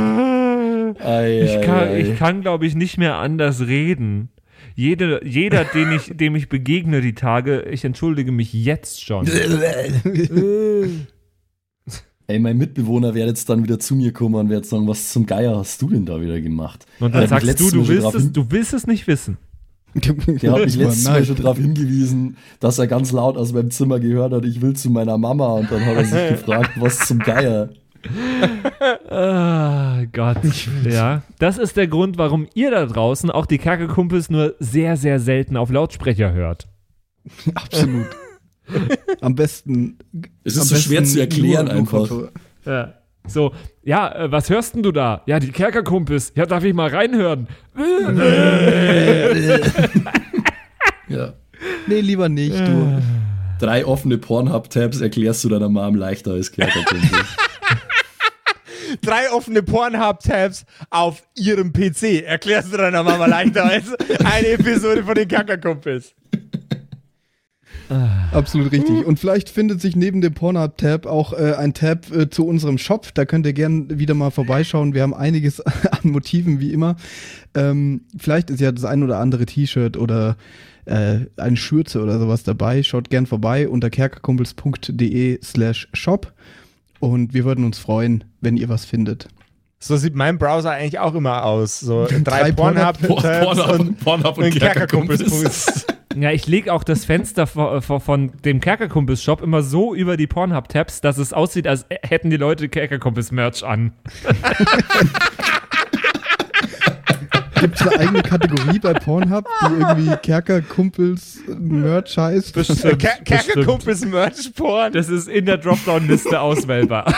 Ei, 1.04 1.42
Ich 1.42 1.60
kann, 1.62 1.88
ei, 1.88 1.92
ei. 1.92 2.00
ich 2.00 2.18
kann 2.18 2.40
glaube 2.40 2.66
ich, 2.66 2.74
nicht 2.74 2.98
mehr 2.98 3.16
anders 3.16 3.66
reden. 3.66 4.30
Jede, 4.74 5.20
jeder, 5.24 5.64
den 5.64 5.92
ich, 5.92 6.12
dem 6.16 6.34
ich 6.36 6.48
begegne 6.48 7.00
die 7.00 7.14
Tage, 7.14 7.62
ich 7.62 7.84
entschuldige 7.84 8.32
mich 8.32 8.52
jetzt 8.52 9.04
schon. 9.04 9.26
Ey, 12.30 12.38
mein 12.38 12.58
Mitbewohner 12.58 13.14
wird 13.14 13.26
jetzt 13.26 13.48
dann 13.48 13.62
wieder 13.64 13.78
zu 13.78 13.96
mir 13.96 14.12
kommen 14.12 14.34
und 14.34 14.50
wird 14.50 14.66
sagen, 14.66 14.86
was 14.86 15.10
zum 15.12 15.24
Geier 15.24 15.56
hast 15.56 15.80
du 15.80 15.88
denn 15.88 16.04
da 16.04 16.20
wieder 16.20 16.40
gemacht? 16.42 16.84
Und 17.00 17.14
dann 17.14 17.26
sagst 17.26 17.58
du, 17.58 17.70
du 17.70 17.88
willst, 17.88 18.14
es, 18.14 18.32
du 18.32 18.50
willst 18.50 18.74
es 18.74 18.86
nicht 18.86 19.06
wissen. 19.06 19.38
Der 19.94 20.52
hat 20.52 20.64
mich 20.64 20.76
letztes 20.76 21.04
Mal 21.04 21.24
schon 21.24 21.36
darauf 21.36 21.56
hingewiesen, 21.56 22.36
dass 22.60 22.78
er 22.78 22.86
ganz 22.86 23.12
laut 23.12 23.38
aus 23.38 23.54
meinem 23.54 23.70
Zimmer 23.70 23.98
gehört 23.98 24.32
hat, 24.32 24.44
ich 24.44 24.60
will 24.60 24.74
zu 24.76 24.90
meiner 24.90 25.16
Mama 25.16 25.54
und 25.54 25.70
dann 25.70 25.84
hat 25.86 25.96
er 25.96 26.04
sich 26.04 26.28
gefragt, 26.28 26.72
was 26.76 26.98
zum 26.98 27.18
Geier. 27.18 27.70
Ah, 29.10 30.02
Gott. 30.12 30.38
Ja, 30.84 31.22
das 31.38 31.58
ist 31.58 31.76
der 31.76 31.88
Grund, 31.88 32.18
warum 32.18 32.46
ihr 32.54 32.70
da 32.70 32.86
draußen 32.86 33.30
auch 33.30 33.46
die 33.46 33.58
Kerkerkumpels 33.58 34.30
nur 34.30 34.54
sehr, 34.58 34.96
sehr 34.96 35.20
selten 35.20 35.56
auf 35.56 35.70
Lautsprecher 35.70 36.32
hört. 36.32 36.68
Absolut. 37.54 38.06
Am 39.20 39.34
besten. 39.34 39.98
Es 40.44 40.56
ist 40.56 40.68
so 40.68 40.76
schwer 40.76 41.04
zu 41.04 41.20
erklären 41.20 41.68
einfach. 41.68 42.08
Ja. 42.64 42.94
So, 43.26 43.52
ja, 43.82 44.14
äh, 44.14 44.32
was 44.32 44.48
hörst 44.48 44.74
denn 44.74 44.82
du 44.82 44.92
da? 44.92 45.22
Ja, 45.26 45.38
die 45.38 45.50
Kerkerkumpels. 45.50 46.32
Ja, 46.34 46.46
darf 46.46 46.64
ich 46.64 46.74
mal 46.74 46.88
reinhören? 46.88 47.48
Ja. 51.08 51.32
Nee, 51.86 52.00
lieber 52.00 52.28
nicht, 52.28 52.58
du. 52.58 53.02
Drei 53.58 53.86
offene 53.86 54.18
Pornhub-Tabs 54.18 55.00
erklärst 55.00 55.42
du 55.42 55.48
deiner 55.48 55.70
Mom 55.70 55.94
leichter 55.94 56.32
als 56.32 56.52
Kerkerkumpel. 56.52 57.00
Drei 59.02 59.30
offene 59.30 59.62
Pornhub-Tabs 59.62 60.64
auf 60.90 61.22
ihrem 61.34 61.72
PC. 61.72 62.24
Erklärst 62.24 62.72
du 62.72 62.76
deiner 62.76 63.02
Mama 63.02 63.26
leichter 63.26 63.64
als 63.64 63.94
eine 64.24 64.48
Episode 64.48 65.04
von 65.04 65.14
den 65.14 65.28
Kerkerkumpels. 65.28 66.14
Absolut 68.32 68.70
richtig. 68.72 69.06
Und 69.06 69.18
vielleicht 69.18 69.48
findet 69.48 69.80
sich 69.80 69.96
neben 69.96 70.20
dem 70.20 70.34
Pornhub-Tab 70.34 71.06
auch 71.06 71.32
äh, 71.32 71.54
ein 71.56 71.72
Tab 71.72 72.10
äh, 72.12 72.28
zu 72.28 72.46
unserem 72.46 72.76
Shop. 72.76 73.08
Da 73.14 73.24
könnt 73.24 73.46
ihr 73.46 73.54
gern 73.54 73.98
wieder 73.98 74.14
mal 74.14 74.30
vorbeischauen. 74.30 74.94
Wir 74.94 75.02
haben 75.02 75.14
einiges 75.14 75.60
an 75.60 76.10
Motiven, 76.10 76.60
wie 76.60 76.72
immer. 76.72 76.96
Ähm, 77.54 78.02
vielleicht 78.18 78.50
ist 78.50 78.60
ja 78.60 78.72
das 78.72 78.84
ein 78.84 79.02
oder 79.02 79.18
andere 79.18 79.46
T-Shirt 79.46 79.96
oder 79.96 80.36
äh, 80.84 81.20
eine 81.36 81.56
Schürze 81.56 82.02
oder 82.02 82.18
sowas 82.18 82.42
dabei. 82.42 82.82
Schaut 82.82 83.08
gern 83.08 83.26
vorbei 83.26 83.68
unter 83.68 83.88
kerkerkumpels.de 83.88 85.40
slash 85.42 85.88
shop. 85.94 86.32
Und 87.00 87.34
wir 87.34 87.44
würden 87.44 87.64
uns 87.64 87.78
freuen, 87.78 88.24
wenn 88.40 88.56
ihr 88.56 88.68
was 88.68 88.84
findet. 88.84 89.28
So 89.80 89.96
sieht 89.96 90.16
mein 90.16 90.38
Browser 90.38 90.72
eigentlich 90.72 90.98
auch 90.98 91.14
immer 91.14 91.44
aus. 91.44 91.78
So 91.78 92.06
drei, 92.24 92.50
Drei 92.50 92.52
Pornhub- 92.52 93.04
und, 93.80 94.00
Pornhub 94.00 94.38
und 94.38 94.44
und 94.44 94.58
Kerkerkumpels. 94.58 95.86
Ja, 96.16 96.32
ich 96.32 96.48
lege 96.48 96.72
auch 96.72 96.82
das 96.82 97.04
Fenster 97.04 97.46
von, 97.46 97.80
von, 97.80 98.00
von 98.00 98.32
dem 98.44 98.60
Kerkerkumpels-Shop 98.60 99.40
immer 99.40 99.62
so 99.62 99.94
über 99.94 100.16
die 100.16 100.26
Pornhub-Tabs, 100.26 101.00
dass 101.00 101.16
es 101.16 101.32
aussieht, 101.32 101.68
als 101.68 101.86
hätten 102.02 102.30
die 102.30 102.36
Leute 102.38 102.68
Kerkerkumpels-Merch 102.68 103.62
an. 103.62 103.92
Gibt 107.60 107.80
es 107.80 107.86
eine 107.86 108.00
eigene 108.00 108.22
Kategorie 108.22 108.78
bei 108.78 108.94
Pornhub, 108.94 109.46
die 109.62 109.80
irgendwie 109.80 110.16
Kerkerkumpels 110.22 111.40
Merch 111.46 112.16
heißt? 112.16 112.52
Bestimmt, 112.54 112.98
Ker 112.98 113.16
Kerkerkumpels 113.24 114.04
Merch-Porn. 114.04 114.92
Das 114.92 115.08
ist 115.08 115.28
in 115.28 115.46
der 115.46 115.58
Dropdown-Liste 115.58 116.40
auswählbar. 116.40 117.12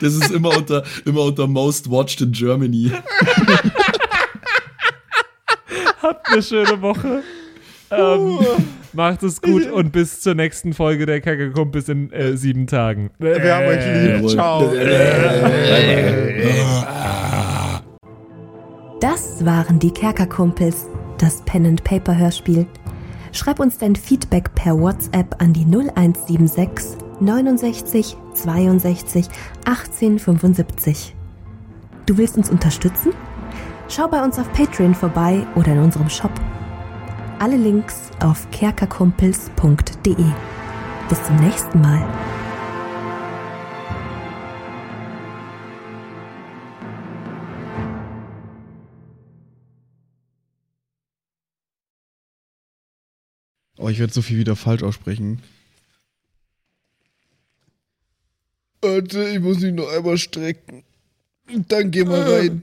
Das 0.00 0.14
ist 0.14 0.30
immer 0.30 0.56
unter, 0.56 0.82
immer 1.04 1.22
unter 1.22 1.46
Most 1.46 1.90
Watched 1.90 2.20
in 2.20 2.32
Germany. 2.32 2.92
Habt 6.02 6.28
eine 6.30 6.42
schöne 6.42 6.80
Woche. 6.82 7.22
Ähm, 7.90 8.38
macht 8.94 9.22
es 9.22 9.40
gut 9.40 9.70
und 9.72 9.92
bis 9.92 10.20
zur 10.20 10.34
nächsten 10.34 10.72
Folge 10.72 11.06
der 11.06 11.20
Kerkerkumpels 11.20 11.88
in 11.88 12.12
äh, 12.12 12.36
sieben 12.36 12.66
Tagen. 12.66 13.10
Wir 13.18 13.54
haben 13.54 13.66
euch 13.66 13.84
lieb. 13.86 14.14
Jawohl. 14.14 14.30
Ciao. 14.30 14.72
Das 19.00 19.44
waren 19.44 19.78
die 19.78 19.90
Kerkerkumpels, 19.90 20.86
das 21.18 21.42
Pen 21.44 21.66
and 21.66 21.84
Paper 21.84 22.16
Hörspiel. 22.16 22.66
Schreib 23.32 23.58
uns 23.58 23.78
dein 23.78 23.96
Feedback 23.96 24.54
per 24.54 24.78
WhatsApp 24.78 25.34
an 25.42 25.52
die 25.52 25.64
0176 25.64 26.96
69 27.20 28.16
62 28.34 29.28
18 29.64 30.18
75. 30.18 31.14
Du 32.06 32.16
willst 32.16 32.36
uns 32.36 32.48
unterstützen? 32.50 33.12
Schau 33.88 34.08
bei 34.08 34.22
uns 34.22 34.38
auf 34.38 34.52
Patreon 34.52 34.94
vorbei 34.94 35.46
oder 35.54 35.72
in 35.72 35.80
unserem 35.80 36.08
Shop. 36.08 36.32
Alle 37.38 37.56
Links 37.56 38.10
auf 38.20 38.50
kerkerkumpels.de. 38.50 40.14
Bis 41.08 41.24
zum 41.24 41.36
nächsten 41.36 41.80
Mal. 41.80 42.02
Oh, 53.76 53.88
ich 53.88 53.98
werde 53.98 54.12
so 54.12 54.22
viel 54.22 54.38
wieder 54.38 54.56
falsch 54.56 54.82
aussprechen. 54.82 55.42
Warte, 58.80 59.28
ich 59.28 59.40
muss 59.40 59.60
mich 59.60 59.74
noch 59.74 59.88
einmal 59.92 60.16
strecken. 60.16 60.84
Dann 61.68 61.90
gehen 61.90 62.08
wir 62.08 62.26
rein. 62.26 62.62